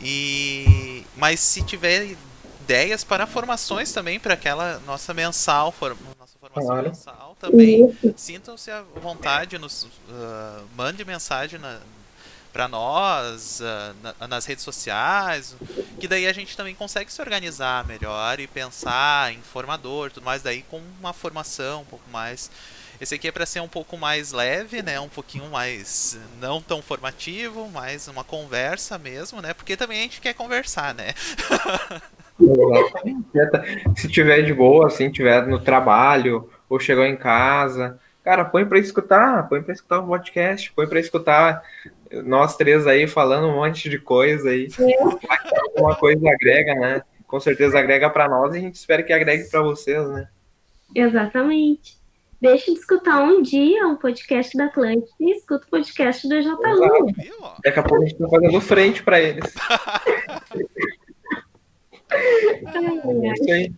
E 0.00 1.04
mas 1.16 1.40
se 1.40 1.62
tiver 1.64 2.16
ideias 2.62 3.04
para 3.04 3.26
formações 3.26 3.92
também 3.92 4.18
para 4.20 4.34
aquela 4.34 4.78
nossa 4.80 5.12
mensal, 5.14 5.72
for, 5.72 5.96
nossa 6.18 6.38
formação 6.38 6.66
Claro. 6.70 6.88
mensal 6.88 7.36
também, 7.40 7.98
sintam-se 8.16 8.70
à 8.70 8.82
vontade, 8.82 9.58
nos 9.58 9.86
ah, 10.10 10.62
mande 10.76 11.04
mensagem 11.04 11.60
para 12.52 12.68
nós 12.68 13.60
ah, 13.62 13.94
na- 14.20 14.28
nas 14.28 14.44
redes 14.46 14.64
sociais, 14.64 15.54
que 15.98 16.06
daí 16.08 16.26
a 16.26 16.32
gente 16.32 16.56
também 16.56 16.74
consegue 16.74 17.12
se 17.12 17.20
organizar 17.20 17.84
melhor 17.86 18.38
e 18.40 18.46
pensar 18.46 19.32
em 19.32 19.40
formador, 19.42 20.10
tudo 20.10 20.24
mais 20.24 20.42
daí 20.42 20.62
com 20.62 20.80
uma 21.00 21.12
formação 21.12 21.82
um 21.82 21.86
pouco 21.86 22.08
mais 22.10 22.50
esse 23.00 23.14
aqui 23.14 23.28
é 23.28 23.32
para 23.32 23.46
ser 23.46 23.60
um 23.60 23.68
pouco 23.68 23.96
mais 23.96 24.30
leve, 24.30 24.82
né? 24.82 25.00
Um 25.00 25.08
pouquinho 25.08 25.48
mais 25.48 26.18
não 26.38 26.60
tão 26.60 26.82
formativo, 26.82 27.66
mais 27.70 28.06
uma 28.08 28.22
conversa 28.22 28.98
mesmo, 28.98 29.40
né? 29.40 29.54
Porque 29.54 29.74
também 29.74 30.00
a 30.00 30.02
gente 30.02 30.20
quer 30.20 30.34
conversar, 30.34 30.94
né? 30.94 31.14
Se 33.96 34.08
tiver 34.08 34.42
de 34.42 34.54
boa, 34.54 34.86
assim, 34.86 35.10
tiver 35.10 35.46
no 35.46 35.58
trabalho 35.58 36.48
ou 36.68 36.78
chegou 36.78 37.04
em 37.04 37.16
casa, 37.16 37.98
cara, 38.24 38.44
põe 38.44 38.64
pra 38.64 38.78
escutar, 38.78 39.48
põe 39.48 39.62
pra 39.62 39.72
escutar 39.72 40.00
o 40.00 40.06
podcast, 40.06 40.72
põe 40.72 40.86
pra 40.86 41.00
escutar 41.00 41.62
nós 42.24 42.56
três 42.56 42.86
aí 42.86 43.06
falando 43.06 43.48
um 43.48 43.56
monte 43.56 43.88
de 43.88 43.98
coisa 43.98 44.50
aí. 44.50 44.68
Uma 45.76 45.94
coisa 45.94 46.28
agrega, 46.28 46.74
né? 46.74 47.02
Com 47.26 47.38
certeza 47.38 47.78
agrega 47.78 48.10
pra 48.10 48.28
nós 48.28 48.54
e 48.54 48.58
a 48.58 48.60
gente 48.60 48.74
espera 48.74 49.02
que 49.02 49.12
agregue 49.12 49.48
pra 49.48 49.62
vocês, 49.62 50.08
né? 50.08 50.28
Exatamente. 50.94 52.00
Deixe 52.40 52.72
de 52.72 52.78
escutar 52.78 53.22
um 53.22 53.42
dia 53.42 53.86
o 53.86 53.98
podcast 53.98 54.56
da 54.56 54.64
Atlântida 54.64 55.06
e 55.20 55.30
escuta 55.32 55.66
o 55.66 55.70
podcast 55.70 56.26
do. 56.26 56.40
Viu? 56.40 57.34
ó? 57.42 57.54
Daqui 57.62 57.78
a 57.78 57.82
pouco 57.82 58.02
a 58.02 58.06
gente 58.06 58.18
tá 58.18 58.28
fazendo 58.28 58.60
frente 58.62 59.02
pra 59.02 59.20
eles. 59.20 59.44
É 62.12 63.32
isso 63.32 63.52
aí. 63.52 63.72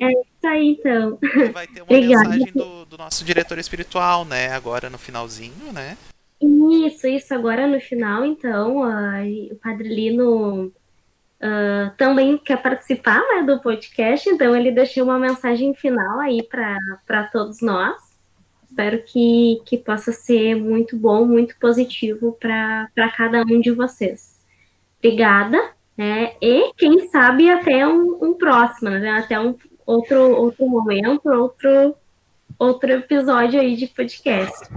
Isso 0.00 0.46
aí, 0.46 0.68
então. 0.78 1.18
Vai 1.52 1.66
ter 1.66 1.82
uma 1.82 1.84
Obrigada. 1.84 2.28
mensagem 2.28 2.52
do, 2.52 2.84
do 2.84 2.98
nosso 2.98 3.24
diretor 3.24 3.58
espiritual, 3.58 4.24
né? 4.24 4.52
Agora 4.52 4.90
no 4.90 4.98
finalzinho, 4.98 5.72
né? 5.72 5.96
Isso, 6.40 7.06
isso. 7.06 7.34
Agora 7.34 7.66
no 7.66 7.80
final, 7.80 8.24
então, 8.24 8.82
ah, 8.82 9.22
o 9.50 9.56
Padre 9.56 9.88
Lino 9.88 10.72
ah, 11.40 11.92
também 11.96 12.38
quer 12.38 12.60
participar 12.62 13.20
né, 13.20 13.42
do 13.42 13.60
podcast, 13.60 14.28
então 14.28 14.56
ele 14.56 14.70
deixou 14.70 15.04
uma 15.04 15.18
mensagem 15.18 15.74
final 15.74 16.18
aí 16.20 16.42
para 16.42 17.24
todos 17.32 17.60
nós. 17.60 17.96
Espero 18.68 19.02
que, 19.04 19.62
que 19.64 19.78
possa 19.78 20.12
ser 20.12 20.54
muito 20.54 20.96
bom, 20.96 21.24
muito 21.24 21.58
positivo 21.58 22.36
para 22.38 22.88
cada 23.16 23.42
um 23.42 23.60
de 23.60 23.70
vocês. 23.70 24.38
Obrigada, 24.98 25.58
né? 25.96 26.34
E 26.40 26.72
quem 26.74 27.08
sabe 27.08 27.50
até 27.50 27.86
um, 27.86 28.18
um 28.22 28.34
próximo, 28.34 28.90
né? 28.90 29.10
Até 29.10 29.40
um 29.40 29.56
outro, 29.84 30.30
outro 30.32 30.66
momento, 30.66 31.28
outro, 31.28 31.96
outro 32.58 32.90
episódio 32.92 33.60
aí 33.60 33.76
de 33.76 33.86
podcast. 33.86 34.68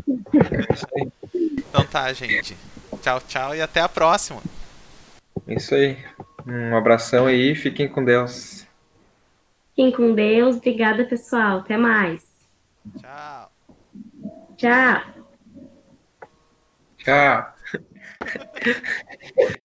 É. 0.95 1.07
Então 1.33 1.85
tá, 1.85 2.11
gente. 2.13 2.55
Tchau, 3.01 3.21
tchau 3.27 3.55
e 3.55 3.61
até 3.61 3.81
a 3.81 3.89
próxima. 3.89 4.41
Isso 5.47 5.75
aí. 5.75 5.97
Um 6.47 6.75
abração 6.75 7.25
aí, 7.25 7.53
fiquem 7.53 7.87
com 7.87 8.03
Deus. 8.03 8.65
Fiquem 9.69 9.91
com 9.91 10.13
Deus. 10.13 10.57
Obrigada, 10.57 11.05
pessoal. 11.05 11.59
Até 11.59 11.77
mais. 11.77 12.23
Tchau. 12.99 13.51
Tchau. 14.57 15.01
Tchau. 16.97 17.53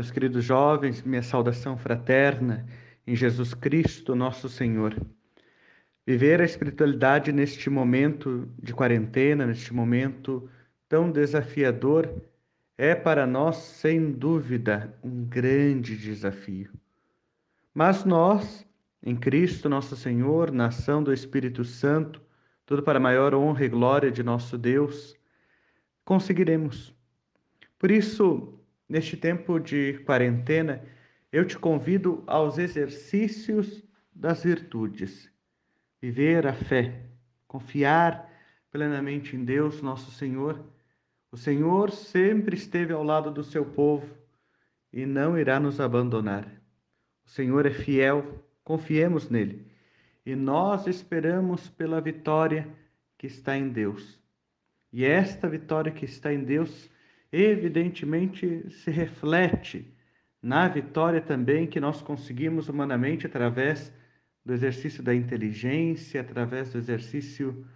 Meus 0.00 0.10
queridos 0.10 0.42
jovens, 0.46 1.02
minha 1.02 1.22
saudação 1.22 1.76
fraterna 1.76 2.66
em 3.06 3.14
Jesus 3.14 3.52
Cristo, 3.52 4.14
nosso 4.14 4.48
Senhor. 4.48 4.96
Viver 6.06 6.40
a 6.40 6.44
espiritualidade 6.46 7.30
neste 7.32 7.68
momento 7.68 8.48
de 8.58 8.72
quarentena, 8.72 9.46
neste 9.46 9.74
momento 9.74 10.48
tão 10.88 11.10
desafiador, 11.10 12.10
é 12.78 12.94
para 12.94 13.26
nós, 13.26 13.56
sem 13.56 14.10
dúvida, 14.10 14.98
um 15.04 15.22
grande 15.26 15.94
desafio. 15.98 16.70
Mas 17.74 18.02
nós, 18.02 18.66
em 19.02 19.14
Cristo 19.14 19.68
nosso 19.68 19.94
Senhor, 19.96 20.50
na 20.50 20.68
ação 20.68 21.02
do 21.02 21.12
Espírito 21.12 21.62
Santo, 21.62 22.22
tudo 22.64 22.82
para 22.82 22.96
a 22.96 23.02
maior 23.02 23.34
honra 23.34 23.66
e 23.66 23.68
glória 23.68 24.10
de 24.10 24.22
nosso 24.22 24.56
Deus, 24.56 25.14
conseguiremos. 26.06 26.90
Por 27.78 27.90
isso, 27.90 28.59
neste 28.90 29.16
tempo 29.16 29.60
de 29.60 30.02
quarentena, 30.04 30.82
eu 31.30 31.46
te 31.46 31.56
convido 31.56 32.24
aos 32.26 32.58
exercícios 32.58 33.84
das 34.12 34.42
virtudes. 34.42 35.30
Viver 36.02 36.44
a 36.44 36.52
fé, 36.52 37.00
confiar 37.46 38.28
plenamente 38.68 39.36
em 39.36 39.44
Deus, 39.44 39.80
nosso 39.80 40.10
Senhor. 40.10 40.60
O 41.30 41.36
Senhor 41.36 41.92
sempre 41.92 42.56
esteve 42.56 42.92
ao 42.92 43.04
lado 43.04 43.30
do 43.30 43.44
seu 43.44 43.64
povo 43.64 44.08
e 44.92 45.06
não 45.06 45.38
irá 45.38 45.60
nos 45.60 45.78
abandonar. 45.78 46.44
O 47.24 47.30
Senhor 47.30 47.66
é 47.66 47.70
fiel, 47.70 48.44
confiemos 48.64 49.30
nele. 49.30 49.70
E 50.26 50.34
nós 50.34 50.88
esperamos 50.88 51.68
pela 51.68 52.00
vitória 52.00 52.66
que 53.16 53.28
está 53.28 53.56
em 53.56 53.68
Deus. 53.68 54.18
E 54.92 55.04
esta 55.04 55.48
vitória 55.48 55.92
que 55.92 56.04
está 56.04 56.32
em 56.32 56.42
Deus, 56.42 56.89
evidentemente, 57.32 58.70
se 58.70 58.90
reflete 58.90 59.92
na 60.42 60.68
vitória 60.68 61.20
também 61.20 61.66
que 61.66 61.80
nós 61.80 62.00
conseguimos 62.00 62.68
humanamente 62.68 63.26
através 63.26 63.92
do 64.44 64.52
exercício 64.52 65.02
da 65.02 65.14
inteligência, 65.14 66.20
através 66.20 66.72
do 66.72 66.78
exercício 66.78 67.66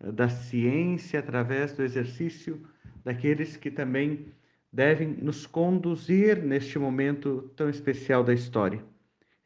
eh, 0.00 0.10
da 0.10 0.28
ciência, 0.28 1.20
através 1.20 1.72
do 1.72 1.82
exercício 1.82 2.66
daqueles 3.04 3.56
que 3.56 3.70
também 3.70 4.26
devem 4.72 5.08
nos 5.08 5.46
conduzir 5.46 6.42
neste 6.42 6.78
momento 6.78 7.50
tão 7.56 7.70
especial 7.70 8.22
da 8.22 8.34
história. 8.34 8.84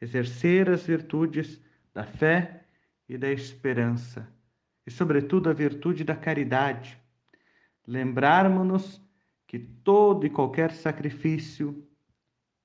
Exercer 0.01 0.69
as 0.69 0.85
virtudes 0.85 1.61
da 1.93 2.03
fé 2.03 2.65
e 3.07 3.17
da 3.17 3.31
esperança, 3.31 4.27
e, 4.85 4.91
sobretudo, 4.91 5.49
a 5.49 5.53
virtude 5.53 6.03
da 6.03 6.15
caridade. 6.15 6.97
Lembrarmos-nos 7.87 9.02
que 9.53 9.59
todo 9.59 10.25
e 10.25 10.31
qualquer 10.31 10.71
sacrifício 10.71 11.87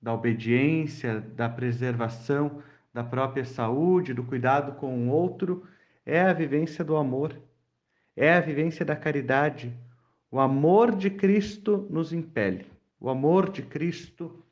da 0.01 0.15
obediência, 0.15 1.21
da 1.21 1.47
preservação 1.47 2.63
da 2.95 3.05
própria 3.05 3.45
saúde, 3.45 4.15
do 4.15 4.25
cuidado 4.25 4.73
com 4.77 5.07
o 5.07 5.11
outro, 5.11 5.69
é 6.07 6.23
a 6.23 6.33
vivência 6.33 6.83
do 6.83 6.97
amor, 6.97 7.39
é 8.17 8.33
a 8.33 8.41
vivência 8.41 8.87
da 8.87 8.97
caridade. 8.97 9.71
O 10.31 10.41
amor 10.41 10.97
de 10.97 11.11
Cristo 11.11 11.87
nos 11.91 12.15
impele. 12.15 12.65
O 12.99 13.11
amor 13.11 13.51
de 13.51 13.61
Cristo 13.61 14.43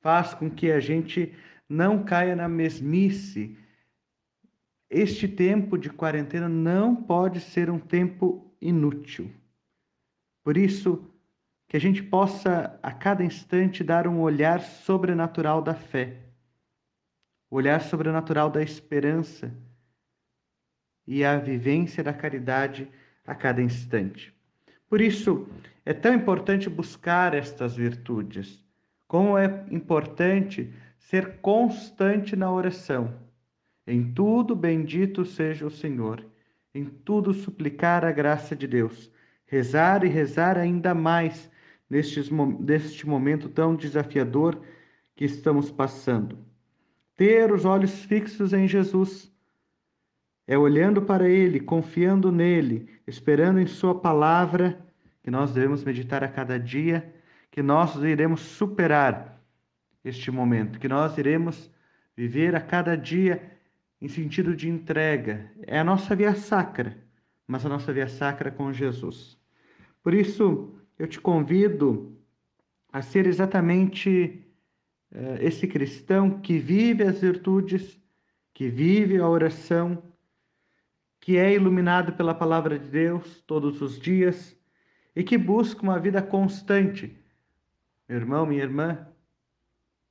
faz 0.00 0.34
com 0.34 0.50
que 0.50 0.72
a 0.72 0.80
gente 0.80 1.32
não 1.68 2.02
caia 2.02 2.34
na 2.34 2.48
mesmice. 2.48 3.56
Este 4.90 5.28
tempo 5.28 5.78
de 5.78 5.90
quarentena 5.90 6.48
não 6.48 6.96
pode 6.96 7.38
ser 7.38 7.70
um 7.70 7.78
tempo 7.78 8.52
inútil. 8.60 9.30
Por 10.42 10.56
isso, 10.56 11.13
que 11.74 11.78
a 11.78 11.80
gente 11.80 12.04
possa 12.04 12.78
a 12.80 12.92
cada 12.92 13.24
instante 13.24 13.82
dar 13.82 14.06
um 14.06 14.20
olhar 14.20 14.60
sobrenatural 14.60 15.60
da 15.60 15.74
fé, 15.74 16.18
olhar 17.50 17.80
sobrenatural 17.80 18.48
da 18.48 18.62
esperança 18.62 19.52
e 21.04 21.24
a 21.24 21.36
vivência 21.36 22.04
da 22.04 22.12
caridade 22.12 22.88
a 23.26 23.34
cada 23.34 23.60
instante. 23.60 24.32
Por 24.88 25.00
isso, 25.00 25.48
é 25.84 25.92
tão 25.92 26.14
importante 26.14 26.70
buscar 26.70 27.34
estas 27.34 27.74
virtudes, 27.74 28.62
como 29.08 29.36
é 29.36 29.66
importante 29.68 30.72
ser 30.96 31.38
constante 31.38 32.36
na 32.36 32.52
oração. 32.52 33.12
Em 33.84 34.12
tudo, 34.12 34.54
bendito 34.54 35.24
seja 35.24 35.66
o 35.66 35.70
Senhor, 35.72 36.24
em 36.72 36.84
tudo, 36.84 37.34
suplicar 37.34 38.04
a 38.04 38.12
graça 38.12 38.54
de 38.54 38.68
Deus, 38.68 39.10
rezar 39.44 40.04
e 40.04 40.08
rezar 40.08 40.56
ainda 40.56 40.94
mais 40.94 41.52
nestes, 41.94 42.28
neste 42.58 43.06
momento 43.06 43.48
tão 43.48 43.76
desafiador 43.76 44.60
que 45.14 45.24
estamos 45.24 45.70
passando. 45.70 46.36
Ter 47.14 47.52
os 47.52 47.64
olhos 47.64 48.04
fixos 48.04 48.52
em 48.52 48.66
Jesus 48.66 49.32
é 50.44 50.58
olhando 50.58 51.00
para 51.02 51.28
Ele, 51.28 51.60
confiando 51.60 52.32
nele, 52.32 52.88
esperando 53.06 53.60
em 53.60 53.66
Sua 53.66 53.94
palavra, 53.94 54.84
que 55.22 55.30
nós 55.30 55.52
devemos 55.52 55.84
meditar 55.84 56.24
a 56.24 56.28
cada 56.28 56.58
dia, 56.58 57.14
que 57.50 57.62
nós 57.62 57.94
iremos 57.94 58.40
superar 58.40 59.40
este 60.04 60.32
momento, 60.32 60.80
que 60.80 60.88
nós 60.88 61.16
iremos 61.16 61.70
viver 62.16 62.56
a 62.56 62.60
cada 62.60 62.96
dia 62.96 63.40
em 64.02 64.08
sentido 64.08 64.54
de 64.54 64.68
entrega. 64.68 65.48
É 65.62 65.78
a 65.78 65.84
nossa 65.84 66.16
via 66.16 66.34
sacra, 66.34 66.98
mas 67.46 67.64
a 67.64 67.68
nossa 67.68 67.92
via 67.92 68.08
sacra 68.08 68.50
com 68.50 68.72
Jesus. 68.72 69.38
Por 70.02 70.12
isso, 70.12 70.74
eu 70.98 71.06
te 71.06 71.20
convido 71.20 72.16
a 72.92 73.02
ser 73.02 73.26
exatamente 73.26 74.44
uh, 75.12 75.36
esse 75.40 75.66
cristão 75.66 76.40
que 76.40 76.58
vive 76.58 77.02
as 77.02 77.20
virtudes, 77.20 78.00
que 78.52 78.68
vive 78.68 79.18
a 79.18 79.28
oração, 79.28 80.02
que 81.20 81.36
é 81.36 81.52
iluminado 81.52 82.12
pela 82.12 82.34
palavra 82.34 82.78
de 82.78 82.88
Deus 82.88 83.42
todos 83.46 83.80
os 83.80 83.98
dias 83.98 84.56
e 85.16 85.24
que 85.24 85.38
busca 85.38 85.82
uma 85.82 85.98
vida 85.98 86.20
constante. 86.22 87.16
Meu 88.08 88.18
irmão, 88.18 88.46
minha 88.46 88.62
irmã, 88.62 89.08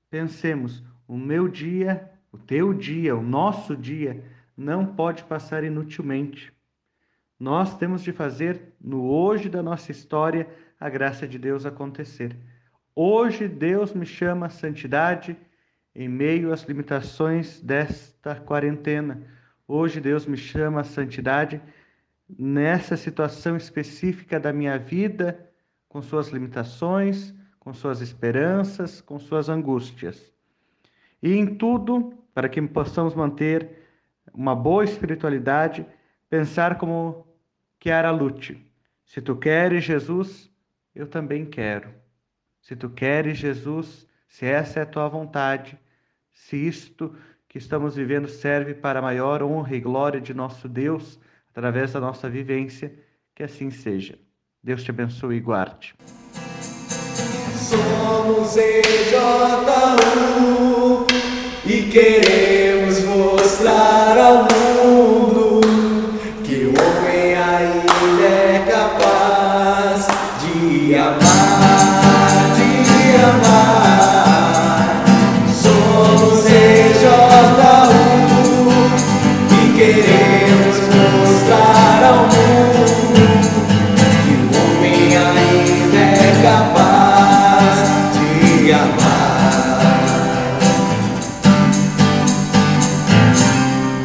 pensemos, 0.10 0.84
o 1.08 1.16
meu 1.16 1.48
dia, 1.48 2.12
o 2.32 2.38
teu 2.38 2.74
dia, 2.74 3.16
o 3.16 3.22
nosso 3.22 3.78
dia 3.78 4.24
não 4.58 4.86
pode 4.86 5.24
passar 5.24 5.64
inutilmente. 5.64 6.52
Nós 7.40 7.78
temos 7.78 8.02
de 8.02 8.12
fazer 8.12 8.74
no 8.80 9.04
hoje 9.04 9.50
da 9.50 9.62
nossa 9.62 9.92
história 9.92 10.50
a 10.84 10.90
graça 10.90 11.26
de 11.26 11.40
Deus 11.40 11.66
acontecer. 11.66 12.36
Hoje 12.94 13.48
Deus 13.48 13.94
me 13.94 14.06
chama 14.06 14.48
à 14.48 14.50
santidade 14.50 15.38
em 15.96 16.10
meio 16.10 16.52
às 16.52 16.64
limitações 16.64 17.62
desta 17.62 18.36
quarentena. 18.36 19.24
Hoje 19.66 20.02
Deus 20.02 20.26
me 20.26 20.36
chama 20.36 20.82
à 20.82 20.84
santidade 20.84 21.62
nessa 22.38 22.98
situação 22.98 23.56
específica 23.56 24.38
da 24.38 24.52
minha 24.52 24.78
vida, 24.78 25.50
com 25.88 26.02
suas 26.02 26.28
limitações, 26.28 27.34
com 27.62 27.74
suas 27.74 28.02
esperanças, 28.02 29.00
com 29.00 29.18
suas 29.18 29.48
angústias. 29.48 30.34
E 31.22 31.34
em 31.34 31.56
tudo, 31.56 32.14
para 32.34 32.50
que 32.50 32.62
possamos 32.62 33.16
manter 33.16 33.70
uma 34.34 34.54
boa 34.54 34.84
espiritualidade, 34.84 35.86
pensar 36.30 36.78
como 36.78 37.26
Chiara 37.82 38.12
Lute. 38.12 38.70
Se 39.06 39.22
tu 39.22 39.38
queres 39.38 39.86
Jesus, 39.86 40.52
eu 40.96 41.08
também 41.08 41.46
quero. 41.46 41.89
Se 42.62 42.76
tu 42.76 42.89
queres 42.89 43.38
Jesus, 43.38 44.08
se 44.28 44.46
essa 44.46 44.80
é 44.80 44.84
a 44.84 44.86
tua 44.86 45.08
vontade, 45.08 45.78
se 46.32 46.56
isto 46.56 47.16
que 47.48 47.58
estamos 47.58 47.96
vivendo 47.96 48.28
serve 48.28 48.74
para 48.74 49.00
a 49.00 49.02
maior 49.02 49.44
honra 49.44 49.76
e 49.76 49.80
glória 49.80 50.22
de 50.22 50.34
nosso 50.34 50.68
Deus, 50.68 51.20
através 51.50 51.94
da 51.94 52.00
nossa 52.00 52.30
vivência, 52.30 52.94
que 53.36 53.44
assim 53.44 53.70
seja. 53.70 54.18
Deus 54.64 54.84
te 54.84 54.91
abençoe 54.91 55.36
e 55.36 55.39
guarde. 55.39 55.94
Somos 57.54 58.58
EJU 58.58 59.14
e 61.66 61.89
queremos 61.91 63.04
mostrar 63.04 64.18
ao 64.18 64.38
mundo 64.44 64.53